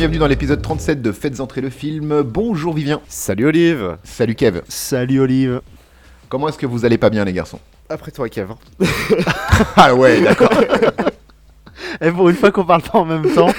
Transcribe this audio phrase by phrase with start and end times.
[0.00, 2.22] bienvenue dans l'épisode 37 de Faites entrer le film.
[2.22, 3.02] Bonjour Vivien.
[3.06, 4.62] Salut Olive Salut Kev.
[4.66, 5.60] Salut Olive.
[6.30, 7.60] Comment est-ce que vous allez pas bien les garçons?
[7.90, 8.54] Après toi Kev.
[9.76, 10.48] Ah ouais, d'accord.
[12.00, 13.50] Et pour une fois qu'on parle pas en même temps.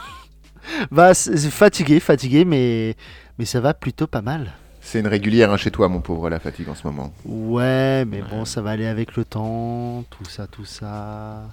[0.90, 2.94] bah, c'est c'est fatigué, fatigué, mais,
[3.38, 4.52] mais ça va plutôt pas mal.
[4.82, 7.14] C'est une régulière hein, chez toi mon pauvre la fatigue en ce moment.
[7.24, 11.44] Ouais, mais bon, ça va aller avec le temps, tout ça, tout ça.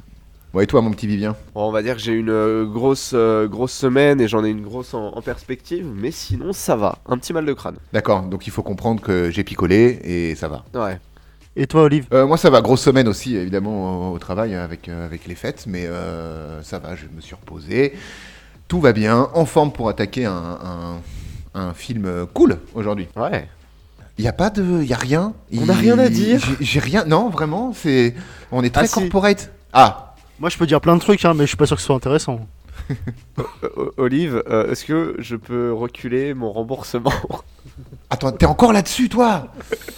[0.58, 1.36] Bon et toi mon petit Vivien?
[1.54, 4.50] Bon, on va dire que j'ai une euh, grosse, euh, grosse semaine et j'en ai
[4.50, 6.98] une grosse en, en perspective, mais sinon ça va.
[7.08, 7.76] Un petit mal de crâne.
[7.94, 10.66] D'accord, donc il faut comprendre que j'ai picolé et ça va.
[10.74, 11.00] Ouais.
[11.56, 12.08] Et toi, Olive?
[12.12, 15.36] Euh, moi ça va, grosse semaine aussi évidemment au, au travail avec, euh, avec les
[15.36, 17.94] fêtes, mais euh, ça va, je me suis reposé.
[18.68, 21.02] Tout va bien, en forme pour attaquer un, un,
[21.54, 23.08] un film cool aujourd'hui.
[23.16, 23.48] Ouais.
[24.18, 25.34] Il y a pas de, il y a rien.
[25.56, 26.42] On n'a rien à dire.
[26.60, 28.16] J'ai rien, non vraiment, c'est,
[28.52, 28.94] on est très Ah, si.
[28.96, 29.52] corporate.
[29.72, 30.07] Ah,
[30.40, 31.88] Moi, je peux dire plein de trucs, hein, mais je suis pas sûr que ce
[31.88, 32.48] soit intéressant.
[33.98, 37.12] Olive, euh, est-ce que je peux reculer mon remboursement
[38.10, 39.48] attends, t'es encore là-dessus toi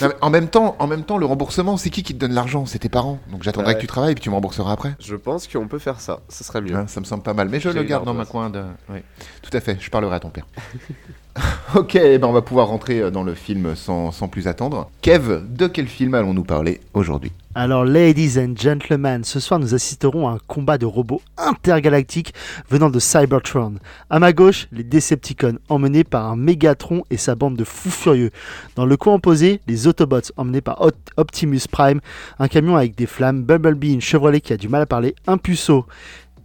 [0.00, 2.32] Non, mais en même temps, en même temps, le remboursement, c'est qui qui te donne
[2.32, 2.64] l'argent?
[2.64, 3.18] C'est tes parents.
[3.30, 3.76] Donc j'attendrai Ouais.
[3.76, 4.94] que tu travailles puis tu me rembourseras après.
[4.98, 6.74] Je pense qu'on peut faire ça, ce serait mieux.
[6.74, 8.32] Hein, ça me semble pas mal, mais je J'ai le une garde dans ma ardoise.
[8.32, 8.64] coin de.
[8.88, 9.00] Oui,
[9.42, 9.76] tout à fait.
[9.78, 10.46] Je parlerai à ton père.
[11.74, 14.90] ok, eh ben on va pouvoir rentrer euh, dans le film sans, sans plus attendre.
[15.00, 17.32] Kev, de quel film allons-nous parler aujourd'hui?
[17.54, 22.32] Alors, ladies and gentlemen, ce soir, nous assisterons à un combat de robots intergalactiques
[22.70, 23.74] venant de Cybertron.
[24.08, 28.30] À ma gauche, les Decepticons, emmenés par un Megatron et sa bande de fous furieux.
[28.74, 30.82] Dans le coin opposé, les Autobots, emmenés par
[31.18, 32.00] Optimus Prime,
[32.38, 35.36] un camion avec des flammes, Bumblebee, une Chevrolet qui a du mal à parler, un
[35.36, 35.86] puceau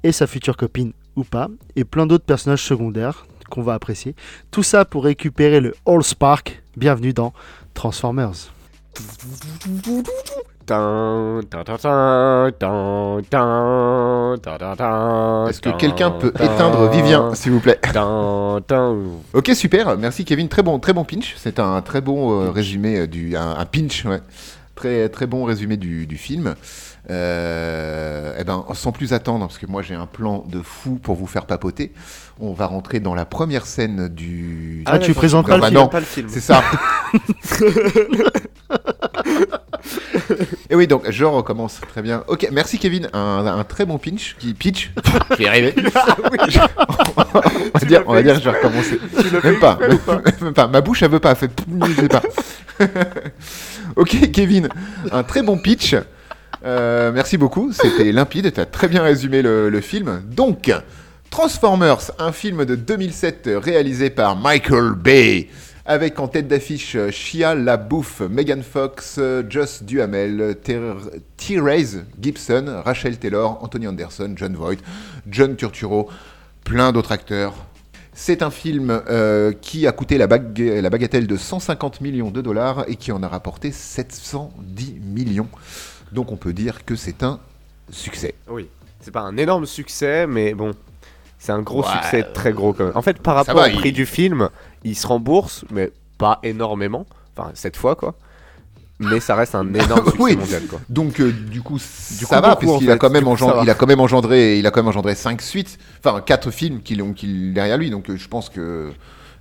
[0.03, 4.15] et sa future copine ou pas, et plein d'autres personnages secondaires qu'on va apprécier.
[4.51, 6.61] Tout ça pour récupérer le All Spark.
[6.75, 7.33] Bienvenue dans
[7.73, 8.51] Transformers.
[15.49, 17.79] Est-ce que quelqu'un peut éteindre Vivien, s'il vous plaît?
[19.33, 22.97] Ok, super, merci Kevin, très bon, très bon pinch, c'est un très bon euh, résumé
[22.97, 23.37] euh, du...
[23.37, 24.05] Un, pinch.
[24.75, 26.55] Très, très bon résumé du film.
[27.09, 31.15] Euh, eh ben, sans plus attendre, parce que moi j'ai un plan de fou pour
[31.15, 31.93] vous faire papoter.
[32.39, 34.83] On va rentrer dans la première scène du.
[34.85, 35.15] Ah, tu d'accord.
[35.15, 35.89] présentes pas le Ah, film.
[35.89, 36.27] pas le film.
[36.29, 36.61] C'est ça.
[40.69, 41.79] Et oui, donc je recommence.
[41.89, 42.23] Très bien.
[42.27, 43.07] Ok, merci Kevin.
[43.13, 44.91] Un, un très bon pinch qui pitch.
[45.37, 45.73] Qui est arrivé.
[47.73, 48.99] on va dire, on va dire, que je vais recommencer.
[49.43, 49.79] Même pas,
[50.41, 50.67] même pas.
[50.67, 51.31] Ma bouche, elle veut pas.
[51.31, 51.51] Elle fait,
[51.87, 52.21] je sais pas.
[53.95, 54.67] ok, Kevin,
[55.11, 55.95] un très bon pitch.
[56.67, 57.71] Euh, merci beaucoup.
[57.71, 58.53] C'était limpide.
[58.53, 60.21] Tu as très bien résumé le, film.
[60.29, 60.71] Donc,
[61.29, 65.47] Transformers, un film de 2007 réalisé par Michael Bay.
[65.85, 70.57] Avec en tête d'affiche euh, Shia LaBeouf, Megan Fox, euh, Joss Duhamel,
[71.37, 74.79] Therese Gibson, Rachel Taylor, Anthony Anderson, John Voight,
[75.29, 76.09] John Turturro,
[76.65, 77.53] plein d'autres acteurs.
[78.11, 78.99] C'est un film
[79.61, 83.71] qui a coûté la bagatelle de 150 millions de dollars et qui en a rapporté
[83.71, 85.47] 710 millions.
[86.11, 87.39] Donc on peut dire que c'est un
[87.89, 88.33] succès.
[88.49, 88.67] Oui.
[89.01, 90.71] C'est pas un énorme succès, mais bon.
[91.39, 92.97] C'est un gros Ouais, succès, très gros quand même.
[92.97, 94.49] En fait, par rapport va, au il- prix du film,
[94.83, 97.05] il se rembourse, mais pas énormément.
[97.35, 98.15] Enfin, cette fois, quoi.
[98.99, 100.35] Mais ça reste un énorme succès Oui.
[100.35, 100.79] mondial, quoi.
[100.89, 103.25] Donc euh, du coup Du ça coup, va puisqu'il en a quand même
[103.63, 106.81] il a quand même engendré il a quand même engendré 5 suites, enfin 4 films
[106.81, 108.91] qu'il ont qu'il derrière lui donc euh, je pense que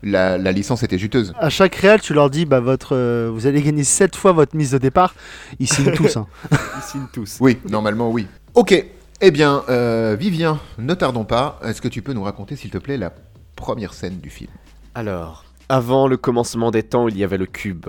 [0.07, 1.33] la, la licence était juteuse.
[1.39, 4.57] À chaque réal, tu leur dis bah, votre, euh, vous allez gagner 7 fois votre
[4.57, 5.15] mise de départ.
[5.59, 6.17] Ils signent tous.
[6.17, 6.27] hein.
[6.51, 7.37] Ils signent tous.
[7.41, 8.27] Oui, normalement oui.
[8.55, 8.85] OK.
[9.21, 12.79] Eh bien euh, Vivien, ne tardons pas, est-ce que tu peux nous raconter s'il te
[12.79, 13.13] plaît la
[13.57, 14.51] première scène du film?
[14.95, 17.87] Alors, avant le commencement des temps, il y avait le cube.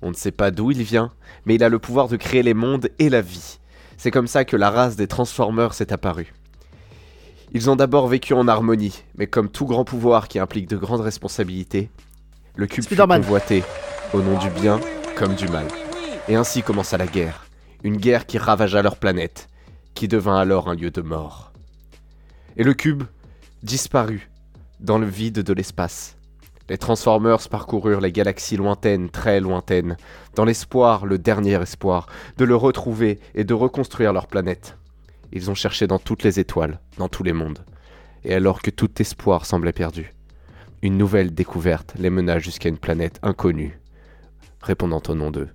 [0.00, 1.12] On ne sait pas d'où il vient,
[1.46, 3.58] mais il a le pouvoir de créer les mondes et la vie.
[3.98, 6.32] C'est comme ça que la race des Transformers est apparue.
[7.54, 11.02] Ils ont d'abord vécu en harmonie, mais comme tout grand pouvoir qui implique de grandes
[11.02, 11.90] responsabilités,
[12.56, 13.62] le cube fut convoité
[14.14, 14.80] au nom du bien
[15.16, 15.66] comme du mal.
[16.28, 17.44] Et ainsi commença la guerre,
[17.82, 19.50] une guerre qui ravagea leur planète,
[19.92, 21.52] qui devint alors un lieu de mort.
[22.56, 23.02] Et le cube
[23.62, 24.30] disparut
[24.80, 26.16] dans le vide de l'espace.
[26.70, 29.98] Les Transformers parcoururent les galaxies lointaines, très lointaines,
[30.36, 32.06] dans l'espoir, le dernier espoir,
[32.38, 34.78] de le retrouver et de reconstruire leur planète.
[35.32, 37.64] Ils ont cherché dans toutes les étoiles, dans tous les mondes.
[38.24, 40.12] Et alors que tout espoir semblait perdu,
[40.82, 43.80] une nouvelle découverte les mena jusqu'à une planète inconnue,
[44.60, 45.48] répondant au nom de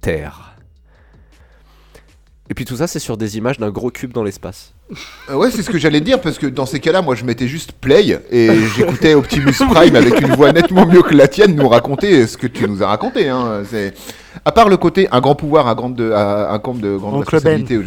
[0.00, 0.56] Terre.
[2.50, 4.74] Et puis tout ça, c'est sur des images d'un gros cube dans l'espace.
[5.30, 7.48] Euh, ouais, c'est ce que j'allais dire parce que dans ces cas-là, moi je mettais
[7.48, 11.68] juste play et j'écoutais Optimus Prime avec une voix nettement mieux que la tienne nous
[11.68, 13.28] raconter ce que tu nous as raconté.
[13.28, 13.62] Hein.
[14.44, 17.78] À part le côté un grand pouvoir, un grande de, un de grande Oncle responsabilité.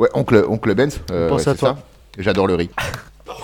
[0.00, 1.00] Ouais, oncle oncle Benz.
[1.12, 1.76] euh, On pense ouais, à c'est toi.
[1.76, 1.82] ça.
[2.18, 2.70] J'adore le riz.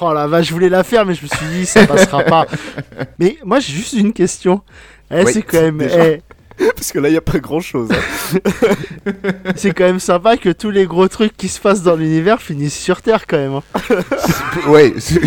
[0.00, 2.44] Oh la vache, je voulais la faire, mais je me suis dit, ça passera pas.
[3.18, 4.60] Mais moi, j'ai juste une question.
[5.10, 6.06] Eh, Oui, c'est quand même, déjà.
[6.06, 6.22] eh,
[6.76, 7.88] Parce que là, il n'y a pas grand chose.
[9.54, 12.78] c'est quand même sympa que tous les gros trucs qui se passent dans l'univers finissent
[12.78, 13.54] sur Terre quand même.
[13.54, 13.62] hein.
[14.68, 14.92] ouais.
[14.98, 15.20] c'est-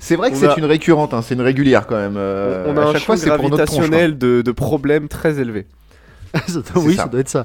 [0.00, 2.16] C'est vrai que On c'est a- une récurrente, hein, c'est une régulière quand même.
[2.16, 5.08] euh, on a à un chaque fois, c'est pour notre tronche, gravitationnel de, de problèmes
[5.08, 5.66] très élevé.
[6.48, 7.02] Ça doit- oui, ça.
[7.04, 7.44] ça doit être ça.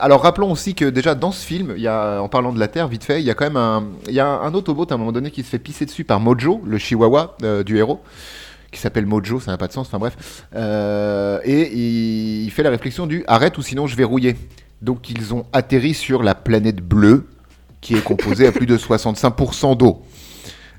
[0.00, 2.88] Alors rappelons aussi que déjà dans ce film, il y en parlant de la Terre,
[2.88, 4.96] vite fait, il y a quand même un, il y a un Autobot à un
[4.96, 8.00] moment donné qui se fait pisser dessus par Mojo, le chihuahua euh, du héros,
[8.72, 10.46] qui s'appelle Mojo, ça n'a pas de sens, enfin bref.
[10.56, 14.36] Euh, et il, il fait la réflexion du arrête ou sinon je vais rouiller.
[14.82, 17.28] Donc ils ont atterri sur la planète bleue,
[17.80, 20.02] qui est composée à plus de 65% d'eau.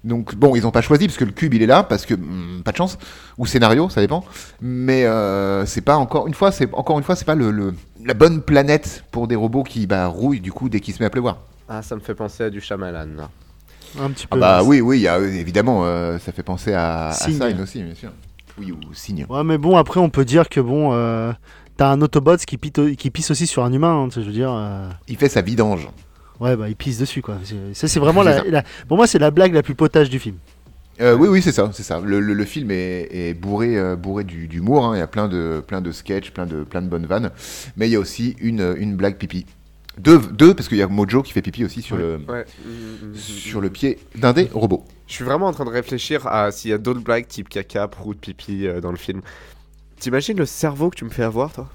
[0.04, 2.14] Donc bon, ils n'ont pas choisi parce que le cube il est là parce que
[2.14, 2.98] hmm, pas de chance
[3.38, 4.24] ou scénario, ça dépend.
[4.62, 7.74] Mais euh, c'est pas encore une fois, c'est encore une fois, c'est pas le, le-
[8.06, 11.06] la bonne planète pour des robots qui bah, rouillent du coup dès qu'il se met
[11.08, 11.38] à pleuvoir.
[11.68, 13.30] Ah, ça me fait penser à du Shyamalan, là.
[14.00, 14.40] Un petit Ah peu.
[14.40, 17.12] bah mais- oui, oui, il y a, euh, évidemment, euh, ça fait penser à, à
[17.14, 17.34] Signe.
[17.42, 18.12] Sign aussi, bien sûr.
[18.58, 19.26] Oui, ou Signe.
[19.30, 21.32] Ouais, mais bon, après, on peut dire que bon, euh,
[21.78, 24.04] t'as un Autobot qui, pite- qui pisse aussi sur un humain.
[24.04, 25.90] hein, tu sais, je veux dire, euh, Il fait sa vidange.
[26.40, 27.38] Ouais, bah, il pisse dessus, quoi.
[27.44, 28.44] C'est- Ça, c'est vraiment la, ça.
[28.46, 30.36] la- Pour moi, c'est la blague la plus potage du film.
[31.02, 32.02] Euh, oui, oui, c'est ça, c'est ça.
[32.04, 34.86] Le, le- le film est, est bourré, euh, bourré du- d'humour.
[34.86, 34.96] hein.
[34.96, 37.32] Il y a plein de, plein de sketchs, plein de, plein de bonnes vannes.
[37.78, 39.46] Mais il y a aussi une, une blague pipi.
[39.98, 42.46] Deux, deux parce qu'il y a Mojo qui fait pipi aussi sur, le, Ouais.
[43.16, 44.86] sur le pied d'un des robots.
[45.08, 47.88] Je suis vraiment en train de réfléchir à s'il y a d'autres blagues type caca,
[47.88, 49.22] prout, pipi euh, dans le film.
[50.00, 51.70] T'imagines le cerveau que tu me fais avoir, toi?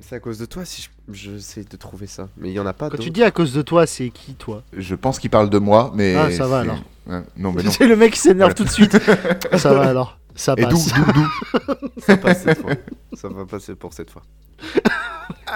[0.00, 2.28] C'est à cause de toi si je j'essaie de trouver ça.
[2.36, 4.34] Mais il y en a pas Quand tu dis à cause de toi, c'est qui,
[4.34, 4.62] toi?
[4.76, 6.14] Je pense qu'il parle de moi, mais.
[6.14, 6.78] Ah, ça va, alors.
[7.06, 7.70] Ouais, non, mais non.
[7.70, 8.98] C'est le mec qui s'énerve tout de suite.
[9.56, 10.18] ça va alors.
[10.34, 10.92] Ça Et d'où, passe.
[10.94, 11.88] d'où, d'où?
[12.00, 12.72] Ça passe cette fois.
[13.12, 14.22] Ça va passer pour cette fois.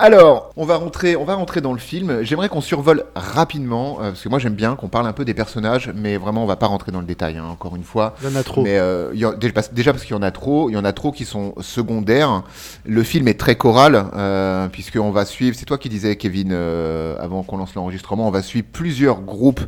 [0.00, 2.22] Alors, on va rentrer, on va rentrer dans le film.
[2.22, 5.34] J'aimerais qu'on survole rapidement, euh, parce que moi j'aime bien qu'on parle un peu des
[5.34, 8.14] personnages, mais vraiment on va pas rentrer dans le détail, hein, encore une fois.
[8.22, 8.62] Il y en a trop.
[8.62, 10.74] Mais euh, il y a- déjà parce- déjà parce qu'il y en a trop, il
[10.74, 12.44] y en a trop qui sont secondaires.
[12.86, 17.16] Le film est très choral, euh, puisqu'on va suivre, c'est toi qui disais Kevin, euh,
[17.18, 19.62] avant qu'on lance l'enregistrement, on va suivre plusieurs groupes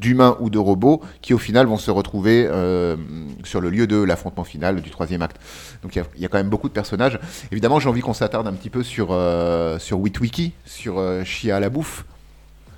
[0.00, 2.96] d'humains ou de robots qui au final vont se retrouver euh,
[3.44, 5.36] sur le lieu de l'affrontement final du troisième acte.
[5.82, 7.18] Donc il y a- quand même beaucoup de personnages.
[7.52, 11.60] Évidemment j'ai envie qu'on s'attarde un petit peu sur, euh, sur Witwiki, sur euh, Chia
[11.60, 12.04] la bouffe,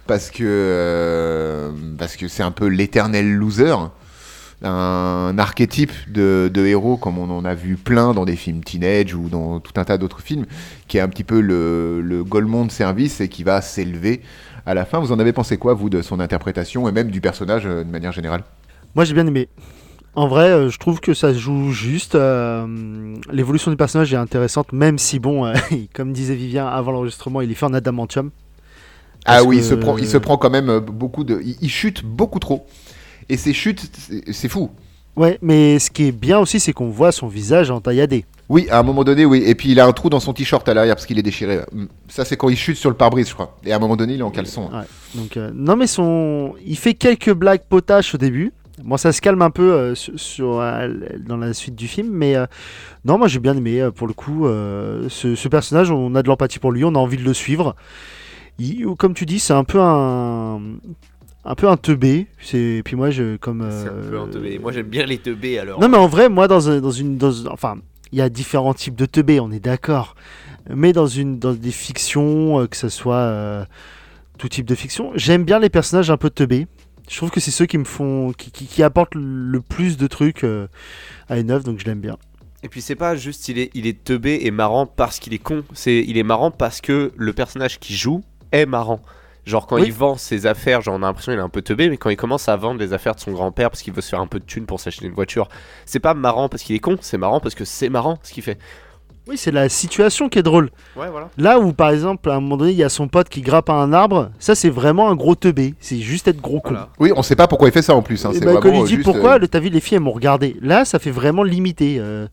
[0.07, 3.75] parce que euh, parce que c'est un peu l'éternel loser
[4.63, 9.29] un archétype de, héros comme on en a vu plein dans des films teenage ou
[9.29, 10.47] dans tout un tas d'autres films,
[10.89, 14.23] qui est un petit peu le, le Golemont de service et qui va s'élever
[14.67, 14.99] à la fin.
[14.99, 17.91] Vous en avez pensé quoi, vous, de son interprétation et même du personnage euh, de
[17.91, 18.43] manière générale?
[18.95, 19.49] Moi, j'ai bien aimé.
[20.15, 22.15] En vrai, euh, je trouve que ça se joue juste.
[22.15, 25.55] euh, L'évolution du personnage est intéressante, même si, bon, euh,
[25.95, 28.31] comme disait Vivien avant l'enregistrement, il est fait en adamantium.
[29.25, 31.41] Ah oui, que- il, se prend, il se prend quand même beaucoup de...
[31.45, 32.67] Il, il chute beaucoup trop.
[33.29, 34.71] Et ces chutes, c'est- c'est fou.
[35.17, 38.25] Ouais, mais ce qui est bien aussi, c'est qu'on voit son visage entailladé.
[38.49, 39.43] Oui, à un moment donné, oui.
[39.45, 41.61] Et puis il a un trou dans son t-shirt à l'arrière parce qu'il est déchiré.
[41.73, 41.85] Mm.
[42.09, 43.57] Ça, c'est quand il chute sur le pare-brise, je crois.
[43.65, 44.71] Et à un moment donné, il est en caleçon.
[44.73, 44.81] hein.
[44.81, 45.21] Ouais.
[45.21, 46.55] Donc, euh, non, mais son...
[46.65, 48.53] il fait quelques blagues potaches au début.
[48.85, 50.87] Bon, ça se calme un peu euh, sur, sur, euh,
[51.27, 52.45] dans la suite du film, mais euh,
[53.07, 54.47] non, moi j'ai bien aimé euh, pour le coup.
[54.47, 57.33] euh, ce, ce personnage, on a de l'empathie pour lui, on a envie de le
[57.33, 57.75] suivre.
[58.59, 60.61] Il- comme tu dis, c'est un peu un,
[61.47, 62.27] un peu un teubé.
[62.41, 63.67] C'est puis moi, je comme.
[63.71, 64.59] C'est un peu un teubé.
[64.59, 65.81] Moi j'aime bien les teubés alors.
[65.81, 67.17] Non, mais en vrai, moi, dans, un- dans une.
[67.17, 67.77] Dans, enfin,
[68.13, 70.15] il y a différents types de teubés, on est d'accord.
[70.69, 73.65] Mais dans, une, dans des fictions, euh, que ce soit euh,
[74.39, 76.67] tout type de fiction, j'aime bien les personnages un peu teubés.
[77.09, 78.33] Je trouve que c'est ceux qui me font.
[78.33, 80.67] qui, qui, qui apportent le plus de trucs euh,
[81.29, 82.17] à une œuvre, donc je l'aime bien.
[82.63, 85.39] Et puis c'est pas juste il est, il est teubé et marrant parce qu'il est
[85.39, 85.63] con.
[85.73, 89.01] C'est il est marrant parce que le personnage qui joue est marrant.
[89.47, 89.85] Genre quand Oui.
[89.87, 92.11] il vend ses affaires, genre on a l'impression qu'il est un peu teubé, mais quand
[92.11, 94.27] il commence à vendre les affaires de son grand-père parce qu'il veut se faire un
[94.27, 95.49] peu de thunes pour s'acheter une voiture,
[95.85, 98.43] c'est pas marrant parce qu'il est con, c'est marrant parce que c'est marrant ce qu'il
[98.43, 98.59] fait.
[99.29, 100.71] Oui, c'est la situation qui est drôle.
[100.97, 101.29] Ouais, voilà.
[101.37, 103.69] Là où, par exemple, à un moment donné, il y a son pote qui grappe
[103.71, 105.75] à un arbre, ça, c'est vraiment un gros teubé.
[105.81, 106.71] C'est juste être gros con.
[106.71, 106.89] Voilà.
[107.01, 108.25] Oui, on sait pas pourquoi il fait ça en plus.
[108.25, 108.31] Hein.
[108.33, 110.03] Et C'est bah, quand il dit juste, pourquoi, euh, le- t'as vu, les filles elles
[110.03, 110.57] m'ont regardé?
[110.61, 111.97] Là, ça fait vraiment limité.
[111.99, 112.29] euh.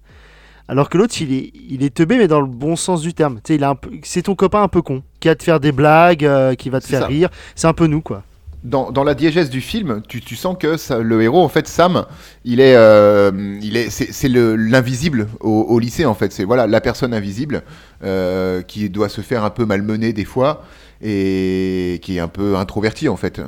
[0.67, 3.35] Alors que l'autre, il est, il est teubé, mais dans le bon sens du terme.
[3.43, 5.43] Tu sais, il a un peu- c'est ton copain un peu con, qui va te
[5.43, 7.07] faire des blagues, euh, qui va te faire ça.
[7.07, 7.29] rire.
[7.55, 8.23] C'est un peu nous, quoi.
[8.63, 11.67] dans, dans la diégèse du film, tu, tu sens que ça- le héros, en fait,
[11.67, 12.05] Sam,
[12.45, 13.29] il est, euh,
[13.61, 16.31] il est, c'est, c'est le, l'invisible au, au lycée, en fait.
[16.31, 17.63] C'est voilà la personne invisible
[18.05, 20.63] euh, qui doit se faire un peu malmener des fois
[21.03, 23.41] et qui est un peu introverti, en fait.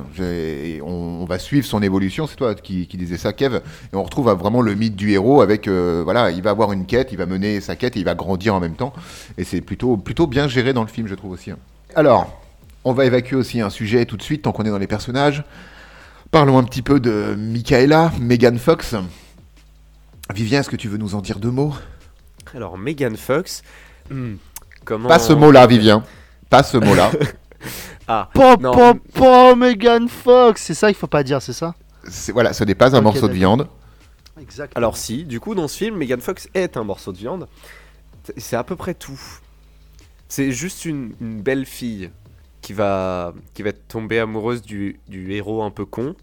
[0.84, 2.26] On, on va suivre son évolution.
[2.26, 3.56] C'est toi qui, qui disais ça, Kev.
[3.56, 6.86] Et on retrouve vraiment le mythe du héros avec, euh, voilà, il va avoir une
[6.86, 8.92] quête, il va mener sa quête et il va grandir en même temps.
[9.38, 11.50] Et c'est plutôt, plutôt bien géré dans le film, je trouve aussi.
[11.50, 11.58] hein.
[11.94, 12.42] Alors.
[12.88, 15.42] On va évacuer aussi un sujet tout de suite, tant qu'on est dans les personnages.
[16.30, 18.94] Parlons un petit peu de Michaela, Megan Fox.
[20.32, 21.74] Vivien, est-ce que tu veux nous en dire deux mots?
[22.54, 23.62] Alors, Megan Fox.
[24.08, 24.34] hmm,
[24.84, 25.08] comment...
[25.08, 26.04] Pas ce mot-là, Vivien.
[26.48, 27.10] Pas ce mot-là.
[28.08, 31.74] Ah, Pop, non, pop, pop, Megan Fox C'est ça qu'il faut pas dire, c'est ça
[32.32, 33.66] voilà, ce n'est pas un morceau de viande.
[34.40, 34.72] Exact.
[34.76, 37.48] Alors si, du coup dans ce film, Megan Fox est un morceau de viande.
[38.36, 39.20] C'est- à peu près tout.
[40.28, 42.10] C'est juste une, une belle fille
[42.62, 46.14] qui va, qui va tomber amoureuse du, du héros un peu con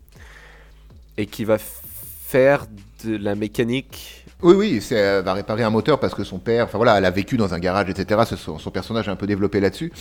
[1.17, 2.65] et qui va faire
[3.03, 4.22] de la mécanique.
[4.43, 7.11] Oui, oui, elle va réparer un moteur parce que son père, enfin voilà, elle a
[7.11, 8.21] vécu dans un garage, etc.
[8.35, 9.91] Son, son personnage est un peu développé là-dessus.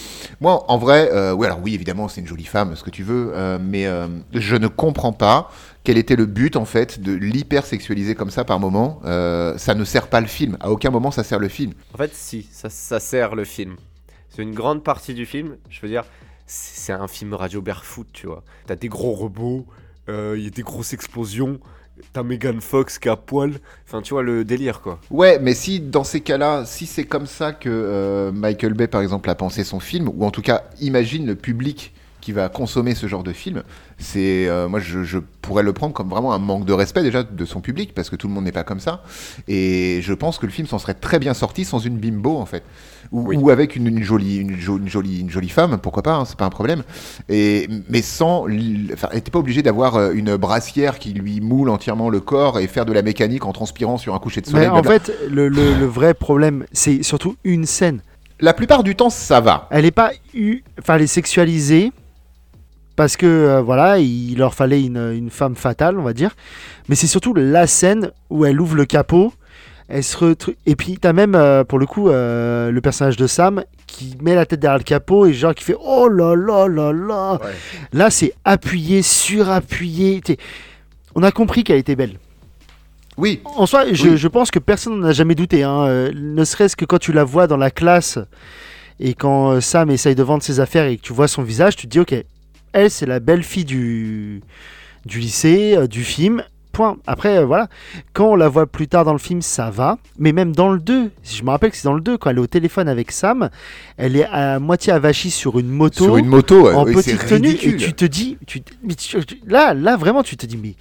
[0.40, 3.04] Moi, en vrai, euh, oui, alors oui, évidemment, c'est une jolie femme, ce que tu
[3.04, 5.50] veux, euh, mais euh, je ne comprends pas
[5.84, 9.00] quel était le but, en fait, de l'hyper-sexualiser comme ça par moment.
[9.04, 10.56] Euh, ça ne sert pas le film.
[10.60, 11.72] À aucun moment, ça sert le film.
[11.94, 13.76] En fait, si, ça, ça sert le film.
[14.28, 15.56] C'est une grande partie du film.
[15.70, 16.04] Je veux dire,
[16.46, 18.42] c'est un film radio barefoot, tu vois.
[18.66, 19.66] T'as des gros robots,
[20.08, 21.60] euh, il y a des grosses explosions.
[22.12, 23.52] T'as Megan Fox qui à poil.
[23.86, 24.98] Enfin, tu vois le délire, quoi.
[25.10, 29.02] Ouais, mais si dans ces cas-là, si c'est comme ça que euh, Michael Bay, par
[29.02, 31.92] exemple, a pensé son film, ou en tout cas, imagine le public
[32.22, 33.62] qui va consommer ce genre de film,
[33.98, 37.22] c'est euh, moi je, je pourrais le prendre comme vraiment un manque de respect déjà
[37.24, 39.02] de son public parce que tout le monde n'est pas comme ça
[39.48, 42.46] et je pense que le film s'en serait très bien sorti sans une bimbo en
[42.46, 42.62] fait
[43.10, 43.36] ou, Oui.
[43.36, 46.24] ou avec une, une jolie une, jo- une jolie une jolie femme pourquoi pas hein,
[46.24, 46.84] c'est pas un problème
[47.28, 48.44] et mais sans
[48.92, 52.60] enfin elle était pas obligé d'avoir euh, une brassière qui lui moule entièrement le corps
[52.60, 55.12] et faire de la mécanique en transpirant sur un coucher de soleil Mais en fait,
[55.28, 58.00] le, le- le vrai problème, c'est surtout une scène.
[58.40, 59.68] La plupart du temps, ça va.
[59.70, 61.92] Elle est pas eu, enfin, elle est sexualisée
[62.96, 66.34] parce que euh, voilà, il leur fallait une, une femme fatale, on va dire.
[66.88, 69.32] Mais c'est surtout la scène où elle ouvre le capot.
[69.88, 73.26] Elle se retru- Et puis t'as même euh, pour le coup euh, le personnage de
[73.26, 76.66] Sam qui met la tête derrière le capot et genre qui fait oh là là
[76.68, 77.40] là là.
[77.92, 80.20] Là c'est appuyé, surappuyé.
[80.22, 80.38] T'sais,
[81.14, 82.18] On a compris qu'elle était belle.
[83.18, 84.16] Oui, En soi, je, Oui.
[84.16, 85.62] je pense que personne n'en a jamais douté.
[85.62, 86.10] hein.
[86.14, 88.18] Ne serait-ce que quand tu la vois dans la classe
[88.98, 91.86] et quand Sam essaye de vendre ses affaires et que tu vois son visage, tu
[91.86, 92.14] te dis ok,
[92.72, 94.42] elle c'est la belle fille du,
[95.06, 96.42] du lycée, euh, du film.
[96.72, 96.96] Point.
[97.06, 97.68] Après, euh, voilà.
[98.14, 99.98] Quand on la voit plus tard dans le film, ça va.
[100.18, 102.30] Mais même dans le 2, si je me rappelle que c'est dans le 2, quand
[102.30, 103.50] elle est au téléphone avec Sam,
[103.98, 107.74] elle est à moitié avachie sur une moto sur une moto, en petite tenue ridicule.
[107.74, 110.74] et tu te dis tu, mais tu- tu- là là vraiment tu te dis mais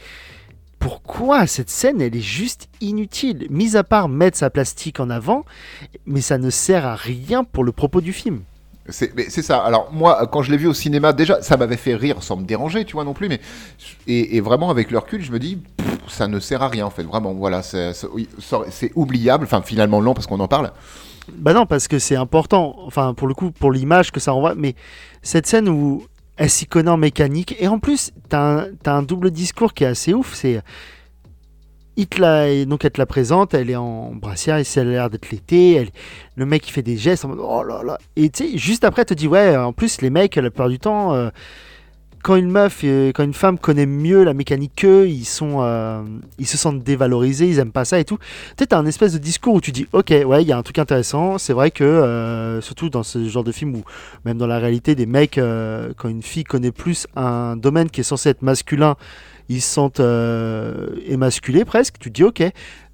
[0.80, 3.48] pourquoi cette scène elle est juste inutile?
[3.50, 5.44] Mis à part mettre sa plastique en avant
[6.06, 8.42] mais ça ne sert à rien pour le propos du film
[8.92, 9.60] C'est ça.
[9.60, 12.46] Alors moi, quand je l'ai vu au cinéma, déjà, ça m'avait fait rire sans me
[12.46, 13.30] déranger, tu vois non plus.
[13.30, 13.40] Mais
[14.08, 15.60] et, vraiment avec le recul, je me dis,
[16.08, 17.04] ça ne sert à rien en fait.
[17.04, 19.46] Vraiment, voilà, c'est oubliable.
[19.46, 20.72] Enfin, finalement non parce qu'on en parle.
[21.32, 24.56] bah non parce que c'est important enfin pour le coup pour l'image que ça renvoie
[24.56, 24.76] mais
[25.22, 26.04] cette scène où
[26.36, 29.88] elle s'y connaît en mécanique et en plus t'as un, un double discours qui est
[29.88, 30.62] assez ouf c'est
[31.98, 35.74] donc elle te la présente, elle est en brassière, et ça a l'air d'être l'été,
[35.74, 35.90] elle-
[36.36, 38.84] le mec il fait des gestes en mode oh là là, et tu sais, juste
[38.84, 41.30] après elle te dit ouais, en plus les mecs la plupart du temps, euh,
[42.24, 46.04] quand une meuf, euh, quand une femme connaît mieux la mécanique qu'eux, ils sont, euh,
[46.38, 48.20] ils se sentent dévalorisés, ils aiment pas ça et tout.
[48.20, 48.26] Tu
[48.60, 50.62] sais, t'as un espèce de discours où tu dis ok, ouais, il y a un
[50.62, 53.84] truc intéressant, c'est vrai que, surtout dans ce genre de film ou
[54.24, 55.40] même dans la réalité, des mecs,
[55.98, 58.98] quand une fille connaît plus un domaine qui est censé être masculin,
[59.51, 62.43] ils se sentent euh, émasculés presque, tu te dis ok,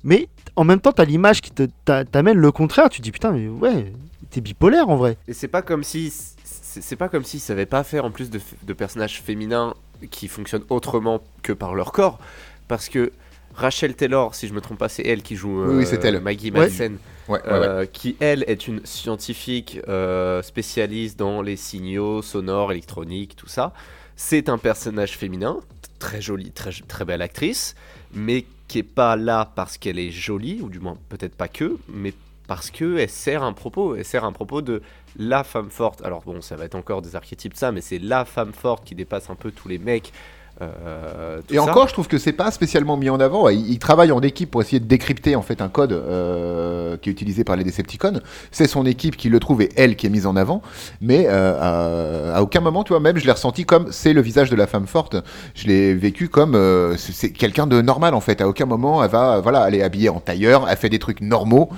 [0.03, 3.47] mais en même temps, t'as l'image qui t'amène le contraire, tu te dis putain, mais
[3.47, 3.93] ouais,
[4.31, 5.17] t'es bipolaire en vrai.
[5.27, 6.11] Et c'est pas comme si
[6.43, 9.75] c'est pas comme s'ils savaient pas faire en plus de, personnages féminins
[10.11, 12.19] qui fonctionnent autrement que par leur corps,
[12.67, 13.11] parce que
[13.53, 16.03] Rachel Taylor, si je me trompe pas, c'est elle qui joue Oui, oui, euh, c'est
[16.05, 16.19] elle.
[16.21, 16.51] Maggie.
[16.51, 16.97] Madsen,
[17.27, 17.67] Ouais, ouais, ouais.
[17.67, 23.73] euh, qui elle est une scientifique euh, spécialiste dans les signaux sonores, électroniques, tout ça.
[24.15, 25.59] C'est un personnage féminin,
[25.99, 27.75] très jolie, très, belle actrice,
[28.13, 31.77] mais qui est pas là parce qu'elle est jolie, ou du moins peut-être pas que,
[31.87, 32.13] mais
[32.47, 34.81] parce que elle sert un propos, elle sert un propos de
[35.17, 36.01] la femme forte.
[36.03, 38.95] Alors bon, ça va être encore des archétypes ça, mais c'est la femme forte qui
[38.95, 40.13] dépasse un peu tous les mecs.
[40.61, 41.63] Euh, Et ça.
[41.63, 43.49] encore, je trouve que c'est pas spécialement mis en avant.
[43.49, 47.09] Ils, ils travaillent en équipe pour essayer de décrypter en fait un code euh, qui
[47.09, 48.21] est utilisé par les Decepticons.
[48.51, 50.61] C'est son équipe qui le trouve et elle qui est mise en avant.
[51.01, 54.21] Mais euh, à, à aucun moment, tu vois, même je l'ai ressenti comme c'est le
[54.21, 55.15] visage de la femme forte.
[55.53, 58.41] Je l'ai vécu comme euh, c'est c'est quelqu'un de normal en fait.
[58.41, 61.21] À aucun moment, elle va, voilà, elle est habillée en tailleur, elle fait des trucs
[61.21, 61.69] normaux.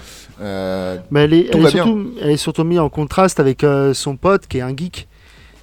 [0.42, 4.16] Euh, Mais elle est, elle surtout, elle est surtout mise en contraste avec euh, son
[4.16, 5.09] pote qui est un geek.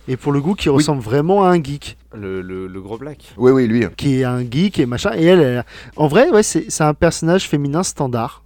[0.09, 1.97] Et pour le coup, qui ressemble vraiment à un geek.
[2.15, 3.35] Le, le- le gros black.
[3.37, 3.85] oui, oui, lui.
[3.97, 5.11] Qui est un geek et machin.
[5.17, 5.65] Et elle, elle-
[5.97, 8.43] en vrai, ouais, c'est c'est un personnage féminin standard.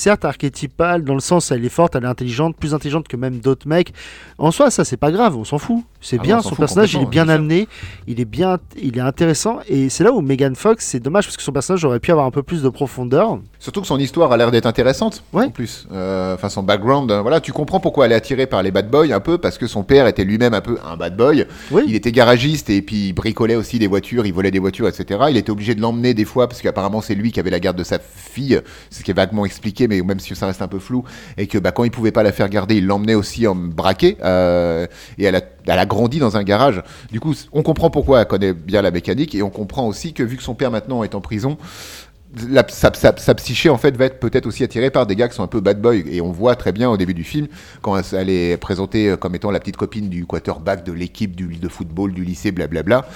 [0.00, 3.38] Certes archétypale dans le sens elle est forte, elle est intelligente, plus intelligente que même
[3.38, 3.92] d'autres mecs.
[4.38, 5.82] En soi, ça c'est pas grave, on s'en fout.
[6.00, 7.68] C'est Ah bien, non, son personnage il est complètement, bien amené,
[8.06, 11.36] il est bien, il est intéressant et c'est là où Megan Fox, c'est dommage parce
[11.36, 13.38] que son personnage aurait pu avoir un peu plus de profondeur.
[13.58, 15.22] Surtout que son histoire a l'air d'être intéressante.
[15.34, 15.44] Ouais.
[15.44, 18.62] En plus, Euh, enfin son background, euh, voilà, tu comprends pourquoi elle est attirée par
[18.62, 21.14] les bad boys un peu parce que son père était lui-même un peu un bad
[21.16, 21.46] boy.
[21.70, 21.82] Oui.
[21.86, 25.20] Il était garagiste et puis il bricolait aussi des voitures, il volait des voitures, etc.
[25.28, 27.76] Il était obligé de l'emmener des fois parce qu'apparemment c'est lui qui avait la garde
[27.76, 30.68] de sa fille, c'est ce qui est vaguement expliqué, mais même si ça reste un
[30.68, 31.04] peu flou,
[31.36, 34.16] et que bah, quand il pouvait pas la faire garder, il l'emmenait aussi en braqué.
[34.22, 34.86] euh,
[35.18, 36.82] et elle a, elle a grandi dans un garage.
[37.10, 40.22] Du coup, on comprend pourquoi elle connaît bien la mécanique et on comprend aussi que
[40.22, 41.58] vu que son père maintenant est en prison,
[42.48, 45.34] la- sa, sa- psyché en fait va être peut-être aussi attirée par des gars qui
[45.34, 46.04] sont un peu bad boy.
[46.10, 47.48] Et on voit très bien au début du film
[47.82, 51.46] quand elle, est présentée euh, comme étant la petite copine du quarterback de l'équipe du,
[51.56, 53.06] de football du lycée blablabla.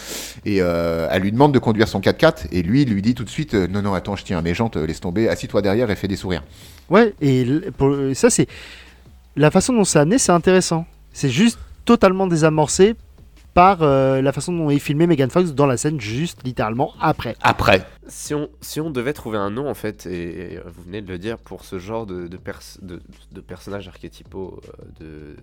[0.45, 3.31] Et euh, elle lui demande de conduire son 4x4 et lui lui dit tout de
[3.31, 5.97] suite euh, non non attends je tiens à mes jantes laisse tomber assis-toi derrière et
[5.97, 6.43] fais des sourires
[6.91, 7.47] Ouais, et
[7.79, 8.47] pour, ça c'est
[9.37, 10.87] la façon dont c'est amené, c'est intéressant.
[11.13, 12.95] C'est juste totalement désamorcé
[13.55, 17.37] par euh, la façon dont est filmé Megan Fox dans la scène juste littéralement après.
[17.41, 21.01] après Si on, si on devait trouver un nom, en fait, et, et vous venez
[21.03, 23.01] de le dire, pour ce genre de, de, pers- de,
[23.33, 24.61] de personnages archétypaux
[25.01, 25.37] euh,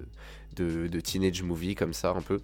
[0.55, 2.41] de, de, de teenage movie comme ça, un peu,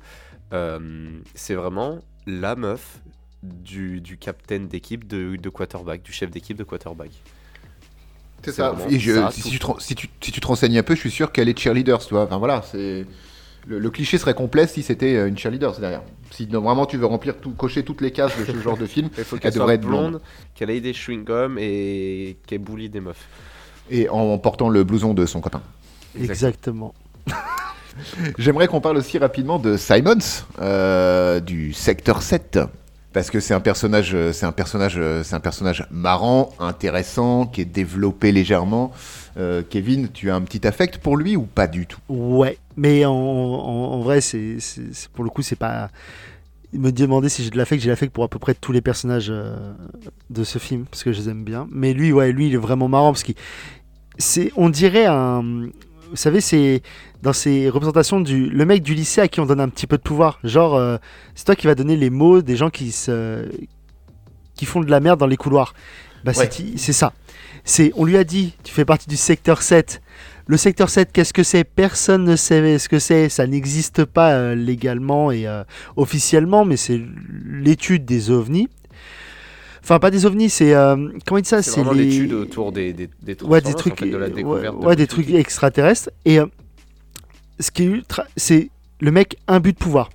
[0.53, 2.99] euh, c'est vraiment la meuf
[3.43, 7.11] du, du capitaine d'équipe de, de quarterback, du chef d'équipe de quarterback.
[8.43, 10.83] c'est ça, vraiment Et je- ça, si, tu si, tu, si tu te renseignes un
[10.83, 13.05] peu je suis sûr qu'elle est cheerleader tu vois enfin voilà c'est
[13.67, 16.85] le, le cliché serait complet si c'était euh, une cheerleader c'est derrière si non, vraiment
[16.85, 19.35] tu veux remplir tout cocher toutes les cases de ce genre de film Il faut
[19.35, 20.09] Elle qu'elle devrait soit être blonde.
[20.11, 20.21] blonde,
[20.55, 23.27] qu'elle ait des chewing-gums et qu'elle bully des meufs.
[23.89, 25.61] et en portant le blouson de son copain.
[26.19, 26.93] Exactement.
[28.37, 30.17] J'aimerais qu'on parle aussi rapidement de Simons
[30.61, 32.59] euh, du secteur 7
[33.13, 37.61] parce que c'est un personnage euh, c'est un personnage c'est un personnage marrant, intéressant qui
[37.61, 38.91] est développé légèrement.
[39.37, 41.99] Euh, Kevin, tu as un petit affect pour lui ou pas du tout?
[42.09, 44.57] Ouais, mais en, en- en vrai, c'est
[45.13, 45.89] pour le coup, c'est pas.
[46.73, 49.27] Me demander si j'ai de l'affect, j'ai l'affect pour à peu près tous les personnages
[49.29, 49.73] euh,
[50.29, 51.67] de ce film parce que je les aime bien.
[51.71, 53.35] Mais lui, ouais, lui, il est vraiment marrant parce qu'il,
[54.17, 56.81] c'est, on dirait un, vous savez, c'est
[57.23, 59.97] dans ces représentations du, le mec du lycée à qui on donne un petit peu
[59.97, 60.39] de pouvoir.
[60.43, 60.97] Genre, euh,
[61.35, 63.45] c'est toi qui va donner les mots des gens qui se,
[64.55, 65.73] qui font de la merde dans les couloirs.
[66.25, 66.49] Bah, Ouais.
[66.75, 67.13] c'est ça.
[67.69, 70.01] C'est, on lui a dit, tu fais partie du secteur 7.
[70.47, 71.65] Le secteur 7, qu'est-ce que c'est?
[71.65, 73.27] Personne ne sait ce que c'est.
[73.27, 75.63] Ça n'existe pas euh, légalement et euh,
[75.97, 77.01] officiellement, mais c'est
[77.45, 78.69] l'étude des ovnis.
[79.83, 80.73] Enfin, pas des ovnis, c'est.
[80.73, 81.61] euh, comment il dit ça?
[81.61, 84.27] C'est vraiment les- l'étude autour des, des, des Ouais, des trucs, en fait, de la
[84.27, 84.79] ouais, découverte.
[84.79, 86.09] de ouais, des trucs extraterrestres.
[86.23, 86.45] Et euh,
[87.59, 88.69] ce qui est ultra, c'est
[89.01, 90.09] le mec imbu de pouvoir.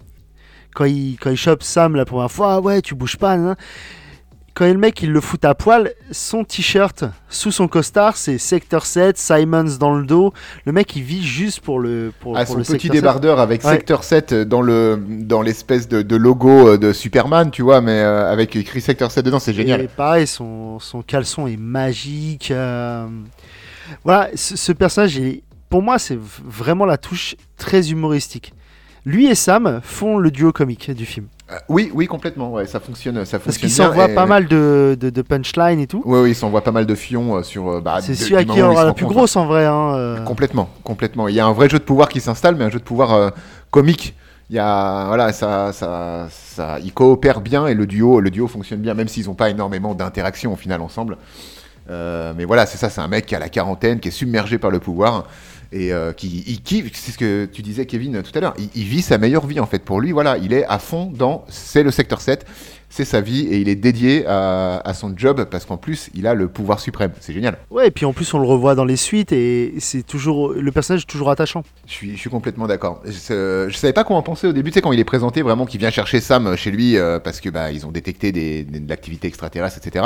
[0.75, 3.37] Quand il, quand il chope Sam la première fois, ah ouais, tu bouges pas.
[3.37, 3.57] nan, nan.
[4.55, 8.85] Quand le mec il le fout à poil, son t-shirt sous son costard, c'est Sector
[8.85, 10.35] 7, Simons dans le dos.
[10.67, 12.93] Le mec il vit juste pour le pour, Ah, pour son le petit Sector 7.
[12.93, 13.71] débardeur avec Ouais.
[13.73, 17.99] Secteur 7 dans le dans l'espèce de, de logo euh, de Superman, tu vois, mais
[18.01, 19.81] euh, avec écrit Secteur 7 dedans, c'est génial.
[19.81, 22.51] Et pareil, son, son caleçon est magique.
[22.51, 23.07] euh,
[24.05, 25.19] Voilà, ce, ce personnage,
[25.71, 28.53] pour moi, c'est vraiment la touche très humoristique.
[29.05, 31.27] Lui et Sam font le duo comique du film.
[31.51, 34.27] Euh, oui, oui, complètement, ouais, ça fonctionne, ça Parce fonctionne qu'il bien, s'envoie et- pas
[34.27, 36.03] mal de, de, de punchlines et tout.
[36.07, 37.69] Oui, oui, il s'envoie pas mal de fions euh, sur.
[37.69, 39.67] euh, bah, c'est celui à qui il aura la plus grosse en vrai.
[39.67, 40.25] hein, euh.
[40.25, 41.27] Complètement, complètement.
[41.29, 43.33] Il y a un vrai jeu de pouvoir qui s'installe, mais un jeu de pouvoir
[43.71, 44.15] comique.
[44.51, 48.47] Il y a, voilà, ça, ça, ça, ils coopèrent bien et le duo, le duo
[48.49, 51.17] fonctionne bien, même s'ils n'ont pas énormément d'interactions au final ensemble.
[51.89, 54.71] Mais voilà, c'est ça, c'est un mec qui a la quarantaine, qui est submergé par
[54.71, 55.25] le pouvoir
[55.73, 56.91] et euh, qui, il kiffe.
[56.95, 58.55] C'est ce que tu disais, Kevin, tout à l'heure.
[58.59, 59.81] Il, il vit sa meilleure vie en fait.
[59.81, 62.45] Pour lui, voilà, il est à fond dans, c'est le secteur 7,
[62.91, 66.27] c'est sa vie et il est dédié à, à son job parce qu'en plus, il
[66.27, 67.13] a le pouvoir suprême.
[67.21, 67.57] C'est génial.
[67.71, 70.73] Ouais, et puis en plus on le revoit dans les suites et c'est toujours le
[70.73, 71.65] personnage est toujours attachant.
[71.87, 73.01] Je suis, je suis complètement d'accord.
[73.07, 75.65] Je, je savais pas comment penser au début, tu sais, quand il est présenté vraiment
[75.65, 78.81] qu'il vient chercher Sam chez lui euh, parce que bah, ils ont détecté des, des-
[78.81, 80.05] de l'activité extraterrestre, etc.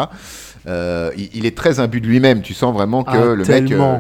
[0.69, 2.41] Euh, il, il est très imbu de lui-même.
[2.43, 3.95] Tu sens vraiment que Ah, le mec, tellement.
[3.97, 3.99] euh,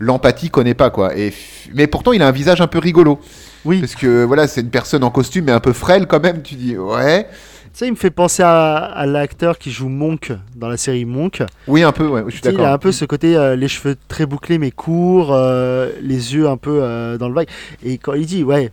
[0.00, 1.16] l'empathie connaît pas quoi.
[1.16, 1.32] Et
[1.74, 3.20] mais pourtant, il a un visage un peu rigolo
[3.64, 6.42] Oui, parce que voilà, c'est une personne en costume mais un peu frêle quand même.
[6.42, 7.28] Tu dis ouais,
[7.72, 11.04] tu sais, il me fait penser à, à l'acteur qui joue Monk dans la série
[11.04, 11.42] Monk.
[11.68, 12.72] oui un peu, ouais, je suis sais, il a d'accord.
[12.72, 16.56] un peu ce côté, euh, les cheveux très bouclés mais courts, euh, les yeux un
[16.56, 17.48] peu euh, dans le vague.
[17.84, 18.72] Et quand il dit, ouais,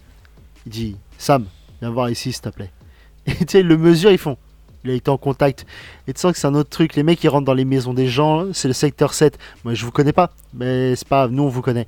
[0.65, 1.45] il dit, Sam,
[1.79, 2.71] viens voir ici s'il te plaît.
[3.27, 4.37] Et tu sais, le mesure, ils font.
[4.83, 5.65] Il a été en contact.
[6.07, 6.95] Et tu sens que c'est un autre truc.
[6.95, 8.45] Les mecs, ils rentrent dans les maisons des gens.
[8.53, 9.37] C'est le secteur 7.
[9.63, 10.31] Moi, je vous connais pas.
[10.53, 11.87] Mais c'est pas nous, on vous connaît.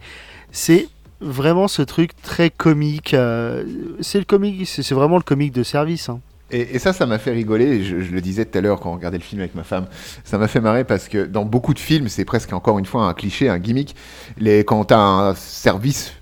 [0.51, 0.87] C'est
[1.21, 3.13] vraiment ce truc très comique.
[3.13, 3.63] euh,
[3.99, 6.09] c'est le comique, c'est c'est vraiment le comique de service.
[6.09, 6.19] hein.
[6.51, 7.83] Et, ça, ça m'a fait rigoler.
[7.83, 9.85] Je, le disais tout à l'heure quand on regardait le film avec ma femme.
[10.23, 13.05] Ça m'a fait marrer parce que dans beaucoup de films, c'est presque encore une fois
[13.05, 13.95] un cliché, un gimmick.
[14.39, 16.13] Les, quand t'as un service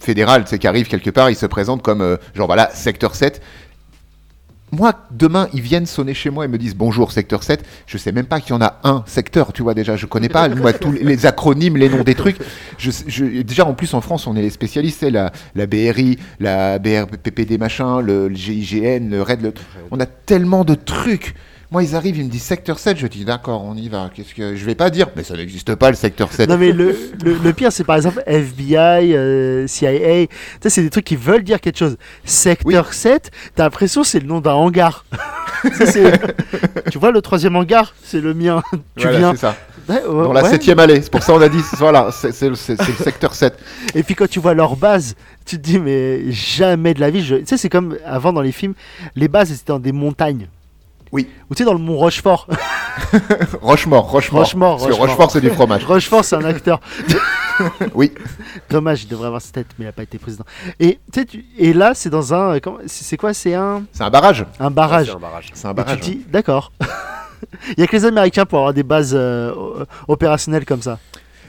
[0.00, 3.40] fédéral, sais, qui arrive quelque part, il se présente comme euh, genre voilà, secteur 7.
[4.70, 7.64] Moi, demain, ils viennent sonner chez moi et me disent bonjour, secteur 7.
[7.86, 9.96] Je sais même pas qu'il y en a un secteur, tu vois, déjà.
[9.96, 12.36] Je connais pas, tous les- acronymes, les noms des trucs.
[13.44, 17.58] Déjà, en plus, en France, on est les spécialistes, c'est la, la BRI, la BRPPD
[17.58, 19.54] machin, le, GIGN, le le-
[19.90, 21.34] On a tellement de trucs.
[21.70, 22.96] Moi, ils arrivent, ils me disent secteur 7.
[22.96, 24.10] Je dis d'accord, on y va.
[24.14, 26.48] Qu'est-ce que je vais pas dire Mais ça n'existe pas, le secteur 7.
[26.48, 30.28] Non mais le, le, le pire c'est par exemple FBI, euh, CIA, tu
[30.62, 31.98] sais c'est des trucs qui veulent dire quelque chose.
[32.24, 35.04] Secteur 7, t'as l'impression c'est le nom d'un hangar.
[36.90, 38.62] Tu vois le troisième hangar, c'est le mien.
[38.96, 39.32] tu Voilà, viens.
[39.32, 39.56] c'est ça.
[39.88, 40.50] Ouais, ouais, Dans la ouais.
[40.50, 41.02] septième allée.
[41.02, 43.58] C'est pour ça on a dit, voilà, c'est le, c'est- c'est le secteur 7.
[43.94, 47.22] Et puis quand tu vois leur base, tu te dis mais jamais de la vie.
[47.24, 48.74] je- Tu sais c'est comme avant dans les films,
[49.16, 50.46] les bases étaient dans des montagnes.
[51.12, 51.28] Oui.
[51.50, 52.46] Ou tu sais dans le mont Rochefort.
[53.62, 54.40] Rochemort, Rochemort.
[54.42, 55.06] Rochemort, Parce que Rochemort.
[55.08, 55.84] Rochefort, c'est du fromage.
[55.84, 56.80] Rochefort c'est un acteur.
[57.94, 58.12] Oui.
[58.70, 60.44] Dommage, il devrait avoir sa tête, mais il a pas été président.
[60.80, 63.82] Et tu sais, tu- et là c'est dans un, comment- c'est c'est quoi C'est un,
[63.92, 64.44] C'est un barrage.
[64.60, 65.06] un barrage.
[65.06, 65.50] C'est un barrage.
[65.54, 66.00] C'est un Et tu barrage.
[66.00, 66.72] te dis, d'accord.
[67.76, 69.52] Il y a que les Américains pour avoir des bases euh,
[70.08, 70.98] opérationnelles comme ça.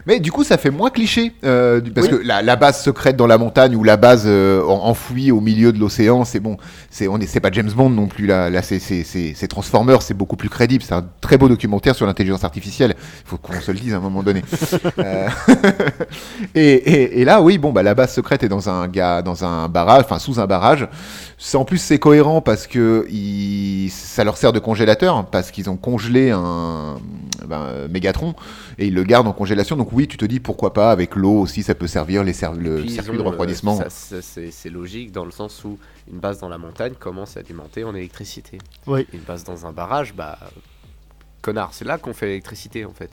[0.10, 1.34] Mais du coup, ça fait moins cliché.
[1.44, 2.18] euh, parce Oui.
[2.18, 5.40] que la, la base secrète dans la montagne ou la base euh, en- enfouie au
[5.40, 6.58] milieu de l'océan, c'est bon.
[6.90, 8.26] C'est on est, c'est pas James Bond non plus.
[8.26, 10.84] Là, là c'est, c'est, c'est, c'est Transformers, c'est beaucoup plus crédible.
[10.84, 12.96] C'est un très beau documentaire sur l'intelligence artificielle.
[12.98, 14.42] Il faut qu'on se le dise à un moment donné.
[14.98, 15.28] Euh,
[16.56, 19.46] et, et, et là, oui, bon, bah, la base secrète est dans un, gars, dans
[19.46, 20.88] un barrage, enfin sous un barrage.
[21.42, 23.08] C'est, en plus, c'est cohérent parce que
[23.90, 26.98] ça leur sert de congélateur, parce qu'ils ont congelé un
[27.48, 28.36] ben, Mégatron
[28.78, 29.78] et ils le gardent en congélation.
[29.78, 32.58] Donc oui, tu te dis pourquoi pas avec l'eau aussi, ça peut servir les cer-
[32.58, 33.80] le circuit ont, de refroidissement.
[33.90, 35.80] C'est c'est logique dans le sens où
[36.12, 38.58] une base dans la montagne commence à alimenter en électricité.
[38.86, 39.08] Oui.
[39.14, 40.38] Une base dans un barrage, bah.
[41.42, 43.12] Connard, c'est là qu'on fait l'électricité en fait.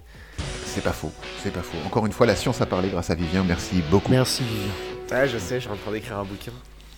[0.64, 1.12] C'est pas faux,
[1.44, 1.78] c'est pas faux.
[1.86, 3.44] Encore une fois, la science a parlé grâce à Vivien.
[3.46, 4.10] Merci beaucoup.
[4.10, 4.72] Merci Vivien.
[5.12, 6.50] Ouais, je sais, je suis en train d'écrire un bouquin.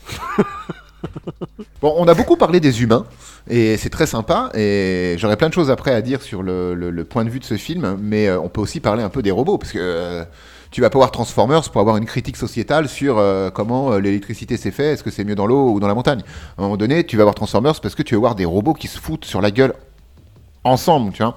[1.81, 3.07] Bon, on a beaucoup parlé des humains
[3.49, 4.51] et c'est très sympa.
[4.55, 7.57] Et j'aurais plein de choses après à dire sur le, point de vue de ce
[7.57, 10.25] film, mais euh, on peut aussi parler un peu des robots parce que euh,
[10.71, 14.73] tu vas pas voir Transformers pour avoir une critique sociétale sur euh, comment l'électricité s'est
[14.73, 16.21] fait, est-ce que c'est mieux dans l'eau ou dans la montagne.
[16.57, 18.75] À un moment donné, tu vas voir Transformers parce que tu vas voir des robots
[18.75, 19.75] qui se foutent sur la gueule
[20.65, 21.37] ensemble, tu vois.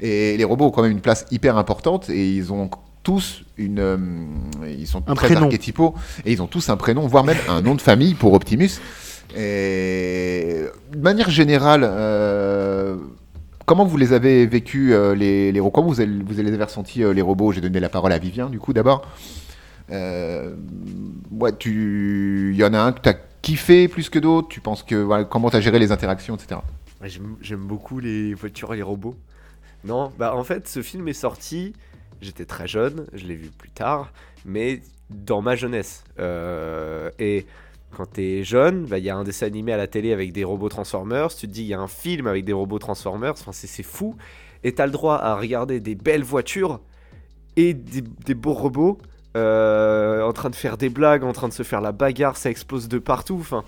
[0.00, 2.68] Et les robots ont quand même une place hyper importante et ils ont
[3.08, 3.96] tous une, euh,
[4.68, 5.44] ils sont Un très prénom.
[5.46, 5.94] archétypaux
[6.26, 8.68] et ils ont tous un prénom, voire même un nom de famille pour Optimus.
[9.34, 12.96] Et de manière générale, euh,
[13.64, 16.62] comment vous les avez vécus euh, les, les robots Comment vous, avez- vous les avez
[16.62, 17.50] ressentis euh, les robots?
[17.52, 19.00] J'ai donné la parole à Vivien du coup d'abord.
[19.90, 20.54] Euh,
[21.30, 24.48] ouais, tu, il y en a un que tu as kiffé plus que d'autres?
[24.48, 26.60] Tu penses que voilà, comment tu as géré les interactions, etc.
[27.40, 29.16] J'aime beaucoup les voitures et les robots.
[29.84, 31.72] Non, bah en fait, ce film est sorti.
[32.20, 34.12] J'étais très jeune, je l'ai vu plus tard,
[34.44, 36.04] mais dans ma jeunesse.
[36.18, 37.46] Euh, et
[37.96, 40.44] quand t'es jeune, bah, il y a un dessin animé à la télé avec des
[40.44, 41.28] robots Transformers.
[41.28, 43.32] Tu te dis, il y a un film avec des robots Transformers.
[43.32, 44.16] Enfin, c'est fou.
[44.64, 46.80] Et t'as le droit à regarder des belles voitures
[47.56, 48.98] et des, des beaux robots
[49.36, 52.36] euh, en train de faire des blagues, en train de se faire la bagarre.
[52.36, 53.38] Ça explose de partout.
[53.40, 53.64] Enfin,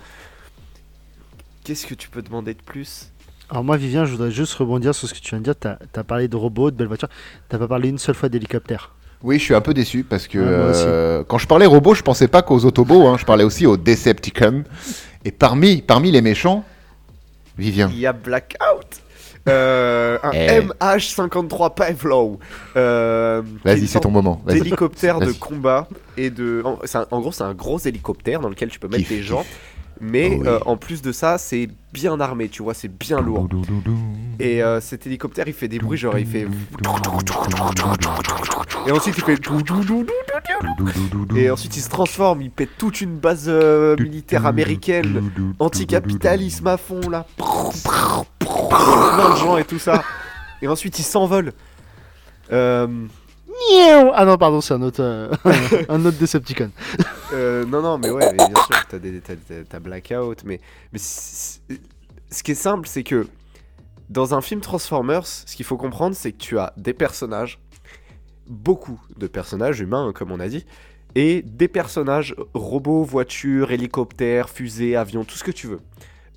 [1.63, 3.11] qu'est-ce que tu peux demander de plus?
[3.51, 5.55] Alors moi Vivien, je voudrais juste rebondir sur ce que tu viens de dire.
[5.55, 7.09] T'as as parlé de robots, de belles voitures.
[7.49, 8.93] T'as pas parlé une seule fois d'hélicoptère.
[9.23, 10.83] Oui, je suis un peu déçu parce que Ouais, aussi.
[10.87, 13.77] euh, quand je parlais robots, je pensais pas qu'aux Autobots, hein, je parlais aussi aux
[13.77, 14.63] Decepticons.
[15.25, 16.63] Et parmi, parmi les méchants,
[17.57, 17.89] Vivien.
[17.93, 19.01] Il y a Blackout.
[19.49, 20.61] Euh, un Eh.
[20.61, 22.37] MH53 Pavlov.
[22.75, 24.41] Euh, Vas-y, c'est ton moment.
[24.47, 26.61] D'hélicoptère de combat et de.
[26.63, 29.09] En, c'est un- en gros, c'est un gros hélicoptère dans lequel tu peux mettre Kiff,
[29.09, 29.43] des gens.
[30.01, 30.47] Mais Oh oui.
[30.47, 33.47] euh, en plus de ça, c'est bien armé, tu vois, c'est bien lourd.
[34.39, 36.47] Et euh, cet hélicoptère, il fait des bruits, genre il fait.
[38.87, 39.39] Et ensuite, il fait.
[41.37, 46.77] Et ensuite, il se transforme, il pète toute une base euh, militaire américaine, anticapitalisme à
[46.77, 47.25] fond là.
[48.39, 50.03] Plein de gens et tout ça.
[50.61, 51.53] Et ensuite, il s'envole.
[52.51, 52.87] Euh,
[54.15, 55.29] Ah non, pardon, c'est un autre, euh,
[55.89, 56.71] un autre Decepticon.
[57.33, 59.35] Euh, non, non, mais ouais, mais bien sûr, t'as, des, t'as,
[59.67, 60.59] t'as- Blackout, mais,
[60.91, 61.59] mais ce
[62.43, 63.27] qui est simple, c'est que
[64.09, 67.59] dans un film Transformers, ce qu'il faut comprendre, c'est que tu as des personnages,
[68.47, 70.65] beaucoup de personnages humains, comme on a dit,
[71.15, 75.79] et des personnages robots, voitures, hélicoptères, fusées, avions, tout ce que tu veux.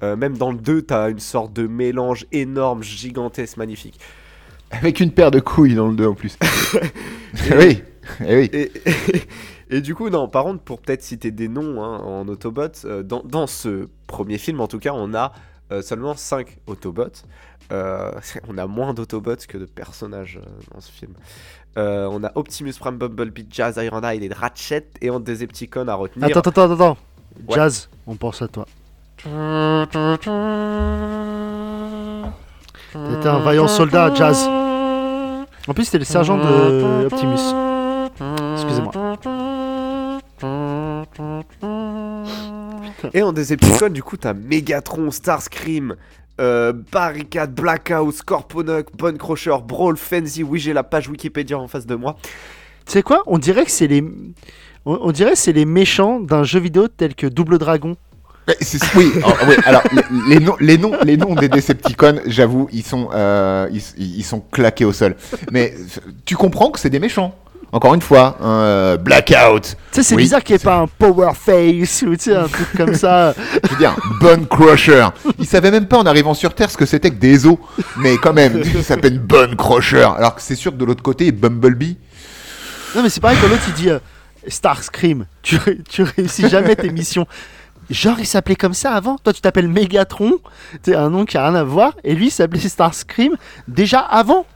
[0.02, 3.98] Euh, même dans le 2, t'as une sorte de mélange énorme, gigantesque, magnifique.
[4.70, 6.36] Avec une paire de couilles dans le 2 en plus.
[7.56, 7.82] oui,
[8.26, 8.50] eh oui.
[8.52, 8.72] Et,
[9.70, 13.02] et du coup, non, par contre, pour peut-être citer des noms hein, en Autobot, euh,
[13.02, 15.32] dans, dans ce premier film, en tout cas, on a
[15.72, 17.24] euh, seulement 5 Autobots.
[17.72, 18.12] Euh,
[18.48, 20.40] on a moins d'Autobots que de personnages
[20.72, 21.14] dans ce film.
[21.76, 26.26] On a Optimus Prime, Bumblebee, Jazz, Ironhide et Ratchet et en Decepticon à retenir.
[26.26, 26.98] Attends, attends, attends, attends.
[27.48, 27.56] Ouais.
[27.56, 28.66] Jazz, on pense à toi.
[32.92, 34.46] T'étais un vaillant soldat, Jazz.
[35.66, 37.73] En plus, c'était le sergent de Optimus.
[38.20, 38.92] Excusez-moi.
[43.12, 45.96] Et en Decepticon, du coup, t'as Megatron, Starscream,
[46.40, 50.42] euh, Barricade, Blackout, Scorponok, Bone Crusher, Brawl, Frenzy.
[50.42, 52.16] Oui, j'ai la page Wikipédia en face de moi.
[52.86, 53.22] Tu sais quoi?
[53.26, 54.02] On dirait que c'est les.
[54.84, 57.96] On, on dirait que c'est les méchants d'un jeu vidéo tel que Double Dragon.
[58.46, 62.20] Mais c'est- oui, alors, oui, alors, les, les noms, les, noms, les noms des Decepticons,
[62.26, 63.80] j'avoue, ils sont, euh, ils,
[64.18, 65.16] ils sont claqués au sol.
[65.50, 65.74] Mais
[66.26, 67.34] tu comprends que c'est des méchants.
[67.74, 70.76] Encore une fois, un euh, Blackout, Tu sais, c'est Oui, bizarre qu'il n'y ait pas
[70.76, 73.34] un Power Face ou un truc comme ça.
[73.64, 75.08] je veux dire, Bone Crusher.
[75.40, 77.56] Ils savaient même pas en arrivant sur Terre ce que c'était que des os.
[77.96, 80.06] Mais quand même, ça s'appelle Bone Crusher.
[80.16, 81.96] Alors que c'est sûr que de l'autre côté, Bumblebee.
[82.94, 83.98] Non, mais c'est pareil quand l'autre il dit euh,
[84.46, 85.26] Starscream.
[85.42, 87.26] Tu, ré- tu réussis jamais tes missions.
[87.90, 89.18] Genre, il s'appelait comme ça avant.
[89.18, 90.38] Toi, tu t'appelles Megatron.
[90.84, 91.94] C'est un nom qui a rien à voir.
[92.04, 93.34] Et lui, il s'appelait Starscream
[93.66, 94.46] déjà avant.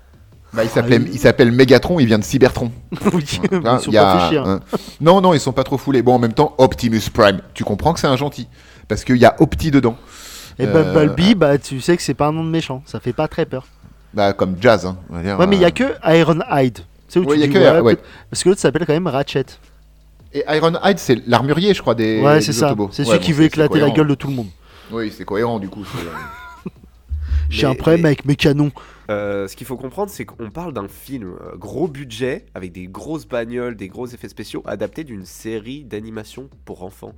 [0.53, 2.73] Bah, il s'appelait, il s'appelle Megatron, il vient de Cybertron.
[3.13, 4.39] Oui, ils Hein, sont y a pas chier.
[4.39, 4.61] hein.
[5.01, 6.01] Non, non, ils sont pas trop foulés.
[6.03, 7.41] Bon, en même temps, Optimus Prime.
[7.55, 8.49] Tu comprends que c'est un gentil.
[8.89, 9.97] Parce qu'il y a Opti dedans.
[10.59, 12.83] Et Euh, Bumblebee, bah, tu sais que c'est pas un nom de méchant.
[12.87, 13.67] Ça fait pas très peur.
[14.15, 14.87] Bah, comme Jazz.
[14.87, 16.79] Hein, on va dire, Ouais, mais il y a euh, que Ironhide.
[17.09, 17.97] Sais où Ouais, tu y a dis, que- ouais,
[18.31, 19.45] Parce que l'autre s'appelle quand même Ratchet.
[20.33, 22.21] Et Ironhide, c'est l'armurier, je crois, des.
[22.23, 22.75] ouais, c'est ça.
[22.93, 24.49] C'est celui bon, qui veut c'est- éclater c'est la gueule de tout le monde.
[24.91, 25.85] Oui, c'est cohérent, du coup.
[25.85, 26.71] c'est- euh.
[27.51, 28.73] J'ai un problème mais- avec mes canons.
[29.11, 32.87] Euh, ce qu'il faut comprendre, c'est qu'on parle d'un film euh, gros budget, avec des
[32.89, 37.15] grosses bagnoles, des gros effets spéciaux, adapté d'une série d'animation pour enfants.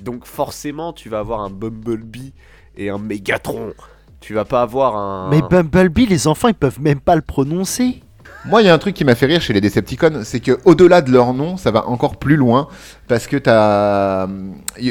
[0.00, 2.32] Donc forcément, tu vas avoir un Bumblebee
[2.76, 3.74] et un Megatron.
[4.20, 5.28] Tu vas pas avoir un.
[5.30, 8.02] Mais Bumblebee, les enfants, ils peuvent même pas le prononcer.
[8.46, 10.58] Moi, il y a un truc qui m'a fait rire chez les Decepticons, c'est que
[10.64, 12.68] au-delà de leur nom, ça va encore plus loin,
[13.06, 14.28] parce que t'as a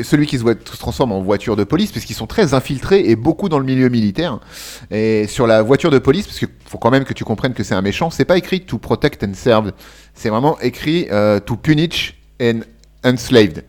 [0.04, 0.44] celui qui se
[0.78, 3.90] transforme en voiture de police, parce qu'ils sont très infiltrés et beaucoup dans le milieu
[3.90, 4.40] militaire.
[4.92, 7.64] Et sur la voiture de police, parce qu'il faut quand même que tu comprennes que
[7.64, 9.72] c'est un méchant, c'est pas écrit to protect and serve,
[10.14, 12.60] c'est vraiment écrit euh, to punish and
[13.04, 13.64] enslaved.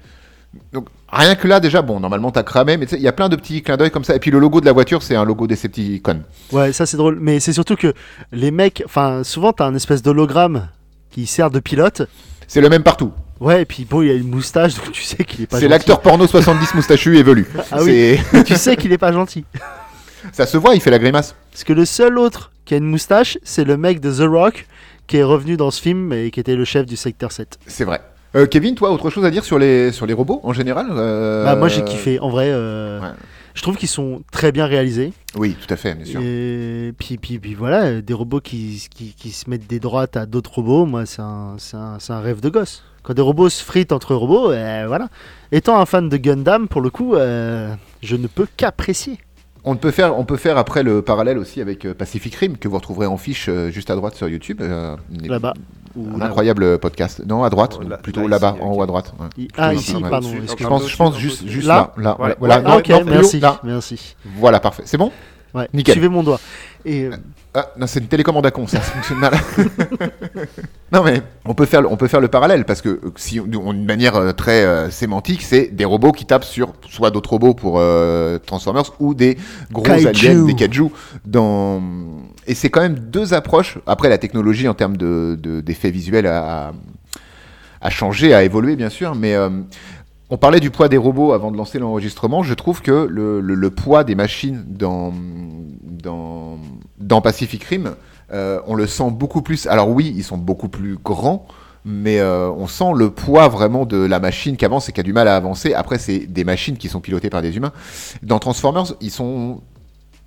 [0.75, 3.37] Donc rien que là déjà, bon, normalement t'as cramé, mais il y a plein de
[3.37, 4.15] petits clins d'œil comme ça.
[4.15, 6.23] Et puis le logo de la voiture, c'est un logo Decepticon.
[6.53, 7.19] Ouais, ça c'est drôle.
[7.21, 7.93] Mais c'est surtout que
[8.33, 10.69] les mecs, enfin, souvent t'as un espèce d'hologramme
[11.11, 12.03] qui sert de pilote.
[12.47, 13.13] C'est le même partout.
[13.41, 15.59] Ouais, et puis bon, il y a une moustache, donc tu sais qu'il est pas
[15.59, 17.47] C'est l'acteur porno 70 moustachu et velu.
[17.73, 18.21] Ah oui.
[18.45, 19.45] Tu sais qu'il est pas gentil.
[20.33, 21.35] Ça se voit, il fait la grimace.
[21.51, 24.67] Parce que le seul autre qui a une moustache, c'est le mec de The Rock
[25.07, 27.59] qui est revenu dans ce film et qui était le chef du secteur 7.
[27.67, 28.01] C'est vrai.
[28.37, 31.45] Euh, Kevin, toi, autre chose à dire sur les, sur les robots en général Euh,
[31.45, 32.21] Bah, moi j'ai kiffé.
[32.21, 33.09] En vrai, euh, Ouais.
[33.55, 35.13] je trouve qu'ils sont très bien réalisés.
[35.37, 36.21] Oui, tout à fait, bien sûr.
[36.23, 40.27] Et puis, puis, puis voilà, des robots qui, qui, qui se mettent des droites à
[40.27, 42.85] d'autres robots, moi c'est un, un, rêve de gosse.
[43.03, 45.09] Quand des robots se fritent entre robots, voilà.
[45.53, 49.19] Étant un fan de Gundam, pour le coup, je ne peux qu'apprécier.
[49.63, 52.77] On peut, faire, on peut faire après le parallèle aussi avec Pacific Rim, que vous
[52.77, 54.63] retrouverez en fiche juste à droite sur YouTube.
[55.25, 55.55] Là-bas.
[55.97, 57.23] Ou Un incroyable podcast.
[57.27, 59.13] Non, à droite, Oh, là- plutôt là, là-bas, en haut à droite.
[59.19, 59.49] ouais.
[59.57, 60.09] Ah, ici, ouais.
[60.09, 60.29] pardon.
[60.57, 62.17] Je pense, je juste, Là là.
[62.39, 62.63] Voilà.
[62.65, 62.89] Ah, ok.
[63.07, 64.15] Merci.
[64.39, 64.83] Voilà, parfait.
[64.87, 65.11] C'est bon?
[65.55, 65.95] Ouais, Nickel.
[65.95, 66.41] Suivez mon doigt.
[66.85, 67.11] Et euh,
[67.55, 69.33] Ah, non, c'est une télécommande à con, ça fonctionne mal.
[70.93, 73.41] non, mais on peut, faire, le- on peut faire le parallèle, parce que euh, si
[73.41, 77.31] on, une manière euh, très euh, sémantique, c'est des robots qui tapent sur soit d'autres
[77.31, 79.37] robots pour euh, Transformers ou des
[79.73, 80.07] gros Kaiju.
[80.09, 80.85] aliens, des kaiju.
[81.27, 81.83] Dans...
[82.47, 83.79] Et c'est quand même deux approches.
[83.87, 86.73] Après, la technologie en termes de- de- d'effets visuels a,
[87.81, 89.35] a changé, a évolué, bien sûr, mais.
[89.35, 89.51] euh,
[90.31, 92.43] on parlait du poids des robots avant de lancer l'enregistrement.
[92.43, 95.13] Je trouve que le, poids des machines dans
[97.21, 97.95] Pacific Rim,
[98.33, 99.67] euh, on le sent beaucoup plus.
[99.67, 101.47] Alors oui, ils sont beaucoup plus grands,
[101.85, 105.03] mais euh, on sent le poids vraiment de la machine qui avance et qui a
[105.03, 105.75] du mal à avancer.
[105.75, 107.73] Après, c'est des machines qui sont pilotées par des humains.
[108.23, 109.61] Dans Transformers, ils sont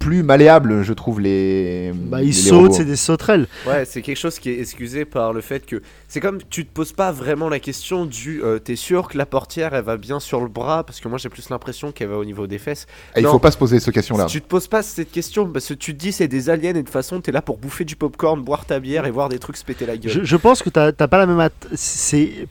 [0.03, 1.91] plus malléables, je trouve, les.
[1.95, 3.47] bah, ils les sautent, c'est des sauterelles.
[3.67, 6.71] Ouais, c'est quelque chose qui est excusé par le fait que c'est comme tu te
[6.73, 10.19] poses pas vraiment la question du euh, t'es sûr que la portière elle va bien
[10.19, 10.83] sur le bras?
[10.83, 12.85] Parce que moi j'ai plus l'impression qu'elle va au niveau des fesses.
[13.15, 13.31] Et il Non.
[13.31, 14.25] faut pas se poser cette question-là.
[14.25, 16.73] Tu te poses pas cette question parce que tu te dis c'est des aliens et
[16.73, 19.39] de toute façon t'es là pour bouffer du popcorn, boire ta bière et voir des
[19.39, 20.11] trucs se péter la gueule.
[20.11, 21.49] Je, je pense que t'as t'as pas la même.
[21.75, 22.47] C'est.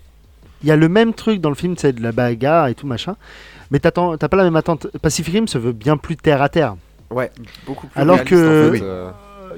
[0.64, 2.86] Il y a le même truc dans le film, c'est de la bagarre et tout
[2.86, 3.16] machin.
[3.72, 4.86] Mais t'attends- t'as pas la même attente.
[5.02, 6.76] Pacific Rim se veut bien plus terre à terre.
[7.12, 7.30] Ouais,
[7.66, 8.00] beaucoup plus.
[8.00, 8.80] Alors réaliste, que- en fait, Oui.
[8.82, 9.10] euh,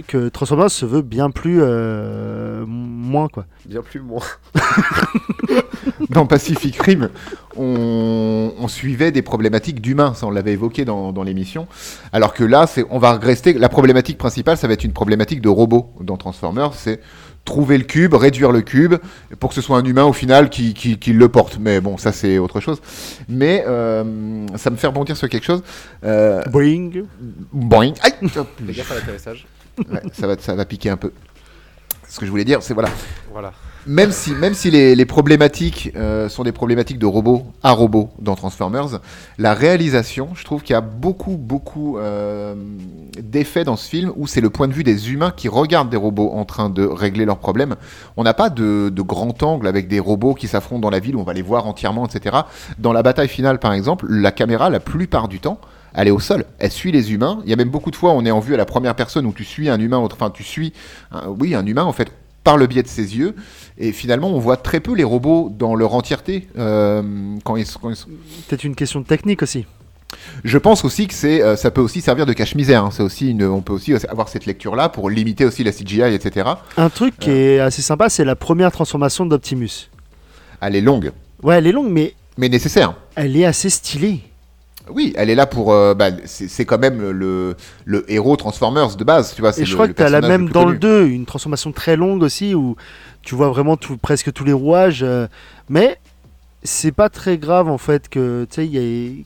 [0.08, 1.58] Que Transformers se veut bien plus.
[1.62, 3.44] euh, moins quoi.
[3.66, 4.22] bien plus moins.
[6.10, 7.10] dans Pacific Rim,
[7.56, 11.66] on, on suivait des problématiques d'humains, ça on l'avait évoqué dans, dans l'émission.
[12.12, 13.52] Alors que là, c'est, on va rester.
[13.52, 16.74] La problématique principale, ça va être une problématique de robot dans Transformers.
[16.74, 17.00] C'est
[17.44, 18.94] trouver le cube, réduire le cube,
[19.38, 21.58] pour que ce soit un humain au final qui, qui, qui le porte.
[21.60, 22.80] Mais bon, ça c'est autre chose.
[23.28, 25.62] Mais euh, ça me fait rebondir sur quelque chose.
[26.04, 26.90] Euh, Boing.
[27.52, 27.92] boing.
[28.02, 29.46] Aïe Fais gaffe à l'atterrissage.
[29.78, 31.12] ouais, ça, va, ça va piquer un peu.
[32.08, 32.90] Ce que je voulais dire, c'est voilà.
[33.32, 33.52] Voilà.
[33.86, 38.34] Même si, même si les, problématiques euh, sont des problématiques de robots à robots dans
[38.34, 39.00] Transformers,
[39.36, 42.54] la réalisation, je trouve qu'il y a beaucoup, beaucoup euh,
[43.20, 45.98] d'effets dans ce film où c'est le point de vue des humains qui regardent des
[45.98, 47.76] robots en train de régler leurs problèmes.
[48.16, 51.16] On n'a pas de, de grand angle avec des robots qui s'affrontent dans la ville
[51.16, 52.38] où on va les voir entièrement, etc.
[52.78, 55.60] Dans la bataille finale, par exemple, la caméra, la plupart du temps,
[55.92, 57.40] elle est au sol, elle suit les humains.
[57.44, 59.26] Il y a même beaucoup de fois, on est en vue à la première personne
[59.26, 60.72] où tu suis un humain, enfin tu suis,
[61.38, 62.10] oui, un humain en fait
[62.44, 63.34] par le biais de ses yeux.
[63.78, 66.46] Et finalement, on voit très peu les robots dans leur entièreté.
[66.58, 67.02] euh,
[67.42, 67.96] quand ils, quand ils-
[68.48, 69.66] Peut-être une question de technique aussi.
[70.44, 72.84] Je pense aussi que c'est, euh, ça peut aussi servir de cache-misère.
[72.84, 72.90] hein.
[72.92, 76.50] C'est aussi une, on peut aussi avoir cette lecture-là pour limiter aussi la CGI, etc.
[76.76, 79.90] Un truc qui est assez sympa, c'est la première transformation d'Optimus.
[80.60, 81.10] Elle est longue,
[81.42, 82.94] Ouais, elle est longue, mais mais nécessaire.
[83.16, 84.20] elle est assez stylée.
[84.90, 85.72] Oui, elle est là pour.
[85.72, 89.58] euh, bah, c'est quand même le, le héros Transformers de base, tu vois.
[89.58, 90.72] Et je le- crois que tu as la même dans connu.
[90.74, 92.76] le 2, une transformation très longue aussi, où
[93.22, 95.02] tu vois vraiment tout, presque tous les rouages.
[95.02, 95.26] euh,
[95.68, 95.98] mais
[96.66, 98.46] c'est pas très grave en fait que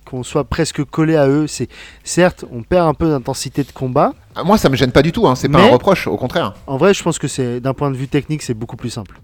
[0.04, 1.46] qu'on soit presque collé à eux.
[1.46, 1.68] C'est
[2.04, 4.12] certes, on perd un peu d'intensité de combat.
[4.34, 5.26] Ah, moi, ça me gêne pas du tout.
[5.26, 5.34] Hein.
[5.36, 6.54] C'est pas un reproche, au contraire.
[6.66, 9.20] En vrai, je pense que c'est d'un point de vue technique, c'est beaucoup plus simple.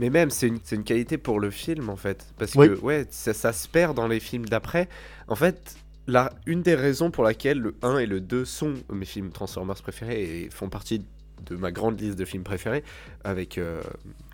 [0.00, 2.24] Mais même, c'est une, qualité pour le film, en fait.
[2.38, 2.68] Parce Oui.
[2.68, 4.88] que, ouais, ça, ça se perd dans les films d'après.
[5.28, 9.04] En fait, la, une des raisons pour laquelle le 1 et le 2 sont mes
[9.04, 11.04] films Transformers préférés et font partie
[11.46, 12.82] de ma grande liste de films préférés,
[13.24, 13.80] avec euh,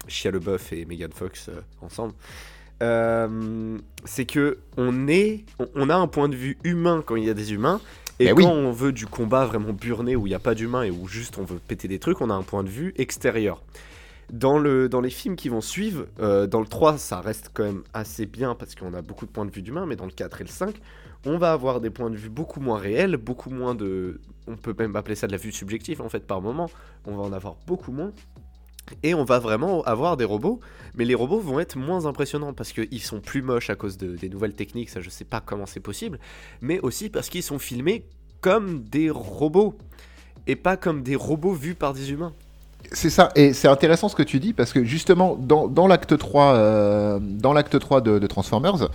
[0.09, 2.15] Shia LaBeouf et Megan Fox euh, ensemble,
[2.83, 7.31] euh, c'est que on, est, on, a un point de vue humain quand il y
[7.31, 7.81] a des humains.
[8.21, 8.45] Et Mais quand oui.
[8.47, 11.39] on veut du combat vraiment burné où il n'y a pas d'humains et où juste
[11.39, 13.63] on veut péter des trucs, on a un point de vue extérieur.
[14.33, 17.65] Dans, le, dans les films qui vont suivre, euh, dans le 3, ça reste quand
[17.65, 20.13] même assez bien parce qu'on a beaucoup de points de vue d'humains, mais dans le
[20.13, 20.75] 4 et le 5,
[21.27, 24.21] on va avoir des points de vue beaucoup moins réels, beaucoup moins de.
[24.47, 26.71] On peut même appeler ça de la vue subjective en fait par moment.
[27.07, 28.13] On va en avoir beaucoup moins.
[29.03, 30.61] Et on va vraiment avoir des robots,
[30.95, 34.15] mais les robots vont être moins impressionnants parce qu'ils sont plus moches à cause de-
[34.17, 36.19] des nouvelles techniques, ça je sais pas comment c'est possible,
[36.61, 38.07] mais aussi parce qu'ils sont filmés
[38.43, 39.79] comme des robots
[40.47, 42.35] et pas comme des robots vus par des humains.
[42.93, 46.17] C'est ça, et c'est intéressant ce que tu dis, parce que justement, dans, dans l'acte
[46.17, 48.89] 3, euh, dans l'acte 3 de, de Transformers,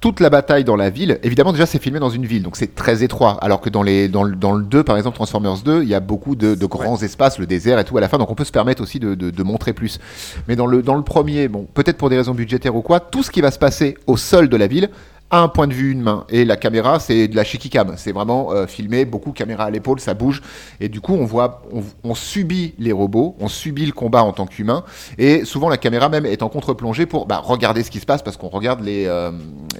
[0.00, 2.74] toute la bataille dans la ville, évidemment déjà c'est filmé dans une ville, donc c'est
[2.74, 5.82] très étroit, alors que dans, les, dans, le, dans le 2, par exemple Transformers 2,
[5.82, 8.18] il y a beaucoup de, de grands espaces, le désert et tout à la fin,
[8.18, 9.98] donc on peut se permettre aussi de, de- de montrer plus.
[10.46, 13.22] Mais dans le, dans le premier, bon, peut-être pour des raisons budgétaires ou quoi, tout
[13.22, 14.90] ce qui va se passer au sol de la ville
[15.40, 18.66] un point de vue humain, et la caméra c'est de la shikicam, c'est vraiment euh,
[18.66, 20.42] filmé, beaucoup caméra à l'épaule, ça bouge,
[20.80, 21.62] et du coup on voit,
[22.02, 24.84] on, subit les robots, on subit le combat en tant qu'humain,
[25.18, 28.22] et souvent la caméra même est en contre-plongée pour bah, regarder ce qui se passe
[28.22, 29.30] parce qu'on regarde les, euh,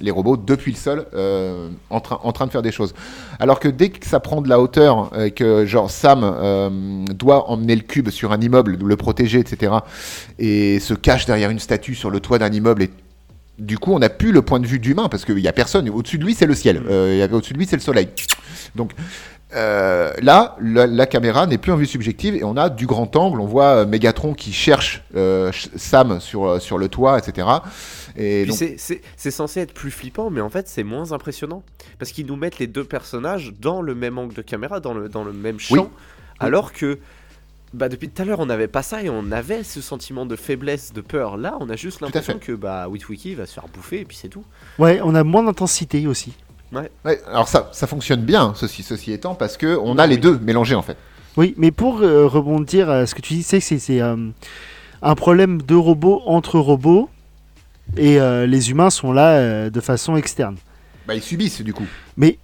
[0.01, 2.93] les robots depuis le sol euh, en, train, en train de faire des choses.
[3.39, 7.81] Alors que dès que ça prend de la hauteur, que genre Sam doit emmener le
[7.81, 9.73] cube sur un immeuble, le protéger, etc.,
[10.39, 12.89] et se cache derrière une statue sur le toit d'un immeuble et
[13.59, 15.89] du coup, on n'a plus le point de vue d'humain parce qu'il n'y a personne.
[15.89, 16.81] Au-dessus de lui, c'est le ciel.
[16.89, 18.09] Euh, il y avait- Au-dessus de lui, c'est le soleil.
[18.75, 18.91] Donc
[19.55, 23.15] euh, là, la, la caméra n'est plus en vue subjective et on a du grand
[23.15, 23.39] angle.
[23.39, 27.47] On voit euh, Megatron qui cherche euh, Sam sur, euh, sur le toit, etc.
[28.17, 31.63] Et donc, c'est- censé être plus flippant, mais en fait c'est moins impressionnant.
[31.99, 35.07] Parce qu'ils nous mettent les deux personnages dans le même angle de caméra, dans le,
[35.09, 35.75] dans le même champ.
[35.75, 35.81] Oui.
[36.39, 36.99] Alors que
[37.73, 40.35] bah, depuis tout à l'heure on n'avait pas ça et on avait ce sentiment de
[40.35, 41.37] faiblesse, de peur.
[41.37, 44.29] Là on a juste l'impression que bah, Witwiki va se faire bouffer et puis c'est
[44.29, 44.43] tout.
[44.79, 46.33] Ouais, on a moins d'intensité aussi.
[46.73, 46.89] ouais,
[47.27, 50.75] alors ça, ça fonctionne bien, ceci, ceci étant, parce que on a les deux mélangés
[50.75, 50.97] en fait.
[51.37, 54.15] Oui, mais pour euh, rebondir à ce que tu dis, c'est que c'est- c'est euh,
[55.01, 57.09] un problème de robots entre robots
[57.97, 60.55] et euh, les humains sont là euh, de façon externe.
[61.07, 61.85] Bah, ils subissent du coup.
[62.17, 62.39] Mais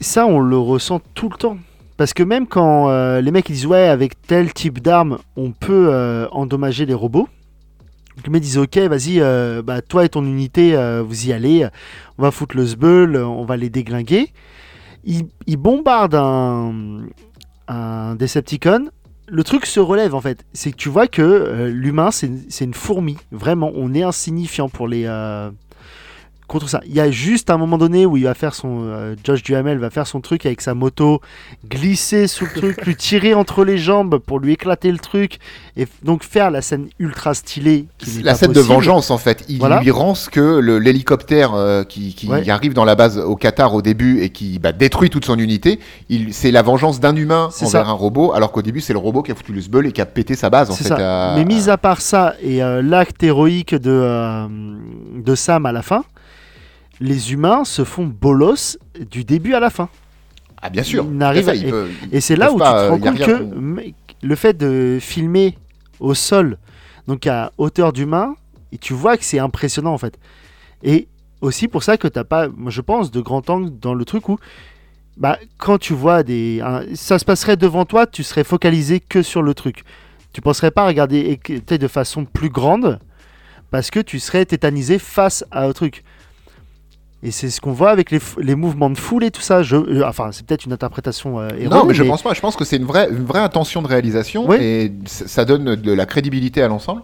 [0.00, 1.58] ça, on le ressent tout le temps.
[1.96, 5.52] Parce que même quand euh, les mecs ils disent ouais, avec tel type d'arme, on
[5.52, 7.28] peut euh, endommager les robots.
[8.24, 10.74] Les mecs disent ok, vas-y, euh, bah, toi et ton unité,
[11.06, 11.68] vous y allez,
[12.18, 14.32] on va foutre le sbeul, on va les déglinguer.
[15.04, 17.04] Ils, bombardent un,
[17.68, 18.88] un Decepticon.
[19.28, 20.44] Le truc se relève en fait.
[20.52, 23.16] C'est que tu vois que l'humain c'est une fourmi.
[23.30, 25.06] Vraiment, on est insignifiant pour les.
[26.46, 26.80] Contre ça.
[26.86, 29.78] Il y a juste un moment donné où il va faire son euh, Josh Duhamel
[29.78, 31.20] va faire son truc avec sa moto,
[31.68, 35.38] glisser sous le truc, lui tirer entre les jambes pour lui éclater le truc
[35.76, 37.86] et donc faire la scène ultra stylée.
[37.98, 39.44] qui La scène de vengeance en fait.
[39.48, 39.80] Il Voilà.
[39.80, 42.48] lui rend ce que l'hélicoptère euh, qui, qui Ouais.
[42.48, 45.80] arrive dans la base au Qatar au début et qui bah, détruit toute son unité.
[46.08, 47.90] Il- C'est la vengeance d'un humain C'est envers ça.
[47.90, 50.00] un robot, alors qu'au début c'est le robot qui a foutu le sbeul et qui
[50.00, 50.88] a pété sa base en C'est fait.
[50.90, 51.32] ça.
[51.32, 54.46] à- Mais mis à part ça et euh, l'acte héroïque de, euh,
[55.16, 56.04] de Sam à la fin,
[57.00, 58.78] les humains se font bolos
[59.10, 59.88] du début à la fin.
[60.62, 61.04] Ah bien sûr.
[61.04, 62.90] Il n'arrive Ça, à- il peut- Et c'est ils là où pas, tu te euh,
[62.90, 65.56] rends compte que le fait de filmer
[66.00, 66.58] au sol,
[67.06, 68.34] donc à hauteur d'humain,
[68.72, 70.18] et tu vois que c'est impressionnant en fait.
[70.82, 71.08] Et
[71.42, 74.28] aussi pour ça que t'as pas, moi, je pense, de grand angle dans le truc
[74.28, 74.38] où,
[75.18, 79.22] bah, quand tu vois des, un- ça se passerait devant toi, tu serais focalisé que
[79.22, 79.84] sur le truc.
[80.32, 82.98] Tu penserais pas regarder et que- peut-être de façon plus grande,
[83.70, 86.02] parce que tu serais tétanisé face à un truc.
[87.26, 89.62] Et c'est ce qu'on voit avec les, mouvements de foule et tout ça.
[89.64, 92.34] Je, euh, enfin, c'est peut-être une interprétation euh, erronée, Non, mais je pense pas.
[92.34, 94.56] Je pense que c'est une vraie, une vraie intention de réalisation Oui.
[94.60, 97.02] et ça donne de la crédibilité à l'ensemble.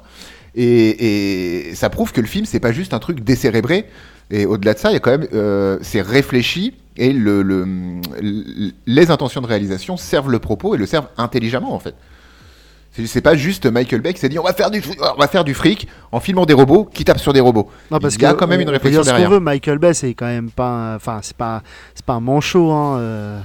[0.54, 3.86] Et, et ça prouve que le film, c'est pas juste un truc décérébré.
[4.30, 7.66] Et au-delà de ça, il y a quand même, euh, c'est réfléchi et le, le-
[8.20, 11.94] l- les intentions de réalisation servent le propos et le servent intelligemment en fait.
[12.92, 15.28] C'est- pas juste Michael Bay qui s'est dit on va faire du fric, on va
[15.28, 17.70] faire du fric en filmant des robots qui tapent sur des robots.
[17.90, 19.30] Non, parce il y a que quand même on- une réflexion derrière.
[19.30, 21.62] veut, Michael Bay, c'est quand même pas, un- enfin, c'est pas,
[21.94, 22.70] c'est pas un manchot.
[22.70, 23.40] Hein, euh.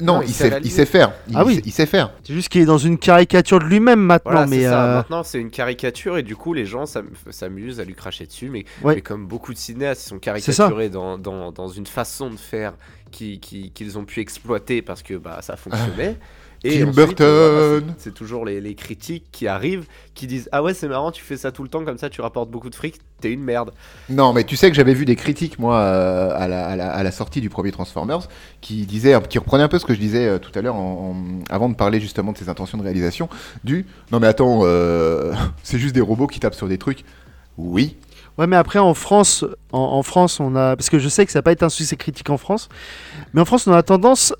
[0.00, 1.12] Non, Non, il, sait, la il sait faire.
[1.28, 1.56] Il, Ah oui.
[1.56, 2.12] sait, il sait faire.
[2.22, 4.84] C'est juste qu'il est dans une caricature de lui-même maintenant, Voilà, mais ça.
[4.84, 8.24] euh, Maintenant, c'est une caricature et du coup, les gens s'am- s'amusent à lui cracher
[8.26, 8.48] dessus.
[8.48, 8.94] Mais, Ouais.
[8.96, 12.74] mais comme beaucoup de cinéastes, ils sont caricaturés dans, dans, dans une façon de faire
[13.10, 15.56] qui- qui- qu'ils ont pu exploiter parce que bah, ça
[15.96, 16.16] fonctionnait.
[16.62, 17.26] Tim ensuite, Burton.
[17.26, 20.86] euh, voilà, c'est- c'est toujours les, les critiques qui arrivent qui disent Ah ouais, c'est
[20.88, 23.32] marrant, tu fais ça tout le temps, comme ça tu rapportes beaucoup de fric, t'es
[23.32, 23.72] une merde.
[24.08, 26.92] Non, mais tu sais que j'avais vu des critiques, moi, euh, à, la, à la-
[26.92, 28.28] à la sortie du premier Transformers,
[28.60, 31.14] qui disaient, qui reprenaient un peu ce que je disais euh, tout à l'heure, en-
[31.16, 33.28] en- avant de parler justement de ses intentions de réalisation,
[33.64, 35.32] du non mais attends, euh,
[35.62, 37.04] c'est juste des robots qui tapent sur des trucs.
[37.58, 37.96] Oui,
[38.38, 41.32] ouais, mais après en France, en, en France, on a, parce que je sais que
[41.32, 42.68] ça n'a pas été un succès critique en France,
[43.34, 44.32] mais en France, on a tendance,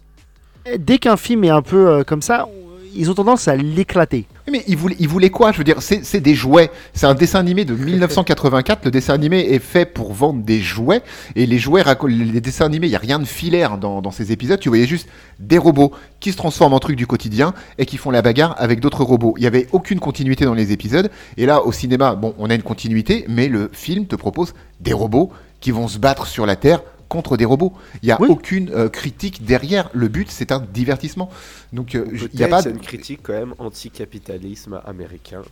[0.78, 2.48] dès qu'un film est un peu euh, comme ça,
[2.94, 4.26] ils ont tendance à l'éclater.
[4.50, 5.52] Mais ils voulaient, quoi?
[5.52, 6.70] Je veux dire, c'est des jouets.
[6.94, 8.84] C'est un dessin animé de 1984.
[8.84, 11.02] Le dessin animé est fait pour vendre des jouets.
[11.36, 14.32] Et les jouets, les dessins animés, il n'y a rien de filaire dans, dans ces
[14.32, 14.58] épisodes.
[14.58, 15.08] Tu voyais juste
[15.38, 18.80] des robots qui se transforment en trucs du quotidien et qui font la bagarre avec
[18.80, 19.34] d'autres robots.
[19.36, 21.10] Il n'y avait aucune continuité dans les épisodes.
[21.36, 24.92] Et là, au cinéma, bon, on a une continuité, mais le film te propose des
[24.92, 26.82] robots qui vont se battre sur la Terre
[27.12, 27.74] contre des robots.
[28.02, 28.28] Il n'y a Oui.
[28.30, 29.90] aucune euh, critique derrière.
[29.92, 31.28] Le but, c'est un divertissement.
[31.74, 32.74] Donc, euh, il n'y a pas c'est de...
[32.76, 35.42] une critique quand même anti-capitalisme américain.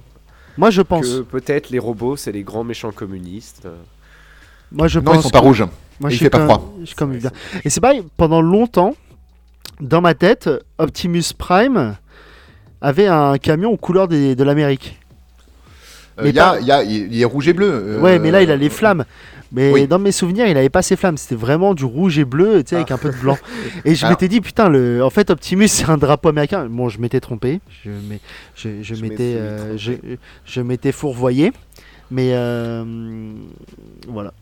[0.56, 1.06] Moi, je pense.
[1.06, 3.62] Que peut-être les robots, c'est les grands méchants communistes.
[3.66, 3.76] euh,
[4.72, 5.16] Moi, je Non, pense.
[5.16, 5.64] ils sont pas que- rouges.
[6.00, 6.74] Moi, Et il je suis fait pas froid.
[6.80, 7.30] je suis comme Ouais, bien.
[7.52, 8.94] c'est- Et c'est pareil, pendant longtemps,
[9.80, 10.48] dans ma tête,
[10.78, 11.96] Optimus Prime
[12.80, 14.98] avait un camion aux couleurs des- de l'Amérique.
[16.18, 17.70] Euh, Mais Il y, pas- il y a rouge et bleu.
[17.70, 19.04] euh, Ouais, mais là, il a les flammes.
[19.52, 19.86] Mais oui.
[19.88, 21.16] dans mes souvenirs, il avait pas ces flammes.
[21.16, 22.94] C'était vraiment du rouge et bleu, tu sais, avec Ah.
[22.94, 23.36] un peu de blanc.
[23.84, 25.02] Et je Alors- m'étais dit, putain, le...
[25.04, 26.66] en fait, Optimus, c'est un drapeau américain.
[26.70, 27.60] Bon, je m'étais trompé.
[27.84, 28.20] Je, m'ai-
[28.54, 29.76] je, je Je m'étais, m'étais euh,
[30.46, 31.52] je, m'étais fourvoyé.
[32.12, 32.84] Mais euh,
[34.08, 34.32] voilà.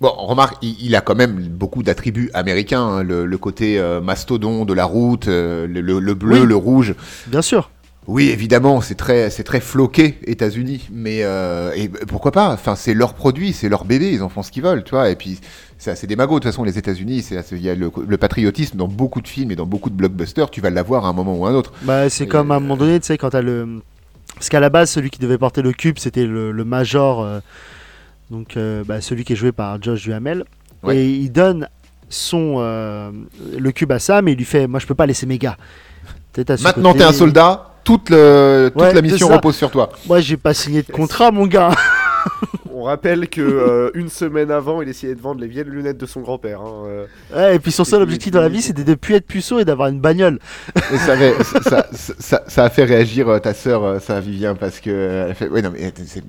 [0.00, 2.82] Bon, remarque, il, il a quand même beaucoup d'attributs américains.
[2.82, 6.46] hein, le, le côté euh, mastodon de la route, euh, le, le- le bleu, Oui.
[6.46, 6.94] le rouge.
[7.28, 7.70] Bien sûr.
[8.08, 10.88] Oui, évidemment, c'est très, c'est très floqué, États-Unis.
[10.92, 12.52] Mais euh, et pourquoi pas?
[12.52, 15.10] Enfin, c'est leur produit, c'est leur bébé, ils en font ce qu'ils veulent, tu vois.
[15.10, 15.40] Et puis,
[15.78, 16.34] c'est assez démago.
[16.34, 19.50] De toute façon, les États-Unis, il y a le, le patriotisme dans beaucoup de films
[19.50, 20.50] et dans beaucoup de blockbusters.
[20.50, 21.72] Tu vas l'avoir à un moment ou à un autre.
[21.82, 23.80] Bah, c'est comme à un euh, moment donné, tu sais, quand t'as le.
[24.34, 27.40] Parce qu'à la base, celui qui devait porter le cube, c'était le, le Major, euh,
[28.30, 30.44] donc euh, bah, celui qui est joué par Josh Duhamel.
[30.82, 30.98] Ouais.
[30.98, 31.68] Et il donne
[32.08, 33.10] son euh,
[33.58, 35.56] le cube à Sam et il lui fait Moi, je peux pas laisser mes gars.
[36.36, 37.72] Maintenant, t'es un soldat.
[37.86, 39.90] Toute, le, toute Ouais, la mission repose sur toi.
[40.08, 41.70] Moi, j'ai pas signé de contrat, mon gars.
[42.78, 46.04] On rappelle que euh, une semaine avant, il essayait de vendre les vieilles lunettes de
[46.04, 46.60] son grand-père.
[46.60, 47.06] hein, euh.
[47.34, 49.64] Ouais, et puis son seul objectif dans la vie, c'était de plus être puceau et
[49.64, 50.38] d'avoir une bagnole.
[50.92, 54.20] Et ça, avait- ça, ça, ça- ça a fait réagir euh, ta sœur, euh, ça,
[54.20, 55.72] Vivien, parce que elle fait, ouais, non,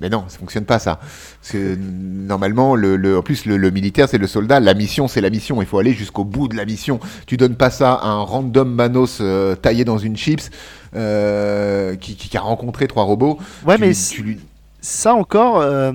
[0.00, 0.98] mais, non, ça fonctionne pas ça.
[1.42, 4.58] Parce que normalement, le, le- en plus, le, le militaire, c'est le soldat.
[4.60, 5.60] La mission, c'est la mission.
[5.60, 6.98] Il faut aller jusqu'au bout de la mission.
[7.26, 10.50] Tu donnes pas ça à un random manos euh, taillé dans une chips
[10.96, 13.38] euh, qui, qui- qui a rencontré trois robots.
[13.66, 14.38] Ouais, Tu mais lui- c- tu lui-
[14.80, 15.60] ça encore.
[15.60, 15.92] euh,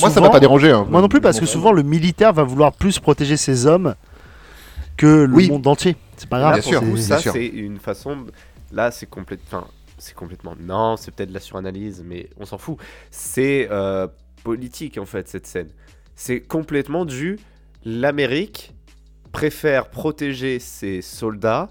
[0.00, 0.70] moi, ça m'a pas dérangé.
[0.70, 0.86] hein.
[0.90, 3.94] Moi non plus, parce que souvent le militaire va vouloir plus protéger ses hommes
[4.96, 5.48] que le Oui.
[5.48, 5.96] monde entier.
[6.16, 6.54] C'est pas grave.
[6.54, 8.16] bien pour sûr, ça, c'est une façon.
[8.16, 8.32] de-
[8.72, 9.40] Là, c'est complète...
[9.46, 10.54] enfin, c'est complètement.
[10.60, 12.76] Non, c'est peut-être de la suranalyse, mais on s'en fout.
[13.10, 14.06] C'est euh,
[14.44, 15.68] politique, en fait, cette scène.
[16.14, 17.38] c'est complètement dû.
[17.84, 18.74] L'Amérique
[19.32, 21.70] préfère protéger ses soldats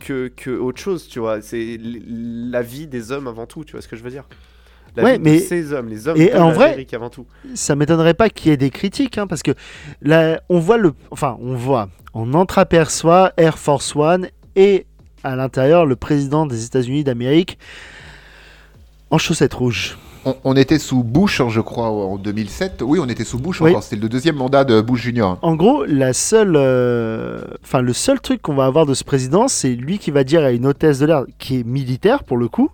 [0.00, 1.40] que, que autre chose, tu vois.
[1.42, 4.24] C'est la vie des hommes avant tout, tu vois ce que je veux dire?
[4.96, 7.08] La Ouais, vie mais- de ces hommes, les hommes et de en vrai- l'Amérique avant
[7.08, 7.24] tout.
[7.54, 9.52] ça m'étonnerait pas qu'il y ait des critiques, hein, parce que
[10.02, 14.84] là, on voit le, enfin, on voit, on entreaperçoit Air Force One et
[15.24, 17.58] à l'intérieur le président des États-Unis d'Amérique
[19.10, 19.96] en chaussettes rouges.
[20.24, 22.82] On, on était sous Bush, hein, je crois, en 2007.
[22.82, 23.70] Oui, on était sous Bush Oui.
[23.70, 23.82] encore.
[23.82, 25.38] C'était le deuxième mandat de Bush Junior.
[25.42, 29.48] En gros, la seule, euh, enfin, le seul truc qu'on va avoir de ce président,
[29.48, 32.46] c'est lui qui va dire à une hôtesse de l'air qui est militaire pour le
[32.48, 32.70] coup.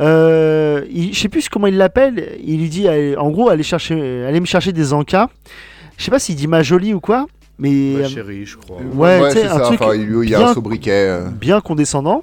[0.00, 2.36] Euh, il- je sais plus comment il l'appelle.
[2.44, 5.28] Il lui dit, allez, en gros, allez chercher, allez me chercher des encas.
[5.96, 7.26] Je sais pas s'il dit ma jolie ou quoi,
[7.58, 8.78] mais Ma euh, chérie, je crois.
[8.94, 9.64] Ouais, tu sais, c'est un ça.
[9.64, 10.90] truc Enfin, il, y a bien- un sobriquet.
[11.08, 11.28] euh.
[11.30, 12.22] bien condescendant.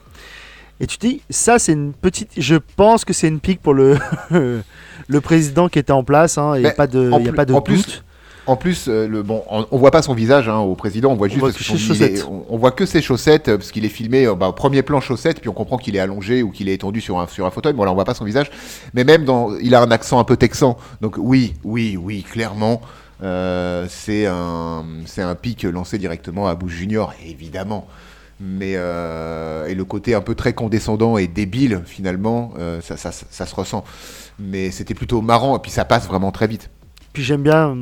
[0.80, 2.30] Et tu te dis, ça c'est une petite.
[2.38, 3.98] Je pense que c'est une pique pour le
[4.32, 6.38] le président qui était en place.
[6.56, 8.04] Il n'y a pas de, en y a pas de en plus, doute.
[8.46, 11.16] En plus, euh, le bon, on, on voit pas son visage hein, au président, on
[11.16, 13.72] voit juste voit parce que son- est- on, on voit que ses chaussettes euh, parce
[13.72, 16.44] qu'il est filmé euh, bah, au premier plan chaussettes, puis on comprend qu'il est allongé
[16.44, 17.72] ou qu'il est étendu sur un sur un fauteuil.
[17.74, 18.52] Bon, là, on voit pas son visage,
[18.94, 20.78] mais même dans, il a un accent un peu texan.
[21.00, 22.82] Donc oui, oui, oui, clairement,
[23.24, 27.88] euh, c'est un c'est un pic lancé directement à Bush Junior, évidemment.
[28.42, 33.14] Mais euh, et le côté un peu très condescendant et débile finalement, euh, ça, ça,
[33.14, 33.86] ça, ça se ressent.
[34.38, 36.70] Mais c'était plutôt marrant et puis ça passe vraiment très vite.
[37.14, 37.76] Puis j'aime bien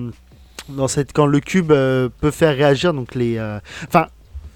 [0.76, 3.38] dans cette quand le cube euh, peut faire réagir donc les.
[3.38, 4.08] euh, Enfin,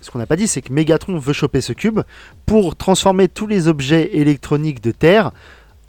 [0.02, 2.02] ce qu'on n'a pas dit, c'est que Megatron veut choper ce cube
[2.46, 5.32] pour transformer tous les objets électroniques de Terre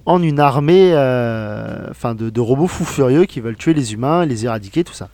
[0.07, 4.25] en une armée, euh, enfin de, de robots fous furieux qui veulent tuer les humains,
[4.25, 5.09] les éradiquer, tout ça.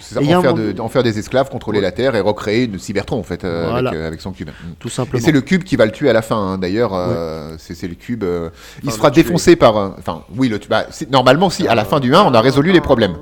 [0.00, 1.82] C'est ça, Et en, faire moment- de- en faire des esclaves, contrôler Ouais.
[1.82, 3.90] la Terre et recréer une Cybertron en fait euh, Voilà.
[3.90, 4.50] avec, euh, avec son cube.
[4.78, 5.22] Tout Et simplement.
[5.24, 6.36] c'est le cube qui va le tuer à la fin.
[6.36, 6.58] hein.
[6.58, 8.22] D'ailleurs, euh, c'est c'est le cube.
[8.22, 8.50] euh,
[8.82, 9.74] il Enfin, se fera défoncer par.
[9.98, 12.80] Enfin, oui, le bah, normalement, si à la fin du 1, on a résolu les
[12.80, 13.16] problèmes.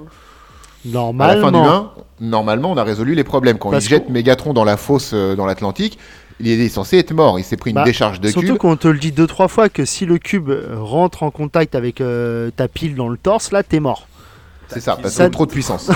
[0.87, 1.93] À la fin du Normalement.
[2.20, 3.59] 1, normalement, on a résolu les problèmes.
[3.59, 5.99] Quand Parce il jette Mégatron dans la fosse euh, dans l'Atlantique,
[6.41, 7.39] il est censé être mort.
[7.39, 8.57] Il s'est pris une Bah, décharge de Surtout cube.
[8.59, 12.01] qu'on te le dit deux trois fois que si le cube rentre en contact avec
[12.01, 14.09] euh, ta pile dans le torse, là t'es mort.
[14.68, 15.91] C'est ça, parce Ça- que trop de puissance.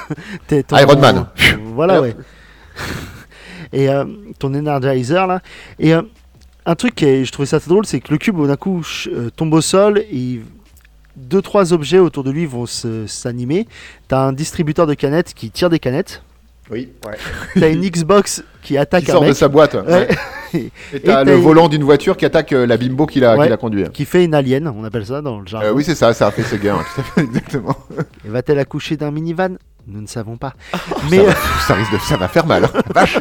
[0.48, 1.26] Ton- Iron Man.
[1.74, 2.16] Voilà ouais.
[3.72, 4.04] Et euh,
[4.38, 5.40] ton Energizer là.
[5.78, 6.02] Et euh,
[6.66, 8.82] un truc qui est, je trouvais ça très drôle, c'est que le cube d'un coup
[9.08, 10.40] euh, tombe au sol et
[11.18, 13.66] deux trois objets autour de lui vont s'animer.
[14.08, 16.22] T'as un distributeur de canettes qui tire des canettes.
[16.70, 16.90] Oui.
[17.58, 19.74] T'as une Xbox qui attaque Qui un sort de sa boîte.
[19.74, 19.82] Ouais.
[19.86, 20.08] ouais.
[20.94, 23.44] Et t'as le volant d'une voiture qui attaque euh, la bimbo qui l'a Ouais.
[23.44, 23.84] qui l'a conduit.
[23.92, 25.68] qui fait une alien, on appelle ça dans le jargon.
[25.68, 27.76] Euh, oui, c'est ça, ça a fait ce gars, hein, tout à fait, exactement.
[28.26, 29.56] Et va-t-elle accoucher d'un minivan?
[29.90, 30.52] Nous ne savons pas.
[31.10, 31.34] Mais ça, va,
[31.66, 32.64] ça risque de, ça va faire mal.
[32.66, 32.82] hein.
[32.94, 33.18] Vache.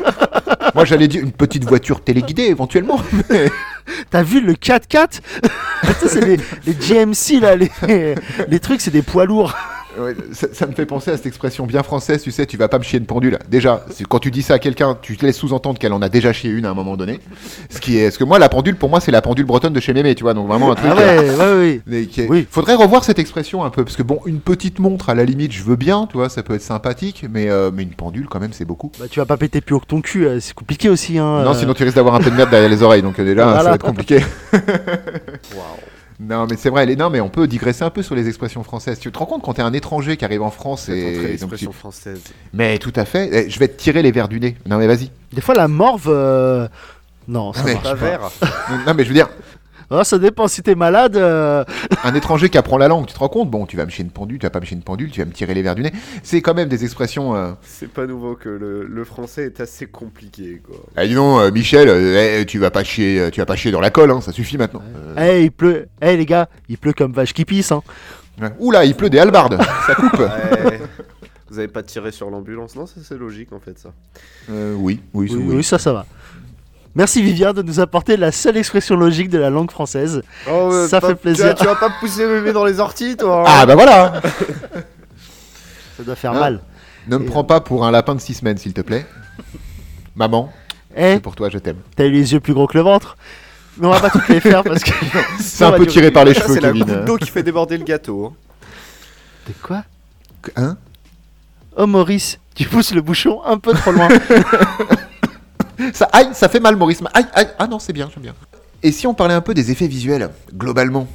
[0.76, 3.00] Moi, j'allais dire une petite voiture téléguidée éventuellement.
[3.30, 3.50] mais-
[4.10, 5.08] t'as vu le 4x4
[5.84, 7.72] Ça, c'est les, les GMC là, les,
[8.48, 9.56] les trucs, c'est des poids lourds.
[10.00, 12.68] Ouais, ça, ça me fait penser à cette expression bien française, tu sais, tu vas
[12.68, 13.40] pas me chier une pendule.
[13.50, 16.34] Déjà, quand tu dis ça à quelqu'un, tu te laisses sous-entendre qu'elle en a déjà
[16.34, 17.20] chié une à un moment donné.
[17.70, 19.80] Ce qui est, parce que moi, la pendule, pour moi, c'est la pendule bretonne de
[19.80, 20.90] chez Mémé, tu vois, donc vraiment un truc.
[20.92, 22.00] Ah ouais, ouais, ouais.
[22.18, 22.48] est- Oui.
[22.50, 25.52] Faudrait revoir cette expression un peu, parce que bon, une petite montre à la limite,
[25.52, 28.40] je veux bien, tu vois, ça peut être sympathique, mais, euh, mais une pendule quand
[28.40, 28.92] même, c'est beaucoup.
[29.00, 31.18] Bah, tu vas pas péter plus haut que ton cul, euh, c'est compliqué aussi.
[31.18, 31.54] Hein, Non, euh.
[31.54, 33.64] sinon tu risques d'avoir un peu de merde derrière les oreilles, donc euh, déjà, ça
[33.64, 34.20] va être compliqué.
[34.54, 35.64] Waouh.
[36.20, 39.00] Non, mais c'est vrai, non, mais on peut digresser un peu sur les expressions françaises.
[39.00, 41.28] Tu te rends compte quand t'es un étranger qui arrive en France et.
[41.28, 42.22] d'expression tu- française.
[42.54, 44.58] Mais tout à fait, Eh, je vais te tirer les verres du nez.
[44.66, 45.12] Non, mais vas-y.
[45.32, 46.08] Des fois, la morve.
[46.08, 46.68] euh,
[47.28, 47.96] Non, ça Mais- marche Pas pas.
[47.96, 48.32] vert.
[48.88, 49.30] non, mais je veux dire,
[49.90, 51.16] Ah, ça dépend si t'es malade.
[51.16, 51.64] euh,
[52.04, 53.50] un étranger qui apprend la langue, tu te rends compte?
[53.50, 55.22] Bon, tu vas me chier une pendule, tu vas pas me chier une pendule, tu
[55.22, 55.94] vas me tirer les verres du nez.
[56.24, 57.36] C'est quand même des expressions.
[57.36, 57.52] Euh...
[57.64, 60.76] C'est pas nouveau que le, le français est assez compliqué, quoi.
[60.98, 63.56] Ah, dis donc, euh, Michel, euh, eh, tu vas pas chier, euh, tu vas pas
[63.56, 64.82] chier dans la colle, hein, ça suffit maintenant.
[65.18, 65.88] Eh, il pleut.
[66.02, 67.72] Eh, les gars, il pleut comme vache qui pisse.
[67.72, 67.82] Hein.
[68.42, 68.50] ouais.
[68.60, 69.58] Oula, il pleut des halbardes,
[69.88, 70.20] ça coupe.
[70.20, 70.82] Ouais.
[71.50, 72.76] Vous avez pas tiré sur l'ambulance?
[72.76, 73.90] Non, ça c'est logique en fait ça.
[74.52, 75.56] Euh, oui, oui, Oui, oui.
[75.58, 76.06] oui, ça, ça va.
[76.98, 80.24] Merci Vivien de nous apporter la seule expression logique de la langue française.
[80.52, 81.44] Oh, Ça fait plaisir.
[81.44, 84.20] Tu vas, tu vas pas pousser bébé dans les orties toi Ah bah voilà
[85.96, 86.60] Ça doit faire mal.
[87.08, 89.06] Ne me prends pas pour un lapin de six semaines, s'il te plaît.
[90.16, 90.52] Maman,
[90.96, 91.78] Eh, c'est pour toi, je t'aime.
[91.96, 93.16] t'as eu les yeux plus gros que le ventre
[93.78, 94.90] Mais on va pas toutes les faire parce que.
[95.40, 96.84] C'est un peu tiré par les Ça, cheveux, c'est la Kevin.
[96.86, 98.26] goutte d'eau qui fait déborder le gâteau.
[98.26, 98.34] hein.
[99.48, 99.84] De quoi
[100.56, 100.78] Hein
[101.78, 104.08] Oh Maurice, tu pousses le bouchon un peu trop loin.
[105.94, 107.02] Ça, aïe, ça fait mal, Maurice.
[107.14, 107.48] Aïe, aïe.
[107.60, 108.36] Ah non, c'est bien, j'aime bien.
[108.84, 111.08] Et si on parlait un peu des effets visuels, globalement?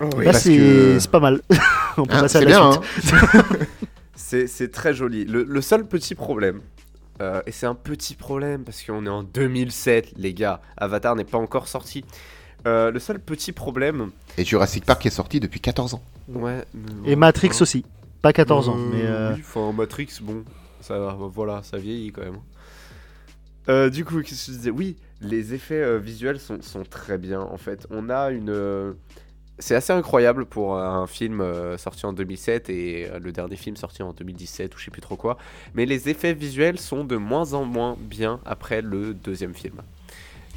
[0.00, 0.24] Oui.
[0.24, 1.40] Là, c'est que- pas mal.
[1.96, 3.14] on peut Hein, passer à C'est la bien, suite.
[3.34, 3.42] hein
[4.16, 5.24] C'est très joli.
[5.24, 6.60] Le, le seul petit problème,
[7.20, 11.24] euh, et c'est un petit problème parce qu'on est en 2007, les gars, Avatar n'est
[11.24, 12.04] pas encore sorti.
[12.66, 16.02] Euh, le seul petit problème, Et Jurassic Park est sorti depuis 14 ans.
[16.28, 16.64] ouais.
[17.04, 17.84] Et Matrix aussi.
[18.22, 19.02] Pas 14 ans, mais.
[19.04, 20.42] euh, Oui, enfin, Matrix, bon,
[20.80, 22.38] ça va, voilà, ça vieillit quand même.
[23.68, 24.70] Euh, du coup, qu'est-ce que je disais?
[24.70, 27.86] Oui, les effets euh, visuels sont, sont très bien, en fait.
[27.90, 28.50] On a une...
[28.50, 28.92] euh,
[29.58, 33.76] C'est assez incroyable pour un film euh, sorti en 2007 et euh, le dernier film
[33.76, 35.38] sorti en 2017 ou je sais plus trop quoi.
[35.74, 39.80] Mais les effets visuels sont de moins en moins bien après le deuxième film.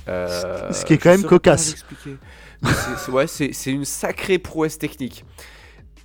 [0.08, 1.68] Euh, Ce qui est quand je même saurais pas cocasse.
[1.70, 2.18] l'expliquer.
[2.62, 5.24] Mais c'est- c'est- ouais, c'est c'est une sacrée prouesse technique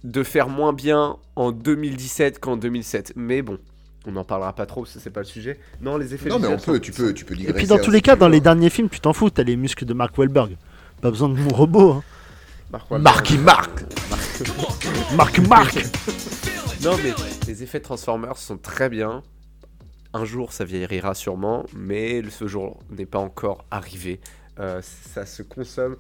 [0.05, 3.13] de faire moins bien en 2017 qu'en 2007.
[3.17, 3.59] Mais bon,
[4.07, 5.59] on n'en parlera pas trop, ça c'est pas le sujet.
[5.81, 7.59] Non, les effets Non, mais on peut, tu peux, tu peux Et digresser.
[7.59, 9.85] puis dans tous les cas, dans les derniers films, tu t'en fous, t'as les muscles
[9.85, 10.57] de Mark Wahlberg.
[11.01, 11.93] Pas besoin de mon robot.
[11.93, 12.03] Hein.
[12.73, 13.15] Mark Wahlberg.
[13.15, 13.85] Marky Mark
[15.17, 15.75] Mark Mark
[16.85, 17.13] Non, mais
[17.47, 19.23] les effets Transformers sont très bien.
[20.13, 24.21] Un jour, ça vieillira sûrement, mais ce jour n'est pas encore arrivé.
[24.61, 25.97] Euh, ça se consomme.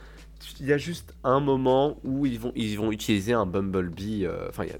[0.60, 4.24] Il y a juste un moment où ils vont, ils vont utiliser un Bumblebee.
[4.26, 4.78] euh, Enfin, il y a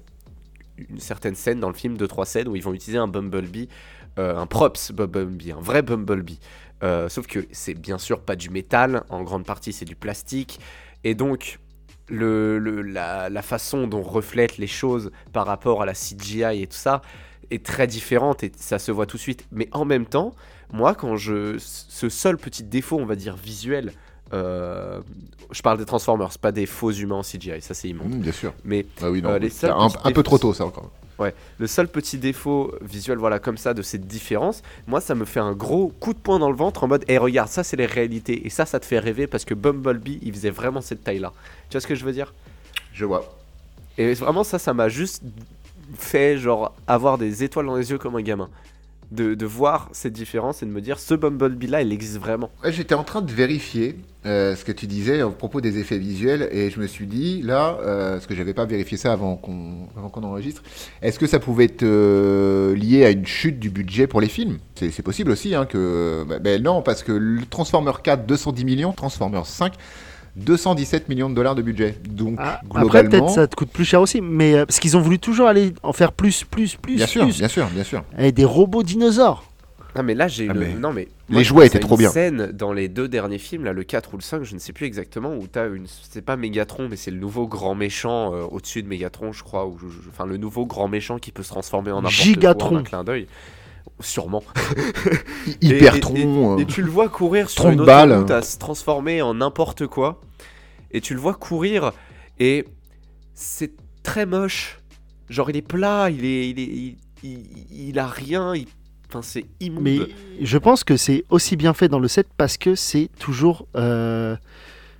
[0.77, 3.69] une certaine scène dans le film, 2-3 scènes, où ils vont utiliser un Bumblebee,
[4.19, 6.39] euh, un props Bumblebee, un vrai Bumblebee.
[6.83, 10.59] Euh, sauf que c'est bien sûr pas du métal, en grande partie c'est du plastique.
[11.03, 11.59] Et donc,
[12.09, 16.67] le, le- la, la façon dont reflètent les choses par rapport à la CGI et
[16.67, 17.01] tout ça
[17.51, 19.45] est très différente et ça se voit tout de suite.
[19.51, 20.35] Mais en même temps,
[20.73, 21.57] moi, quand je.
[21.59, 23.93] Ce seul petit défaut, on va dire visuel,
[24.33, 24.99] euh,
[25.51, 28.15] je parle des Transformers, pas des faux humains en CGI, ça c'est immonde.
[28.15, 28.53] Mmh, Bien sûr.
[28.63, 29.29] Mais Ah oui, non.
[29.29, 29.73] Euh, les c'est seuls
[30.03, 30.91] un, peu trop tôt, ça encore.
[31.19, 35.39] le seul petit défaut visuel, voilà, comme ça, de cette différence, moi, ça me fait
[35.39, 37.85] un gros coup de poing dans le ventre en mode, hé, regarde, ça, c'est les
[37.85, 38.45] réalités.
[38.45, 41.31] Et ça, ça te fait rêver parce que Bumblebee, il faisait vraiment cette taille-là.
[41.69, 42.33] Tu vois ce que je veux dire?
[42.93, 43.37] Je vois.
[43.97, 45.23] Et vraiment, ça, ça m'a juste
[45.97, 48.49] fait, genre, avoir des étoiles dans les yeux comme un gamin.
[49.11, 52.49] De, de voir cette différence et de me dire, ce Bumblebee-là, il existe vraiment.
[52.65, 56.49] J'étais en train de vérifier euh, ce que tu disais à propos des effets visuels
[56.51, 60.23] et je me suis dit, là, euh, parce que j'avais pas vérifié ça avant qu'on
[60.23, 60.63] enregistre,
[61.01, 61.83] est-ce que ça pouvait être
[62.73, 64.57] lié à une chute du budget pour les films?
[64.75, 66.25] C'est possible aussi, hein, que.
[66.27, 69.73] bah, ben non, parce que le Transformer 4, 210 millions, Transformers 5,
[70.35, 71.97] 217 millions de dollars de budget.
[72.09, 73.09] Donc, Ah, Après, globalement.
[73.09, 75.73] peut-être ça te coûte plus cher aussi, mais euh, parce qu'ils ont voulu toujours aller
[75.83, 78.03] en faire plus, plus, plus, Bien sûr, bien sûr, bien sûr.
[78.17, 79.43] Et des robots dinosaures.
[79.97, 81.99] Ah mais là j'ai Ah, mais non mais les moi, jouets pense étaient trop une
[81.99, 82.09] bien.
[82.11, 84.73] scène dans les deux derniers films là le 4 ou le 5 je ne sais
[84.73, 88.41] plus exactement où t'as une c'est pas Megatron mais c'est le nouveau grand méchant euh,
[88.51, 91.47] au-dessus de Megatron je crois ou je- enfin le nouveau grand méchant qui peut se
[91.47, 92.67] transformer en n'importe Gigatron.
[92.71, 93.27] quoi en un clin d'œil
[93.99, 94.43] sûrement
[95.61, 96.15] Hypertron.
[96.15, 99.87] et, euh, et tu le vois courir sur une autoroute à se transformer en n'importe
[99.87, 100.21] quoi
[100.91, 101.91] et tu le vois courir
[102.39, 102.65] et
[103.33, 103.71] c'est
[104.03, 104.79] très moche
[105.29, 108.53] genre il est plat il est il est il, il- il a rien
[109.09, 109.99] enfin c'est immonde Mais
[110.41, 113.67] je pense que c'est aussi bien fait dans le set parce que c'est toujours.
[113.75, 114.35] Euh...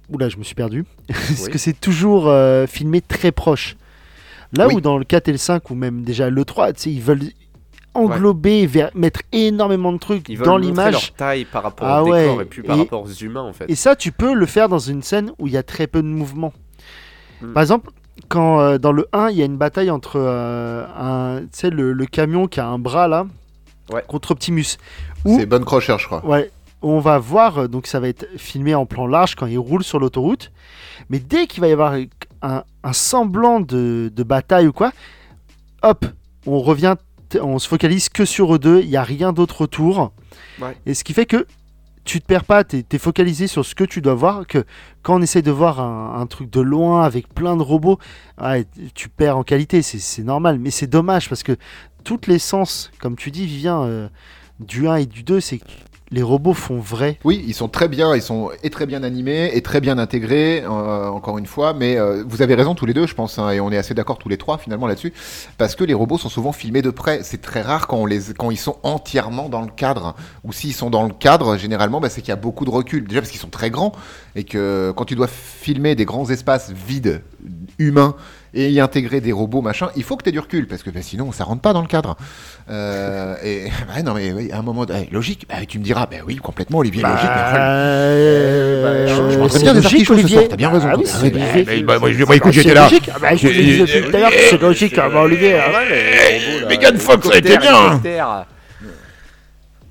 [0.09, 0.85] Oula, je me suis perdu.
[1.07, 1.51] parce Oui.
[1.51, 3.75] que c'est toujours euh, filmé très proche.
[4.53, 4.75] Là Oui.
[4.75, 7.01] où dans le 4 et le 5, ou même déjà le 3, tu sais, ils
[7.01, 7.23] veulent
[7.95, 10.91] englober, vers- mettre énormément de trucs Ils dans l'image.
[10.93, 13.41] leur taille par rapport Ah au décor ouais, et puis par et- rapport aux humains
[13.43, 13.65] en fait.
[13.69, 16.01] Et ça, tu peux le faire dans une scène où il y a très peu
[16.01, 16.53] de mouvement.
[17.41, 17.53] Mm.
[17.53, 17.89] Par exemple,
[18.29, 21.69] quand euh, dans le 1, il y a une bataille entre euh, un, tu sais,
[21.69, 23.25] le, le camion qui a un bras là,
[23.91, 24.03] Ouais.
[24.07, 24.65] contre Optimus.
[25.25, 26.25] C'est Bonne Crusher, je crois.
[26.25, 26.49] ouais,
[26.81, 29.83] on va voir, euh, donc ça va être filmé en plan large quand il roule
[29.83, 30.51] sur l'autoroute.
[31.09, 31.93] Mais dès qu'il va y avoir
[32.41, 34.91] un, un semblant de, de bataille ou quoi,
[35.83, 36.05] hop,
[36.47, 36.95] on revient,
[37.41, 40.11] on se focalise que sur eux deux, il n'y a rien d'autre autour.
[40.61, 40.77] Ouais.
[40.85, 41.45] Et ce qui fait que
[42.03, 44.63] tu te perds pas, tu es, focalisé sur ce que tu dois voir, que
[45.01, 47.97] quand on essaie de voir un, un truc de loin avec plein de robots,
[48.39, 51.57] ouais, tu perds en qualité, c'est- normal, mais c'est dommage parce que
[52.03, 54.07] toute l'essence, comme tu dis Vivien, euh,
[54.59, 55.65] du 1 et du 2, c'est que
[56.15, 57.19] les robots font vrai.
[57.25, 60.63] Oui, ils sont très bien, ils sont et très bien animés et très bien intégrés,
[60.63, 61.73] euh, encore une fois.
[61.73, 63.93] Mais euh, vous avez raison tous les deux, je pense, hein, et on est assez
[63.93, 65.11] d'accord tous les trois finalement là-dessus,
[65.57, 67.19] parce que les robots sont souvent filmés de près.
[67.23, 71.13] C'est très rare quand, ils sont entièrement dans le cadre, ou s'ils sont dans le
[71.13, 73.05] cadre, généralement, bah, c'est qu'il y a beaucoup de recul.
[73.05, 73.91] Déjà parce qu'ils sont très grands
[74.37, 77.23] et que quand tu dois filmer des grands espaces vides,
[77.79, 78.15] humains,
[78.53, 80.89] et y intégrer des robots, machin, il faut que tu aies du recul, parce que
[80.89, 82.15] bah, sinon ça rentre pas dans le cadre.
[82.69, 83.65] Euh, et
[83.95, 86.37] ouais, non mais oui, à un moment, eh, logique, bah, tu me diras, bah oui,
[86.37, 87.19] complètement, Olivier, logique.
[87.23, 90.37] mais Euh, je- je euh, m'entraîne c'est bien des logique, artichauts ce Olivier.
[90.37, 90.87] soir, t'as bien raison.
[90.89, 91.33] Ah oui, Ah logique.
[91.33, 92.83] bah, bah, bah, moi, je- moi, écoute, j'étais c'est là.
[92.83, 93.09] logique.
[93.13, 95.53] Ah, bah, je disais tout à l'heure que c'est logique, ah, bah, Olivier.
[95.55, 96.65] ouais.
[96.69, 97.99] Megan Fox, ça a été bien.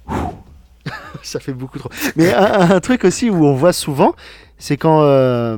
[1.22, 1.88] Ça fait beaucoup trop.
[2.16, 4.14] Mais un, un truc aussi où on voit souvent,
[4.58, 5.56] c'est quand euh,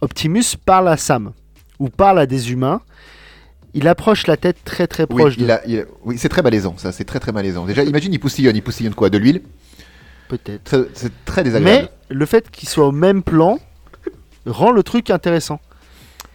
[0.00, 1.32] Optimus parle à Sam
[1.82, 2.80] ou parle à des humains,
[3.74, 6.42] il approche la tête très très Oui, proche il de a- il oui, c'est très
[6.42, 7.64] malaisant, ça, c'est très très malaisant.
[7.66, 9.42] Déjà, imagine, il poussillonne, il poussillonne quoi De l'huile
[10.28, 10.88] peut-être.
[10.94, 11.88] C'est très désagréable.
[12.08, 13.58] Mais le fait qu'il soit au même plan
[14.46, 15.60] rend le truc intéressant.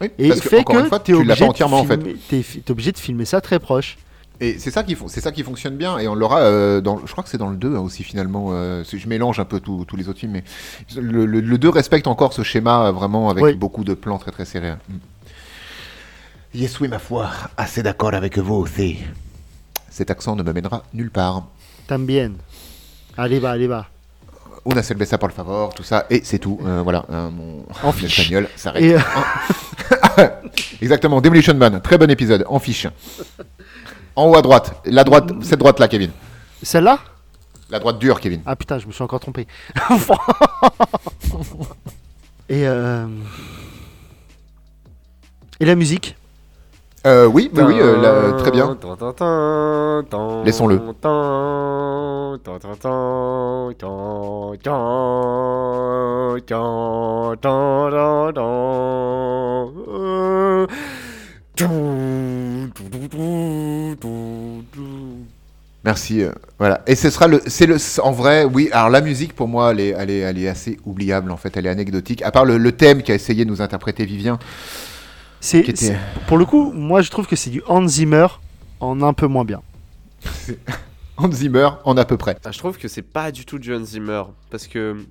[0.01, 1.85] Oui, Et parce que, fait une que fois, t'es tu obligé, pas de entièrement en
[1.85, 1.99] fait.
[2.29, 3.97] fi- t'es obligé de filmer ça très proche.
[4.39, 6.99] Et c'est ça qui fon- c'est ça qui fonctionne bien et on l'aura euh, dans
[7.03, 9.59] je crois que c'est dans le 2 hein, aussi finalement euh, je mélange un peu
[9.59, 10.43] tous les autres films mais
[10.95, 13.53] le, le, le 2 respecte encore ce schéma euh, vraiment avec Oui.
[13.55, 14.75] beaucoup de plans très très serrés.
[16.53, 18.99] Yes oui ma foi, assez d'accord avec vous aussi.
[19.89, 21.43] Cet accent ne me mènera nulle part.
[21.87, 22.33] También.
[23.17, 23.87] Allez, va, allez, va.
[24.65, 26.59] Una cerveza por favor, tout ça et c'est tout.
[26.65, 28.19] Euh, voilà, hein, mon En fiche.
[28.19, 28.83] espagnol s'arrête.
[28.83, 30.27] Et, euh,
[30.81, 32.87] Exactement, Demolition Man, très bon épisode, en fiche.
[34.15, 36.11] En haut à droite, la droite, cette droite là Kevin.
[36.63, 36.99] Celle-là?
[37.69, 38.41] La droite dure Kevin.
[38.45, 39.45] Ah putain, je me suis encore trompé.
[42.49, 43.05] Et euh...
[45.59, 46.15] Et la musique?
[47.07, 48.77] Euh, oui, oui, oui, euh, là, très bien.
[50.43, 50.77] Laissons-le.
[65.85, 66.21] Merci.
[66.21, 66.81] euh, voilà.
[66.87, 68.67] Et ce sera le, c'est le, en vrai, oui.
[68.73, 71.55] Alors la musique pour moi, elle est, elle est, elle est assez oubliable en fait.
[71.55, 72.21] Elle est anecdotique.
[72.23, 74.37] À part le, le thème qu'a essayé de nous interpréter Vivien,
[75.39, 75.97] C'est était.
[76.27, 78.27] pour le coup, moi je trouve que c'est du Hans Zimmer
[78.79, 79.61] en un peu moins bien.
[81.17, 82.37] Hans Zimmer en à peu près.
[82.43, 85.05] Ah, je trouve que c'est pas du tout du Hans Zimmer parce que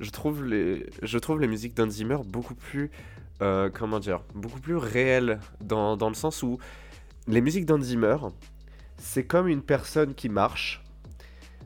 [0.00, 2.90] je trouve les, je trouve les musiques d'Hans Zimmer beaucoup plus,
[3.42, 6.58] euh, comment dire, beaucoup plus réelles dans, dans le sens où
[7.28, 8.16] les musiques d'Hans Zimmer,
[8.96, 10.82] c'est comme une personne qui marche,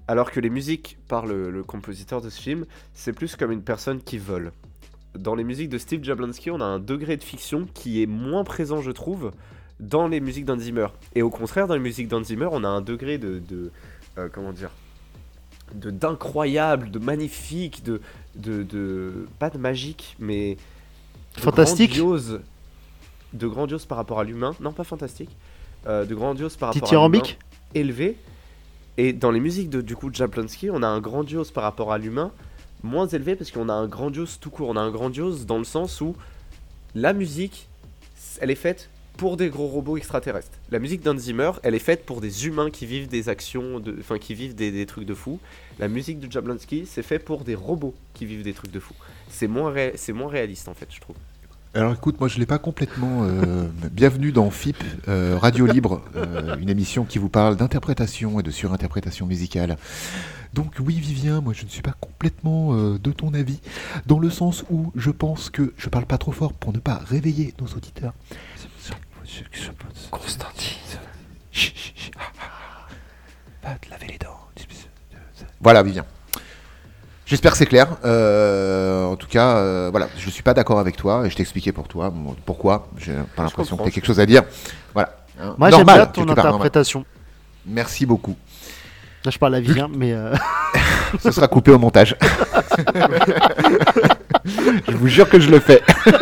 [0.08, 3.62] alors que les musiques par le, le compositeur de ce film, c'est plus comme une
[3.62, 4.52] personne qui vole.
[5.18, 8.44] Dans les musiques de Steve Jablonsky, on a un degré de fiction qui est moins
[8.44, 9.32] présent, je trouve,
[9.80, 10.88] dans les musiques d'Hans Zimmer.
[11.14, 13.70] Et au contraire, dans les musiques d'Hans Zimmer, on a un degré de, de
[14.18, 14.70] euh, comment dire,
[15.74, 18.00] de d'incroyable, de magnifique, de,
[18.36, 20.56] de, de pas de magique, mais
[21.36, 22.40] de Fantastique grandiose,
[23.32, 24.54] de grandiose par rapport à l'humain.
[24.60, 25.30] Non, pas fantastique.
[25.86, 27.28] euh, de grandiose par rapport à l'humain,
[27.74, 28.16] élevé.
[28.96, 31.92] Et dans les musiques de du coup de Jablonski, on a un grandiose par rapport
[31.92, 32.32] à l'humain,
[32.84, 34.68] moins élevé parce qu'on a un grandiose tout court.
[34.68, 36.14] On a un grandiose dans le sens où
[36.94, 37.68] la musique,
[38.40, 40.58] elle est faite pour des gros robots extraterrestres.
[40.70, 43.96] La musique d'Hans Zimmer, elle est faite pour des humains qui vivent des actions, de,
[44.00, 45.38] enfin qui vivent des, trucs de fou.
[45.78, 48.94] La musique de Jablonski, c'est fait pour des robots qui vivent des trucs de fou.
[49.28, 51.16] C'est moins, c'est moins réaliste en fait, je trouve.
[51.74, 53.24] Alors écoute, moi je l'ai pas complètement.
[53.24, 54.76] euh, bienvenue dans FIP,
[55.08, 59.76] euh, Radio Libre, euh, une émission qui vous parle d'interprétation et de surinterprétation musicale.
[60.52, 63.58] Donc oui Vivien, moi je ne suis pas complètement euh, de ton avis,
[64.06, 67.00] dans le sens où je pense que je parle pas trop fort pour ne pas
[67.04, 68.14] réveiller nos auditeurs.
[70.12, 70.78] Constantine.
[71.50, 72.14] Chut, chut, chut.
[72.16, 72.86] Ah, ah,
[73.64, 73.68] ah.
[73.68, 74.38] Va te laver les dents.
[75.60, 76.04] Voilà Vivien.
[77.34, 77.88] J'espère que c'est clair.
[78.04, 81.72] Euh, en tout cas, euh, voilà, je suis pas d'accord avec toi et je t'expliquais
[81.72, 82.86] pour toi bon, pourquoi.
[82.96, 84.44] J'ai pas l'impression que tu as quelque chose à dire.
[84.92, 85.16] Voilà.
[85.42, 86.46] Hein, Moi j'aime bien ton normal.
[86.46, 87.04] interprétation.
[87.66, 88.36] Merci beaucoup.
[89.24, 90.32] Là je parle à Vivien, mais euh,
[91.20, 92.16] Ce sera coupé au montage.
[94.88, 95.82] je vous jure que je le fais.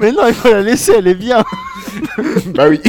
[0.00, 1.42] mais non, il faut la laisser, elle est bien.
[2.54, 2.80] bah oui.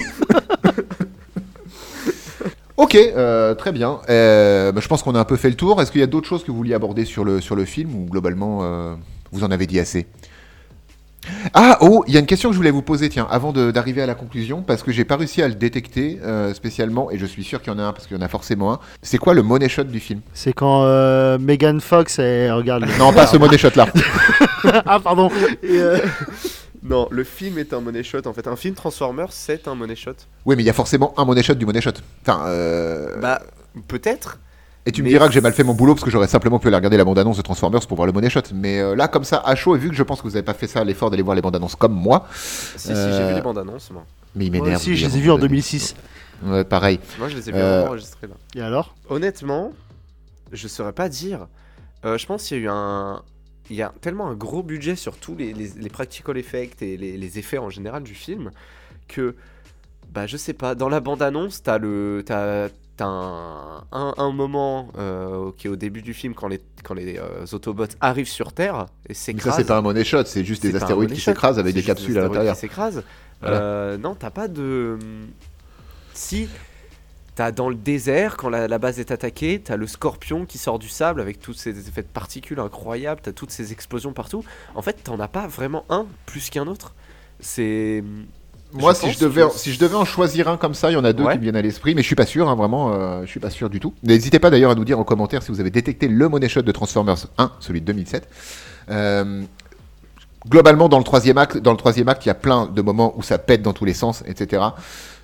[2.80, 4.00] Ok, euh, très bien.
[4.10, 5.82] Euh, bah, je pense qu'on a un peu fait le tour.
[5.82, 7.94] Est-ce qu'il y a d'autres choses que vous vouliez aborder sur le, sur le film
[7.94, 8.96] ou globalement euh,
[9.32, 10.08] vous en avez dit assez?
[11.54, 14.02] Ah, oh, il y a une question que je voulais vous poser, tiens, avant d'arriver
[14.02, 17.26] à la conclusion, parce que j'ai pas réussi à le détecter euh, spécialement, et je
[17.26, 18.80] suis sûr qu'il y en a un, parce qu'il y en a forcément un.
[19.02, 20.22] C'est quoi le money shot du film?
[20.34, 22.86] C'est quand euh, Megan Fox, elle regarde.
[22.98, 23.88] Non, pas ce money shot là.
[24.86, 25.30] ah pardon.
[25.62, 26.00] Et, euh,
[26.84, 28.48] Non, le film est un money shot en fait.
[28.48, 30.14] Un film Transformers, c'est un money shot.
[30.46, 31.92] Oui, mais il y a forcément un money shot du money shot.
[32.22, 33.42] Enfin, euh, Bah,
[33.88, 34.40] peut-être.
[34.86, 36.58] et tu me mais diras que j'ai mal fait mon boulot parce que j'aurais simplement
[36.58, 38.42] pu aller regarder la bande-annonce de Transformers pour voir le money shot.
[38.54, 40.44] Mais euh, là, comme ça, à chaud, et vu que je pense que vous n'avez
[40.46, 43.36] pas fait ça, l'effort d'aller voir les bandes-annonces comme moi, Si, si, j'ai Euh, vu
[43.36, 44.06] les bandes annonces, moi.
[44.36, 44.82] mais il moi m'énerve.
[44.82, 45.50] aussi, je les ai à vus en mon avis.
[45.50, 45.96] 2006.
[46.46, 47.02] Ouais, pareil.
[47.20, 48.36] Moi, je les ai bien Euh, enregistrés là.
[48.56, 48.96] Et alors?
[49.10, 49.74] Honnêtement,
[50.54, 51.48] je saurais pas dire.
[52.06, 53.22] Euh, je pense qu'il y a eu un.
[53.70, 56.98] Il y a tellement un gros budget sur tous les, les, les practical effects et
[56.98, 58.52] les, les effets en général du film
[59.08, 59.36] que.
[60.12, 60.74] Bah, je sais pas.
[60.76, 62.24] Dans la bande-annonce, t'as le.
[62.26, 62.70] T'as.
[62.98, 66.94] t'as un, un, un moment euh, qui est au début du film quand les, quand
[66.96, 69.56] les euh, Autobots arrivent sur Terre et Mais ça, s'écrasent.
[69.56, 72.18] c'est pas un money shot, c'est juste C'est des astéroïdes qui s'écrasent avec des capsules
[72.18, 72.56] à l'intérieur.
[72.56, 73.04] qui s'écrasent.
[73.42, 73.58] Voilà.
[73.62, 74.98] Euh, non, t'as pas de.
[76.14, 76.50] Si,
[77.40, 80.78] t'as dans le désert, quand la, la base est attaquée, t'as le scorpion qui sort
[80.78, 84.44] du sable avec tous ces effets de particules incroyables, t'as toutes ces explosions partout.
[84.76, 86.94] En fait, t'en as pas vraiment un plus qu'un autre.
[87.40, 88.04] C'est.
[88.74, 90.96] Moi, Je si je, devais, que- si je devais en choisir un comme ça, il
[90.96, 91.32] y en a deux Ouais.
[91.32, 93.40] qui me viennent à l'esprit, mais je suis pas sûr, hein, vraiment, euh, je suis
[93.40, 93.94] pas sûr du tout.
[94.04, 96.64] N'hésitez pas d'ailleurs à nous dire en commentaire si vous avez détecté le money shot
[96.64, 98.28] de Transformers 1, celui de 2007.
[98.92, 99.44] Euh,
[100.46, 103.14] globalement, dans le troisième acte, dans le troisième acte, il y a plein de moments
[103.18, 104.62] où ça pète dans tous les sens, etc.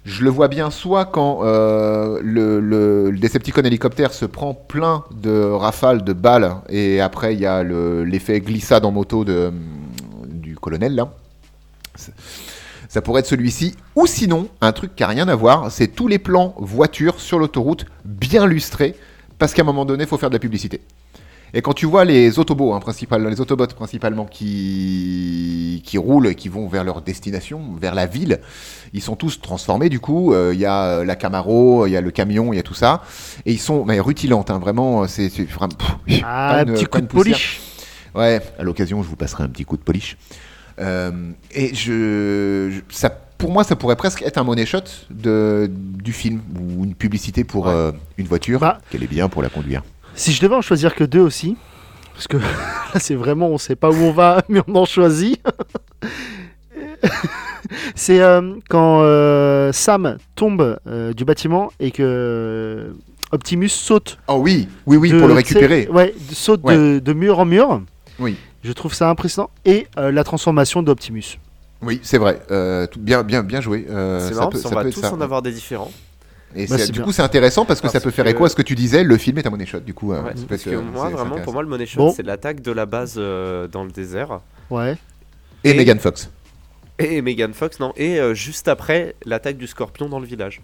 [0.05, 6.03] Je le vois bien soit quand euh, le, Decepticon hélicoptère se prend plein de rafales
[6.03, 9.51] de balles et après il y a le- l'effet glissade en moto de,
[10.27, 11.11] du colonel là.
[12.87, 13.75] Ça pourrait être celui-ci.
[13.95, 17.39] Ou sinon, un truc qui a rien à voir, c'est tous les plans voitures sur
[17.39, 18.95] l'autoroute bien lustrés
[19.39, 20.81] parce qu'à un moment donné, il faut faire de la publicité.
[21.57, 26.35] Et quand tu vois les autobots, hein, principal- les autobots principalement qui, qui roulent et
[26.35, 28.41] qui vont vers leur destination, vers la ville,
[28.93, 30.33] ils sont tous transformés du coup.
[30.33, 32.63] Euh, Il y a euh, la Camaro, il y a le camion, il y a
[32.63, 33.01] tout ça.
[33.45, 35.07] Et ils sont mais, rutilantes, hein, vraiment.
[35.07, 35.47] C'est c'est
[36.23, 37.61] Ah, un petit coup de polish.
[38.13, 40.17] Ouais, à l'occasion, je vous passerai un petit coup de polish.
[40.79, 41.11] Euh,
[41.53, 44.79] et je, je- ça, pour moi, ça pourrait presque être un money shot
[45.09, 47.71] de, du film ou une publicité pour Ouais.
[47.73, 48.79] euh, une voiture Bah.
[48.89, 49.83] qu'elle est bien pour la conduire.
[50.15, 51.55] Si je devais en choisir que deux aussi,
[52.13, 55.41] parce que là c'est vraiment on sait pas où on va, mais on en choisit.
[57.95, 62.93] c'est euh, quand euh, Sam tombe euh, du bâtiment et que
[63.31, 64.17] Optimus saute.
[64.27, 65.87] Oh oui, oui, oui, de- pour le récupérer.
[65.91, 67.81] Ouais, saute de, de mur en mur.
[68.19, 68.37] Oui.
[68.63, 69.49] Je trouve ça impressionnant.
[69.65, 71.37] Et euh, la transformation d'Optimus.
[71.81, 72.39] Oui, c'est vrai.
[72.49, 73.85] Euh, tout- bien, bien, bien joué.
[73.89, 75.13] Euh, c'est ça marrant peut- parce ça va tous ça.
[75.13, 75.91] en avoir des différents.
[76.55, 77.03] Et Bah, du bien.
[77.03, 79.03] coup, c'est intéressant parce que ça peut faire que- écho à ce que tu disais.
[79.03, 79.79] Le film est un money shot.
[79.81, 82.13] Du coup, euh, Ouais, ça parce que moi, vraiment, pour moi, le money shot, Bon.
[82.15, 84.39] c'est l'attaque de la base euh, dans le désert.
[84.69, 84.95] Ouais.
[85.63, 86.29] Et, Et- Megan Fox.
[86.97, 87.91] Et Megan Fox, non.
[87.97, 90.61] Et euh, juste après, l'attaque du scorpion dans le village.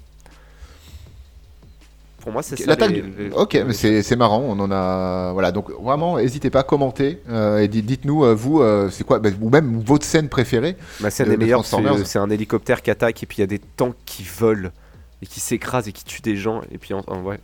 [2.21, 2.75] Pour moi, c'est ça.
[2.75, 4.41] Les- du- les- Ok, les- mais c'est c'est marrant.
[4.47, 5.31] On en a.
[5.33, 5.51] Voilà.
[5.51, 9.17] Donc vraiment, n'hésitez pas à commenter euh, et dites- dites-nous euh, vous, euh, c'est quoi,
[9.17, 10.77] bah, ou même votre scène préférée.
[10.99, 13.47] Ma scène de- est meilleure, c'est un hélicoptère qui attaque et puis il y a
[13.47, 14.69] des tanks qui volent
[15.21, 16.61] et qui s'écrasent et qui tuent des gens.
[16.71, 17.39] Et puis, en, en- ouais.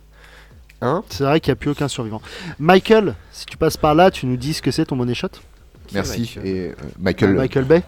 [0.80, 2.22] Hein C'est vrai qu'il n'y a plus aucun survivant.
[2.58, 5.28] Michael, si tu passes par là, tu nous dis ce que c'est ton money shot?
[5.88, 6.20] Qui Merci.
[6.20, 7.82] Michael Et euh, Michael, Michael Bay?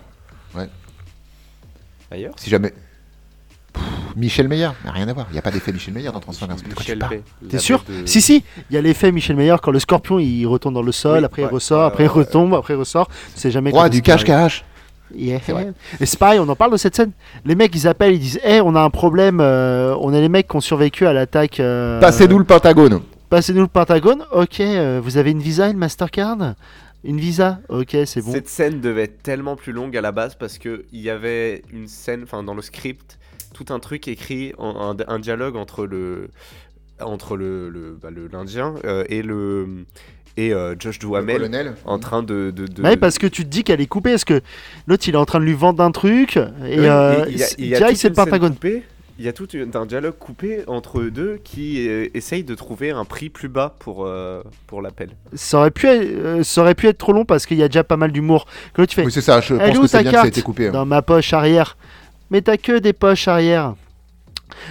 [2.11, 2.35] Ailleurs?
[2.37, 2.73] Si jamais.
[3.73, 3.83] Pff,
[4.17, 5.27] Michel Meyer, rien à voir.
[5.31, 6.57] Il n'y a pas d'effet Michel Meyer dans Transformers.
[6.57, 7.49] Tu Michel parles Bay.
[7.49, 7.85] T'es sûr?
[7.89, 10.83] de- Si, si, il y a l'effet Michel Meyer quand le scorpion il retourne dans
[10.83, 12.23] le sol, Oui, après il ouais, ressort, ouais, après il ouais, ouais.
[12.25, 13.09] retombe, après il ressort.
[13.37, 14.65] C'est jamais Roi du cache-cache.
[15.15, 15.39] Yeah.
[15.49, 15.73] Vrai.
[16.01, 17.13] Et c'est pareil, on en parle de cette scène.
[17.45, 20.29] Les mecs ils appellent, ils disent Hé, on a un problème, euh, on a les
[20.29, 21.61] mecs qui ont survécu à l'attaque.
[21.61, 23.01] euh, Passez-nous le Pentagone.
[23.29, 24.25] Passez-nous le Pentagone.
[24.33, 26.55] Ok, euh, vous avez une visa, une Mastercard?
[27.05, 27.61] Une visa?
[27.69, 28.31] Ok, c'est bon.
[28.33, 31.63] Cette scène devait être tellement plus longue à la base parce que il y avait
[31.73, 33.19] une scène, enfin dans le script,
[33.55, 36.29] tout un truc écrit, en- un, un dialogue entre le
[37.01, 39.87] entre le le- bah, le- l'Indien euh, et le
[40.37, 41.75] et euh, Josh Le Duhamel colonel.
[41.85, 44.25] en train de de, de- Ouais, parce que tu te dis qu'elle est coupée, parce
[44.25, 44.41] que
[44.87, 46.41] l'autre il est en train de lui vendre un truc, et,
[46.79, 48.53] euh, et il y a- c'est- il y a direct toute c'est le Pentagone.
[48.55, 48.83] coupée,
[49.19, 52.91] Il y a tout un dialogue coupé entre eux deux qui euh, essaye de trouver
[52.91, 55.11] un prix plus bas pour, euh, pour l'appel.
[55.35, 57.69] Ça aurait, pu être, euh, ça aurait pu être trop long parce qu'il y a
[57.69, 58.47] déjà pas mal d'humour.
[58.73, 59.43] Que l'autre il fait Oui, c'est ça.
[59.43, 60.69] Je pense que c'est ta bien que ça a carte été coupé.
[60.69, 60.73] hein.
[60.73, 61.77] dans ma poche arrière.
[62.31, 63.75] Mais t'as que des poches arrière.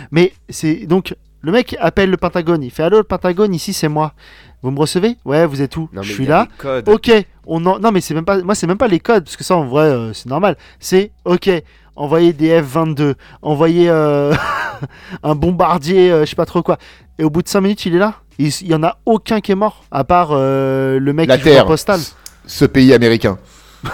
[0.10, 2.64] Mais c'est donc le mec appelle le Pentagone.
[2.64, 4.14] Il fait allô le Pentagone, ici c'est moi.
[4.62, 5.18] Vous me recevez?
[5.24, 5.90] Ouais, vous êtes où?
[5.94, 6.48] Non, Je suis là.
[6.88, 7.12] Ok,
[7.46, 7.80] on en...
[7.80, 9.66] non mais c'est même pas moi c'est même pas les codes parce que ça en
[9.66, 10.58] vrai euh, c'est normal.
[10.80, 11.50] C'est ok,
[11.96, 14.34] envoyer des F22, envoyer euh,
[15.24, 16.78] un bombardier, euh, je sais pas trop quoi.
[17.18, 18.16] Et au bout de 5 minutes il est là.
[18.38, 21.38] Il, il y en a aucun qui est mort à part euh, le mec La
[21.38, 21.66] qui joue Terre.
[21.66, 22.00] postal.
[22.46, 23.38] Ce pays américain.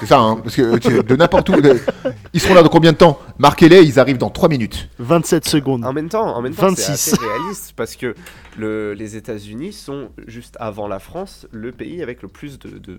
[0.00, 1.60] C'est ça, hein, parce que tu- de n'importe où.
[1.60, 1.78] de-
[2.32, 3.18] Ils seront là dans combien de temps?
[3.38, 4.88] Marquez-les, ils arrivent dans 3 minutes.
[4.98, 5.84] 27 secondes.
[5.84, 6.82] En même temps, en même temps, 26.
[6.84, 8.14] c'est assez réaliste parce que
[8.56, 12.78] le, les États-Unis sont juste avant la France le pays avec le plus de, de,
[12.78, 12.98] de-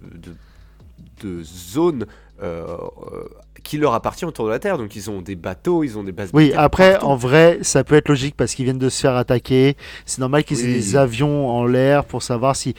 [1.23, 2.05] de zones
[2.41, 2.65] euh,
[3.13, 3.23] euh,
[3.63, 4.77] qui leur appartient autour de la Terre.
[4.77, 6.29] Donc ils ont des bateaux, ils ont des bases.
[6.33, 7.05] Oui, militaires après, partout.
[7.07, 9.75] en vrai, ça peut être logique parce qu'ils viennent de se faire attaquer.
[10.05, 10.73] C'est normal qu'ils aient Oui.
[10.73, 12.73] des avions en l'air pour savoir si.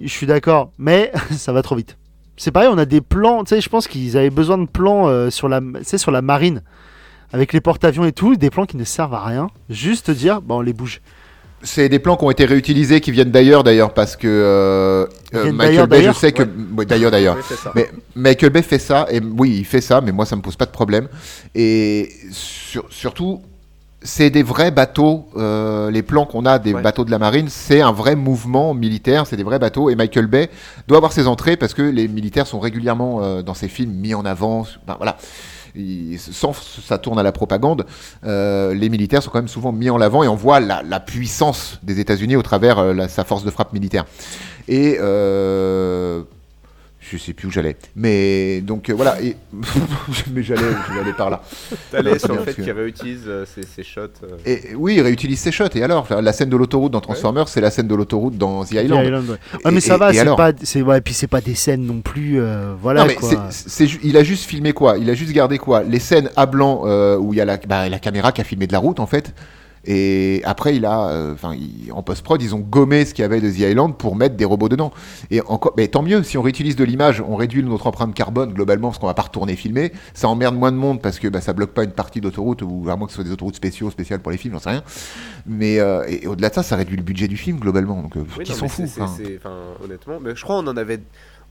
[0.00, 1.96] Je suis d'accord, mais ça va trop vite.
[2.42, 3.44] C'est pareil, on a des plans.
[3.44, 6.10] Tu sais, je pense qu'ils avaient besoin de plans euh, sur, la, tu sais, sur
[6.10, 6.62] la marine.
[7.32, 9.46] Avec les porte-avions et tout, des plans qui ne servent à rien.
[9.70, 11.02] Juste dire, bah, on les bouge.
[11.62, 15.52] C'est des plans qui ont été réutilisés, qui viennent d'ailleurs, d'ailleurs, parce que euh, euh,
[15.52, 16.42] Michael Bay, je sais que.
[16.42, 16.48] Ouais.
[16.78, 17.36] ouais, d'ailleurs, d'ailleurs.
[17.38, 17.72] Oui.
[17.76, 20.56] Mais Michael Bay fait ça, et oui, il fait ça, mais moi, ça me pose
[20.56, 21.06] pas de problème.
[21.54, 23.40] Et sur- surtout,
[24.04, 25.26] c'est des vrais bateaux.
[25.36, 26.82] euh, les plans qu'on a des Ouais.
[26.82, 29.90] bateaux de la marine, c'est un vrai mouvement militaire, c'est des vrais bateaux.
[29.90, 30.50] Et Michael Bay
[30.88, 34.14] doit avoir ses entrées parce que les militaires sont régulièrement euh, dans ses films mis
[34.14, 34.66] en avant.
[34.86, 35.16] Ben, voilà.
[35.74, 37.86] Il- sans ça tourne à la propagande,
[38.24, 41.00] euh, les militaires sont quand même souvent mis en avant et on voit la, la
[41.00, 44.04] puissance des États-Unis au travers euh, la- sa force de frappe militaire.
[44.68, 46.22] Et euh,
[47.10, 47.76] Je sais plus où j'allais.
[47.96, 49.20] Mais donc euh, voilà.
[49.20, 49.36] Et...
[50.32, 50.62] mais j'allais,
[50.94, 51.42] j'allais par là.
[51.90, 54.02] T'allais sur le fait qu'il réutilise euh, ses, ses shots.
[54.22, 54.36] euh.
[54.46, 55.64] Et oui, il réutilise ses shots.
[55.74, 58.68] Et alors, la scène de l'autoroute dans Transformers, c'est la scène de l'autoroute dans The
[58.68, 59.28] The Island.
[59.28, 59.36] Ouais.
[59.60, 61.40] Et- Ouais, mais ça et- va, et c'est alors pas, c'est ouais, puis c'est pas
[61.40, 63.48] des scènes non plus, euh, voilà non mais quoi.
[63.50, 64.96] c'est- il a juste filmé quoi?
[64.96, 65.82] Il a juste gardé quoi?
[65.82, 68.44] Les scènes à blanc euh, où il y a la, bah, la caméra qui a
[68.44, 69.34] filmé de la route en fait.
[69.84, 71.54] Et après, il a, euh, enfin,
[71.92, 74.44] en post-prod, ils ont gommé ce qu'il y avait de The Island pour mettre des
[74.44, 74.92] robots dedans.
[75.32, 78.52] Et encore, mais tant mieux, si on réutilise de l'image, on réduit notre empreinte carbone
[78.52, 79.92] globalement parce qu'on va pas retourner filmer.
[80.14, 82.86] Ça emmerde moins de monde parce que bah, ça bloque pas une partie d'autoroute ou
[82.88, 84.84] à moins que ce soit des autoroutes spéciaux, spéciales pour les films, j'en sais rien.
[85.46, 88.00] Mais euh, et, et au-delà de ça, ça réduit le budget du film globalement.
[88.02, 89.16] Donc, euh, Oui, qui s'en fout enfin,
[89.82, 91.00] Honnêtement, mais je crois qu'on en avait.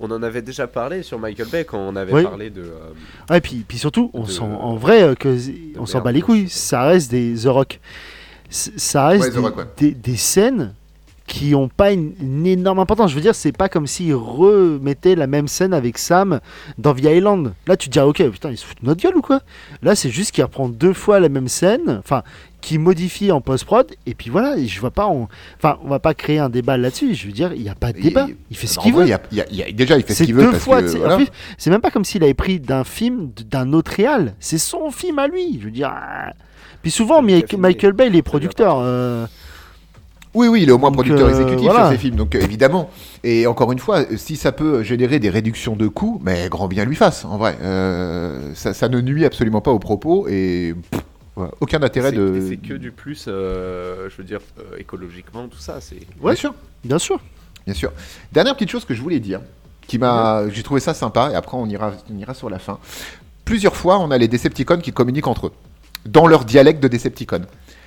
[0.03, 2.23] On en avait déjà parlé sur Michael Bay quand on avait Oui.
[2.23, 2.61] parlé de.
[2.61, 2.89] euh,
[3.29, 5.37] Ouais, puis, puis surtout, on de- sent en vrai euh, que
[5.77, 6.49] on s'en bat les couilles.
[6.49, 7.79] Ça reste des The Rock.
[8.51, 10.73] Ça reste Ouais, des, scènes
[11.25, 13.11] qui ont pas une, une énorme importance.
[13.11, 16.41] Je veux dire, c'est pas comme s'ils remettaient la même scène avec Sam
[16.77, 17.53] dans The Island.
[17.67, 19.39] Là, tu te dis, ah, ok, putain, ils se foutent de notre gueule ou quoi?
[19.81, 22.23] Là, c'est juste qu'il reprend deux fois la même scène, enfin,
[22.59, 25.27] qui modifie en post-prod, et puis voilà, je vois pas, on...
[25.57, 27.15] enfin, on va pas créer un débat là-dessus.
[27.15, 28.27] Je veux dire, il n'y a pas de débat.
[28.51, 29.07] Il fait ce En qu'il veut.
[29.07, 30.51] y a- il y a- il y a- déjà, il fait ce qu'il veut deux
[30.51, 30.81] parce fois.
[30.83, 31.15] que, voilà.
[31.15, 31.27] plus,
[31.57, 34.35] c'est même pas comme s'il avait pris d'un film d'un autre réal.
[34.41, 35.57] C'est son film à lui.
[35.59, 35.91] Je veux dire.
[35.93, 36.33] ah.
[36.81, 37.61] Puis souvent, C'est lui qui a Mi- filmé.
[37.69, 38.77] Michael Bay, il est producteur.
[38.79, 39.25] euh,
[40.33, 41.81] Oui, oui, il est au moins Donc, producteur euh, exécutif voilà.
[41.85, 42.89] sur ses films, donc euh, évidemment.
[43.23, 46.85] Et encore une fois, si ça peut générer des réductions de coûts, mais grand bien
[46.85, 47.57] lui fasse, en vrai.
[47.61, 51.01] Euh, ça, ça ne nuit absolument pas aux propos et pff,
[51.35, 52.41] voilà, aucun intérêt de.
[52.47, 55.79] C'est que du plus, euh, je veux dire, euh, écologiquement, tout ça.
[55.81, 55.97] C'est.
[56.23, 56.53] Bien sûr,
[56.83, 57.19] Bien sûr.
[57.65, 57.91] bien sûr.
[58.31, 59.41] Dernière petite chose que je voulais dire,
[59.85, 62.79] qui m'a, j'ai trouvé ça sympa, et après on ira, on ira sur la fin.
[63.43, 65.51] Plusieurs fois, on a les Decepticons qui communiquent entre eux,
[66.05, 67.41] dans leur dialecte de Decepticon.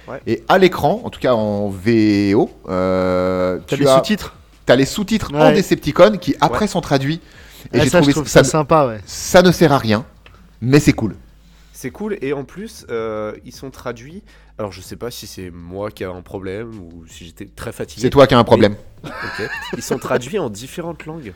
[0.08, 0.20] Ouais.
[0.26, 4.34] Et à l'écran, en tout cas en VO, euh, T'as tu les as sous-titres.
[4.66, 5.52] T'as les sous-titres en.
[5.52, 7.20] Decepticon qui après sont traduits.
[7.72, 9.00] Et Ah, j'ai ça, trouvé je trouve ça, ça sympa, ouais.
[9.06, 10.04] ça ne sert à rien,
[10.60, 11.16] mais c'est cool.
[11.72, 14.22] C'est cool et en plus euh, ils sont traduits.
[14.58, 17.72] Alors je sais pas si c'est moi qui ai un problème ou si j'étais très
[17.72, 18.02] fatigué.
[18.02, 18.76] C'est toi qui as un problème.
[19.76, 21.32] Ils sont traduits en différentes langues.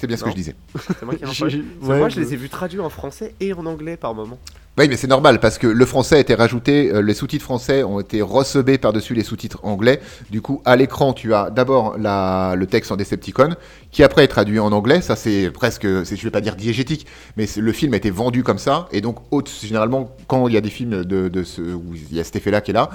[0.00, 0.56] C'est bien ce que je disais.
[0.98, 1.64] C'est moi qui ai un problème.
[1.82, 4.38] ouais, moi je je- les ai vus traduits en français et en anglais par moment.
[4.80, 7.82] Oui, mais c'est normal parce que le français a été rajouté, euh, les sous-titres français
[7.82, 10.00] ont été recebés par-dessus les sous-titres anglais.
[10.30, 13.56] Du coup, à l'écran, tu as d'abord le texte en Decepticon
[13.90, 15.02] qui après est traduit en anglais.
[15.02, 17.06] Ça, c'est presque, je vais pas dire diégétique,
[17.36, 18.88] mais le film a été vendu comme ça.
[18.90, 19.18] Et donc,
[19.60, 21.30] généralement, quand il y a des films de,
[21.74, 22.88] où il y a cet effet-là qui est là,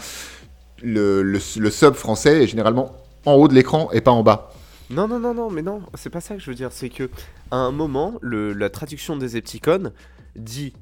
[0.81, 2.93] le, sub français est généralement
[3.27, 4.51] en haut de l'écran et pas en bas.
[4.89, 6.71] Non, non, non, non, mais non, c'est pas ça que je veux dire.
[6.71, 7.11] C'est que
[7.51, 9.91] à un moment, la traduction des Zepticon
[10.35, 10.73] dit.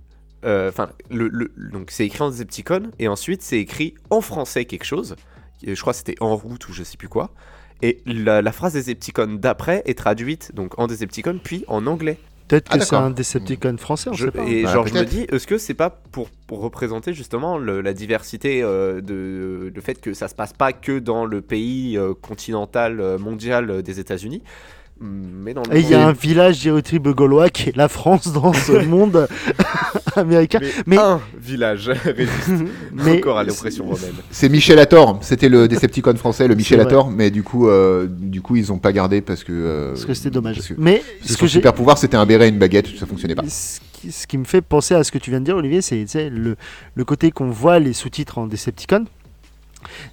[0.45, 4.65] Euh, Enfin, le, le- donc c'est écrit en Zepticon et ensuite c'est écrit en français
[4.65, 5.15] quelque chose.
[5.65, 7.31] Je crois que c'était en route ou je sais plus quoi.
[7.81, 12.17] Et la, la phrase des Zepticon d'après est traduite donc en Decepticon puis en anglais.
[12.49, 14.43] Peut-être Ah, que c'est un Decepticon français, on Je- sait pas.
[14.43, 17.79] et Bah, genre je me dis, est-ce que c'est pas pour, pour représenter justement le-
[17.81, 21.97] la diversité euh, de le fait que ça se passe pas que dans le pays
[21.97, 24.43] euh, continental euh, mondial euh, des États-Unis,
[25.01, 28.31] mais dans le Et il y a un village diatribe gaulois qui est la France
[28.31, 29.27] dans ce monde
[30.15, 30.59] américain.
[30.61, 32.49] mais, Mais- un village résiste
[32.93, 34.13] Mais encore à l'oppression romaine.
[34.31, 36.79] C'est Michel Hathor, c'était le Decepticon français, le Michel.
[36.79, 39.51] Hathor, mais du coup, euh, du coup, ils ont pas gardé parce que.
[39.53, 40.55] euh, parce que c'était dommage.
[40.55, 43.05] parce que- Mais parce ce que super pouvoir, c'était un béret et une baguette, ça
[43.05, 43.43] fonctionnait pas.
[43.47, 45.81] Ce qui, ce qui me fait penser à ce que tu viens de dire, Olivier,
[45.81, 46.55] c'est le,
[46.95, 49.05] le côté qu'on voit les sous-titres en Decepticon.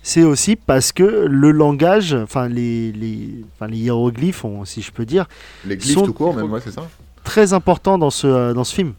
[0.03, 3.45] C'est aussi parce que le langage, enfin les, les,
[3.79, 5.27] hiéroglyphes, on- si je peux dire,
[5.65, 6.89] Les glyphes Sont- tout court, même, ouais, c'est ça.
[7.25, 8.93] très important dans ce, euh, dans ce film.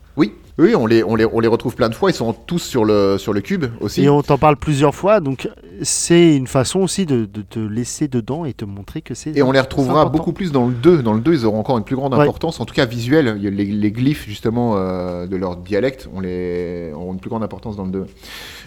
[0.62, 2.12] Oui, on les, on les, on les retrouve plein de fois.
[2.12, 4.03] Ils sont tous sur le, sur le cube aussi.
[4.03, 5.49] Et on t'en parle plusieurs fois, donc
[5.82, 9.36] c'est une façon aussi de, de te laisser dedans et te montrer que c'est.
[9.36, 11.01] Et on les retrouvera beaucoup plus dans le 2.
[11.01, 12.22] Dans le 2, ils auront encore une plus grande Ouais.
[12.22, 13.38] importance, en tout cas visuelle.
[13.41, 17.76] Les, les glyphes, justement, euh, de leur dialecte, on les, auront une plus grande importance
[17.76, 18.05] dans le 2.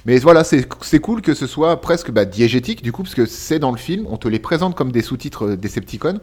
[0.06, 3.58] Mais voilà, c'est cool que ce soit presque bah, diégétique, du coup, parce que c'est
[3.60, 6.18] dans le film, on te les présente comme des sous-titres euh, Decepticon.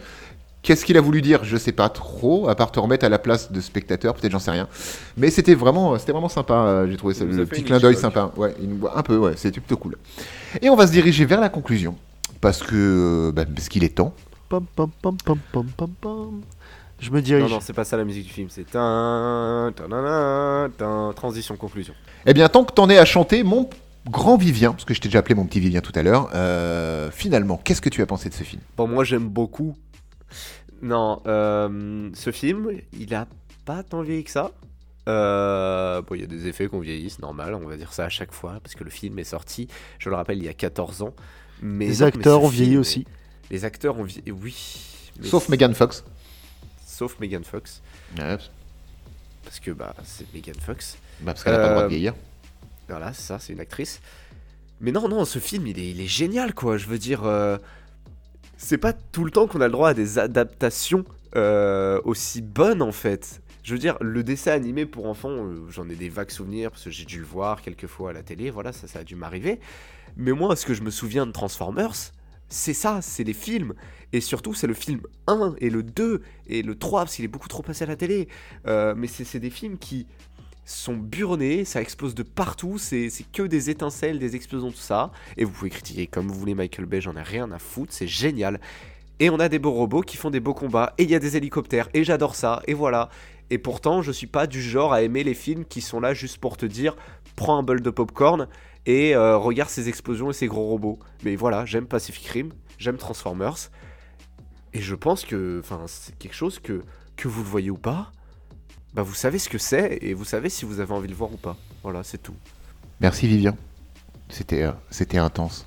[0.64, 1.44] Qu'est-ce qu'il a voulu dire?
[1.44, 4.40] Je sais pas trop, à part te remettre à la place de spectateur, peut-être j'en
[4.40, 4.68] sais rien.
[5.18, 8.32] Mais c'était vraiment, c'était vraiment sympa, euh, j'ai trouvé ça, le petit clin d'œil sympa.
[8.38, 9.98] Ouais, une- un peu, ouais, c'était plutôt cool.
[10.62, 11.96] Et on va se diriger vers la conclusion,
[12.42, 14.14] parce que, euh, bah, parce qu'il est temps.
[14.50, 16.42] Pom, pom, pom, pom, pom, pom, pom.
[17.00, 17.52] Je me Non, dirige.
[17.52, 18.66] non, c'est pas ça la musique du film, c'est
[21.16, 21.96] transition conclusion.
[22.28, 23.68] Eh bien, tant que t'en es à chanter, mon
[24.12, 27.10] grand Vivien, parce que je t'ai déjà appelé mon petit Vivien tout à l'heure, euh,
[27.12, 28.62] finalement, qu'est-ce que tu as pensé de ce film?
[28.78, 29.76] Bon, moi j'aime beaucoup.
[30.82, 33.28] Non, euh, ce film, il a
[33.66, 34.52] pas tant vieilli que ça.
[35.10, 38.06] Euh, bon, il y a des effets qu'on vieillit, c'est normal, on va dire ça
[38.06, 39.68] à chaque fois, parce que le film est sorti,
[40.00, 41.14] je le rappelle, il y a 14 ans.
[41.62, 43.06] Mais Les non, acteurs ont vieilli film, aussi.
[43.50, 44.56] Les acteurs ont vieilli, oui.
[45.24, 46.04] Sauf Megan Fox.
[46.86, 47.82] sauf Megan Fox,
[48.18, 48.38] Ouais,
[49.44, 50.98] parce que bah c'est Megan Fox.
[51.22, 52.14] bah, parce qu'elle n'a pas le droit de Euh, vieillir.
[52.88, 54.02] Voilà, c'est ça, c'est une actrice.
[54.82, 56.78] Mais non, non, ce film, il est, il est génial, quoi.
[56.78, 57.58] Je veux dire, euh,
[58.62, 61.04] c'est pas tout le temps qu'on a le droit à des adaptations
[61.36, 63.42] euh, aussi bonnes, en fait.
[63.64, 66.84] Je veux dire, le dessin animé pour enfants, euh, j'en ai des vagues souvenirs, parce
[66.84, 69.16] que j'ai dû le voir quelques fois à la télé, voilà, ça, ça a dû
[69.16, 69.60] m'arriver.
[70.16, 72.14] Mais moi, ce que je me souviens de Transformers,
[72.50, 73.74] c'est ça, c'est les films.
[74.14, 77.30] Et surtout, c'est le film 1 et le 2 et le 3, parce qu'il est
[77.30, 78.28] beaucoup trop passé à la télé.
[78.68, 80.06] Euh, mais c'est c'est des films qui
[80.76, 85.12] sont buronnés, ça explose de partout, c'est que des étincelles, des explosions, tout ça.
[85.38, 88.08] Et vous pouvez critiquer comme vous voulez Michael Bay, j'en ai rien à foutre, c'est
[88.08, 88.60] génial.
[89.20, 91.20] Et on a des beaux robots qui font des beaux combats, et il y a
[91.20, 93.10] des hélicoptères, et j'adore ça, et voilà.
[93.52, 96.38] Et pourtant, je suis pas du genre à aimer les films qui sont là juste
[96.38, 96.96] pour te dire
[97.36, 98.48] prends un bol de popcorn
[98.86, 101.00] et euh, regarde ces explosions et ces gros robots.
[101.24, 103.70] Mais voilà, j'aime Pacific Rim, j'aime Transformers.
[104.74, 106.82] Et je pense que c'est quelque chose que,
[107.18, 108.12] que vous le voyez ou pas,
[108.94, 111.18] bah vous savez ce que c'est et vous savez si vous avez envie de le
[111.18, 111.58] voir ou pas.
[111.84, 112.36] Voilà, c'est tout.
[113.00, 113.58] Merci Vivian.
[114.30, 115.66] C'était euh, c'était intense.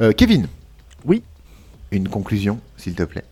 [0.00, 0.48] Euh, Kevin.
[1.04, 1.22] Oui.
[1.90, 3.24] Une conclusion, s'il te plaît.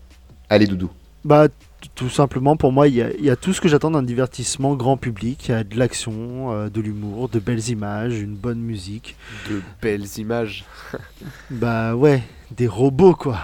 [0.48, 0.90] Allez, Doudou.
[1.24, 1.48] Bah,
[1.94, 4.02] tout simplement, pour moi, il y, a- il y a tout ce que j'attends d'un
[4.02, 5.48] divertissement grand public.
[5.48, 9.16] Il y a de l'action, euh, de l'humour, de belles images, une bonne musique.
[9.50, 10.64] De belles images.
[11.50, 13.40] Bah ouais, des robots quoi.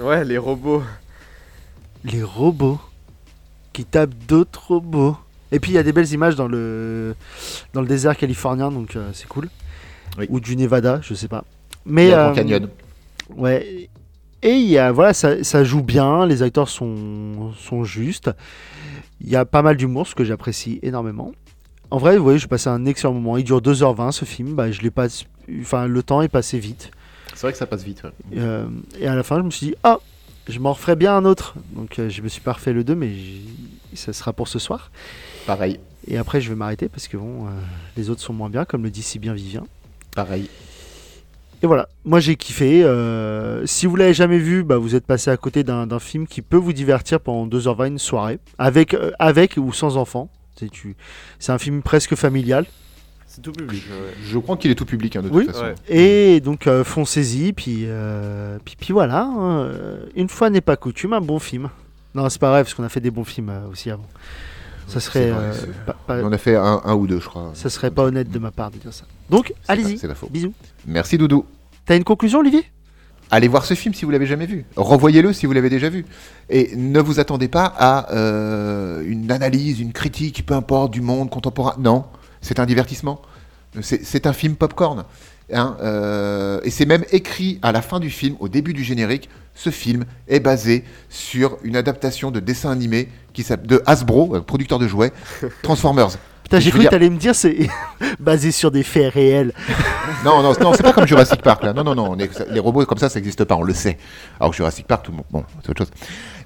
[0.00, 0.82] Ouais, les robots.
[2.04, 2.80] Les robots
[3.76, 5.18] qui tapent d'autres robots.
[5.52, 7.14] Et puis il y a des belles images dans le
[7.74, 9.50] dans le désert californien, donc euh, c'est cool.
[10.18, 10.26] Oui.
[10.30, 11.44] Ou du Nevada, je sais pas.
[11.84, 12.70] Mais euh, Canyon.
[13.36, 13.90] Ouais.
[14.42, 18.30] Et il y a, voilà, ça, ça joue bien, les acteurs sont, sont justes.
[19.20, 21.32] Il y a pas mal d'humour, ce que j'apprécie énormément.
[21.90, 23.36] En vrai, vous voyez, j'ai passé un excellent moment.
[23.36, 24.54] Il dure 2h20 ce film.
[24.54, 25.06] Bah, je l'ai pas,
[25.60, 26.90] enfin, le temps est passé vite.
[27.34, 28.02] C'est vrai que ça passe vite.
[28.04, 28.10] ouais.
[28.38, 28.68] Euh,
[28.98, 29.98] et à la fin, je me suis dit, ah,
[30.48, 31.54] je m'en referai bien un autre.
[31.72, 33.10] Donc, euh, je me suis pas refait le 2, mais
[33.94, 34.90] ça sera pour ce soir.
[35.46, 35.80] Pareil.
[36.08, 37.50] Et après, je vais m'arrêter parce que bon, euh,
[37.96, 39.64] les autres sont moins bien, comme le dit si bien Vivien.
[40.14, 40.48] Pareil.
[41.62, 42.84] Et voilà, moi j'ai kiffé.
[42.84, 46.42] euh, si vous l'avez jamais vu, bah, vous êtes passé à côté d'un film qui
[46.42, 49.96] peut vous divertir pendant 2h20 une soirée, avec, euh, avec ou sans
[50.70, 50.96] tu-
[51.38, 52.66] c'est un film presque familial.
[53.36, 53.84] C'est tout public.
[54.24, 55.62] Je crois qu'il est tout public, hein, de toute façon.
[55.64, 55.74] Ouais.
[55.88, 59.24] Et donc euh, foncez-y, puis, euh, puis, puis voilà.
[59.24, 61.68] hein, euh, une fois n'est pas coutume, un bon film.
[62.14, 64.06] Non, c'est pas vrai, parce qu'on a fait des bons films euh, aussi avant.
[64.86, 67.06] Ça serait, C'est vrai, euh, c'est- pas, pas- On en a fait un, un ou
[67.06, 67.50] deux, je crois.
[67.52, 69.04] ça serait pas honnête de ma part de dire ça.
[69.28, 70.28] Donc, allez-y, C'est pas faux.
[70.30, 70.54] bisous.
[70.86, 71.44] Merci, Doudou.
[71.84, 72.64] T'as une conclusion, Olivier?
[73.30, 74.64] Allez voir ce film si vous l'avez jamais vu.
[74.76, 76.06] Revoyez-le si vous l'avez déjà vu.
[76.48, 81.28] Et ne vous attendez pas à euh, une analyse, une critique, peu importe, du monde
[81.28, 81.74] contemporain.
[81.80, 82.04] Non,
[82.40, 83.20] c'est un divertissement.
[83.82, 85.04] C'est un film popcorn.
[85.52, 89.28] Hein, euh, et c'est même écrit à la fin du film, au début du générique.
[89.54, 94.78] Ce film est basé sur une adaptation de dessin animé qui de Hasbro, euh, producteur
[94.78, 95.12] de jouets,
[95.62, 96.08] Transformers.
[96.42, 97.68] Putain, j'ai cru dire- que t'allais me dire c'est
[98.20, 99.52] basé sur des faits réels.
[100.24, 101.72] Non, non, non, c'est pas comme Jurassic Park là.
[101.72, 102.16] Non, non, non.
[102.18, 103.98] est- les robots comme ça, ça n'existe pas, on le sait.
[104.40, 105.26] Alors que Jurassic Park, tout le monde.
[105.30, 105.90] Bon, c'est autre chose.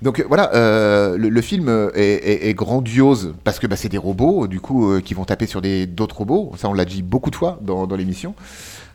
[0.03, 4.47] Donc euh, voilà, euh, le, film euh, est, grandiose parce que bah, c'est des robots,
[4.47, 6.53] du coup, qui vont taper sur d'autres robots.
[6.57, 8.35] Ça, on l'a dit beaucoup de fois dans, l'émission.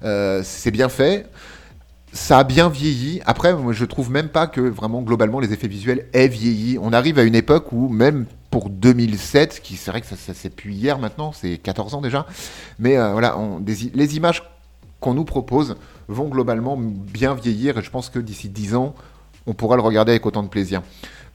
[0.01, 1.27] C'est bien fait.
[2.13, 3.21] Ça a bien vieilli.
[3.25, 6.77] Après, moi, je trouve même pas que vraiment globalement les effets visuels aient vieilli.
[6.81, 10.49] On arrive à une époque où même pour 2007, qui c'est vrai que ça, c'est
[10.49, 12.25] plus hier maintenant, c'est 14 ans déjà,
[12.79, 13.35] mais voilà,
[13.65, 14.43] les images
[15.01, 15.75] qu'on nous propose
[16.07, 18.95] vont globalement bien vieillir et je pense que d'ici 10 ans,
[19.47, 20.81] on pourra le regarder avec autant de plaisir.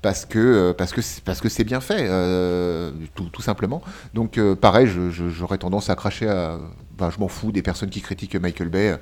[0.02, 3.82] Parce que euh, parce que c'est- parce que c'est bien fait, euh, tout, tout simplement.
[4.14, 6.26] Donc euh, pareil, j'aurais tendance à cracher.
[6.28, 6.58] À,
[6.98, 8.96] bah, je m'en fous des personnes qui critiquent Michael Bay.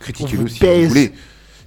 [0.00, 1.12] Critiquez-le si vous voulez.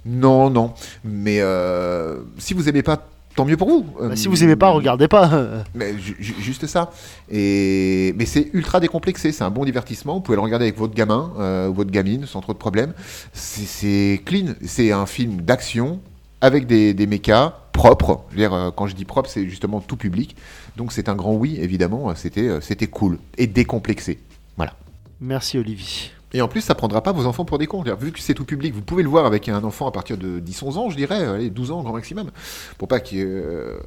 [0.04, 0.74] Non, non.
[1.04, 3.06] Mais euh, si vous aimez pas,
[3.36, 3.86] tant mieux pour vous.
[4.00, 5.30] Bah, si vous aimez pas, regardez pas.
[5.76, 6.90] Mais ju- ju- juste ça.
[7.30, 9.30] Et mais c'est ultra décomplexé.
[9.30, 10.14] C'est un bon divertissement.
[10.14, 11.30] Vous pouvez le regarder avec votre gamin
[11.70, 12.94] ou votre gamine sans trop de problèmes.
[13.32, 14.54] C'est clean.
[14.66, 16.00] C'est un film d'action
[16.42, 18.20] avec des, des mechas propres.
[18.30, 20.36] Je veux dire, euh, quand je dis propre, c'est justement tout public.
[20.76, 22.14] Donc c'est un grand oui, évidemment.
[22.14, 24.18] C'était euh, c'était cool et décomplexé.
[24.58, 24.74] Voilà.
[25.20, 26.10] Merci Olivier.
[26.34, 27.82] Et en plus, ça prendra pas vos enfants pour des cons.
[28.00, 30.40] Vu que c'est tout public, vous pouvez le voir avec un enfant à partir de
[30.40, 32.30] 10-11 ans, je dirais, allez, 12 ans grand maximum.
[32.78, 33.78] Pour pas qu'il euh,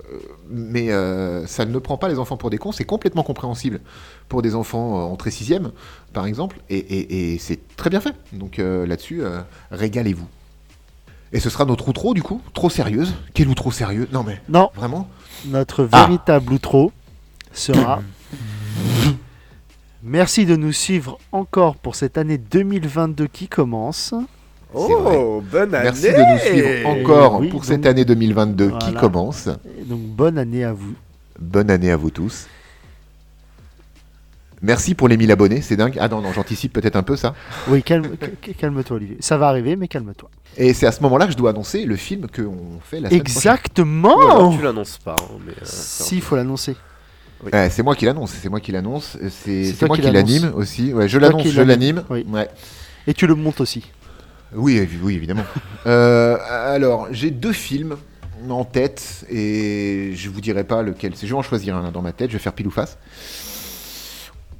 [0.51, 3.81] Mais euh, ça ne prend pas les enfants pour des cons, c'est complètement compréhensible
[4.29, 5.55] pour des enfants entrée 6
[6.13, 8.13] par exemple, et, et- et c'est très bien fait.
[8.31, 9.23] Donc euh, là-dessus,
[9.71, 10.27] régalez-vous.
[11.35, 14.07] Et ce sera notre outro, du coup Trop sérieuse Quel outro sérieux?
[14.13, 15.09] Non mais, Non, vraiment?
[15.45, 16.05] Notre Ah.
[16.05, 16.93] véritable outro
[17.51, 18.01] sera.
[20.01, 24.13] Merci de nous suivre encore pour cette année 2022 qui commence.
[24.73, 28.93] Oh, bonne année Merci de nous suivre encore Oui, pour donc- cette année 2022 qui
[28.93, 29.47] commence.
[29.79, 30.93] Et donc bonne année à vous.
[31.39, 32.47] Bonne année à vous tous.
[34.61, 35.97] Merci pour les 1000 abonnés, c'est dingue.
[35.99, 37.35] Ah non, non, j'anticipe peut-être un peu ça.
[37.67, 39.17] Oui, calme, ca- calme-toi, Olivier.
[39.19, 40.29] Ça va arriver, mais calme-toi.
[40.57, 43.23] Et c'est à ce moment-là que je dois annoncer le film qu'on fait la semaine
[43.23, 43.37] prochaine.
[43.51, 45.15] Exactement Ou alors tu l'annonces pas.
[45.19, 46.75] hein, mais, euh, Si, il faut l'annoncer.
[47.51, 50.93] Ouais, c'est moi qui l'annonce, c'est moi qui l'annonce, c'est C'est moi qui l'anime aussi.
[50.93, 52.03] Ouais, je l'annonce, je l'anime, l'anime.
[52.09, 52.25] oui.
[52.29, 52.49] Ouais.
[53.07, 53.91] Et tu le montes aussi.
[54.53, 55.43] Oui, oui, évidemment.
[55.87, 57.97] Euh, alors, j'ai deux films
[58.49, 61.27] en tête et je vous dirai pas lequel c'est.
[61.27, 62.97] Je vais en choisir un dans ma tête, je vais faire pile ou face.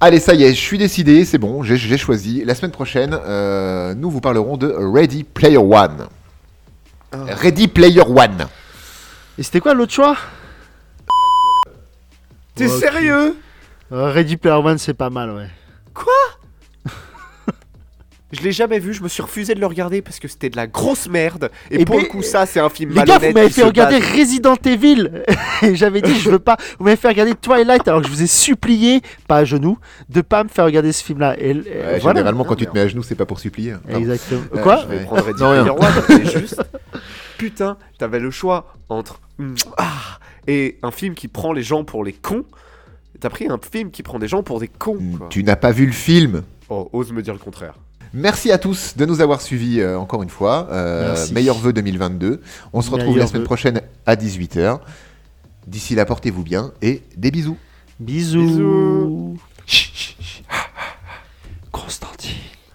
[0.01, 2.43] Allez, ça y est, je suis décidé, c'est bon, j'ai- choisi.
[2.43, 6.07] La semaine prochaine, euh, nous vous parlerons de Ready Player One.
[7.11, 7.17] Ah.
[7.29, 8.47] Ready Player One.
[9.37, 10.17] Et c'était quoi l'autre choix?
[12.55, 13.35] T'es sérieux?
[13.91, 15.49] Euh, Ready Player One, c'est pas mal, ouais.
[18.31, 20.57] Je l'ai jamais vu, je me suis refusé de le regarder parce que c'était de
[20.57, 21.51] la grosse merde.
[21.69, 23.29] Et, Eh pour ben, le coup, ça, c'est un film Les gars, malhonnête.
[23.29, 25.11] vous m'avez fait regarder base- Resident Evil
[25.61, 26.57] Et j'avais dit, je veux pas.
[26.79, 29.77] Vous m'avez fait regarder Twilight alors que je vous ai supplié, pas à genoux,
[30.09, 31.35] de pas me faire regarder ce film-là.
[31.39, 32.19] Et, et Ouais, voilà.
[32.19, 33.73] Généralement, quand tu te mets à genoux, c'est pas pour supplier.
[33.73, 33.81] hein.
[33.87, 33.99] Non.
[33.99, 34.41] Exactement.
[34.55, 35.03] Euh, Quoi Je vais Ouais.
[35.03, 36.39] prendre Ready Non, rien.
[36.39, 36.61] Juste.
[37.37, 39.19] Putain, t'avais le choix entre.
[39.37, 42.45] mm, ah, et un film qui prend les gens pour les cons.
[43.19, 44.97] T'as pris un film qui prend des gens pour des cons.
[45.17, 45.27] Quoi.
[45.29, 47.75] Tu n'as pas vu le film Oh, ose me dire le contraire.
[48.17, 50.69] Merci à tous de nous avoir suivis euh, encore une fois.
[50.71, 52.41] Euh, meilleur 2022.
[52.71, 54.79] On se retrouve la semaine prochaine à 18h.
[55.67, 57.57] D'ici là, portez-vous bien et des bisous.
[57.99, 58.47] Bisous.
[58.47, 59.37] bisous.
[61.73, 62.54] Constantine.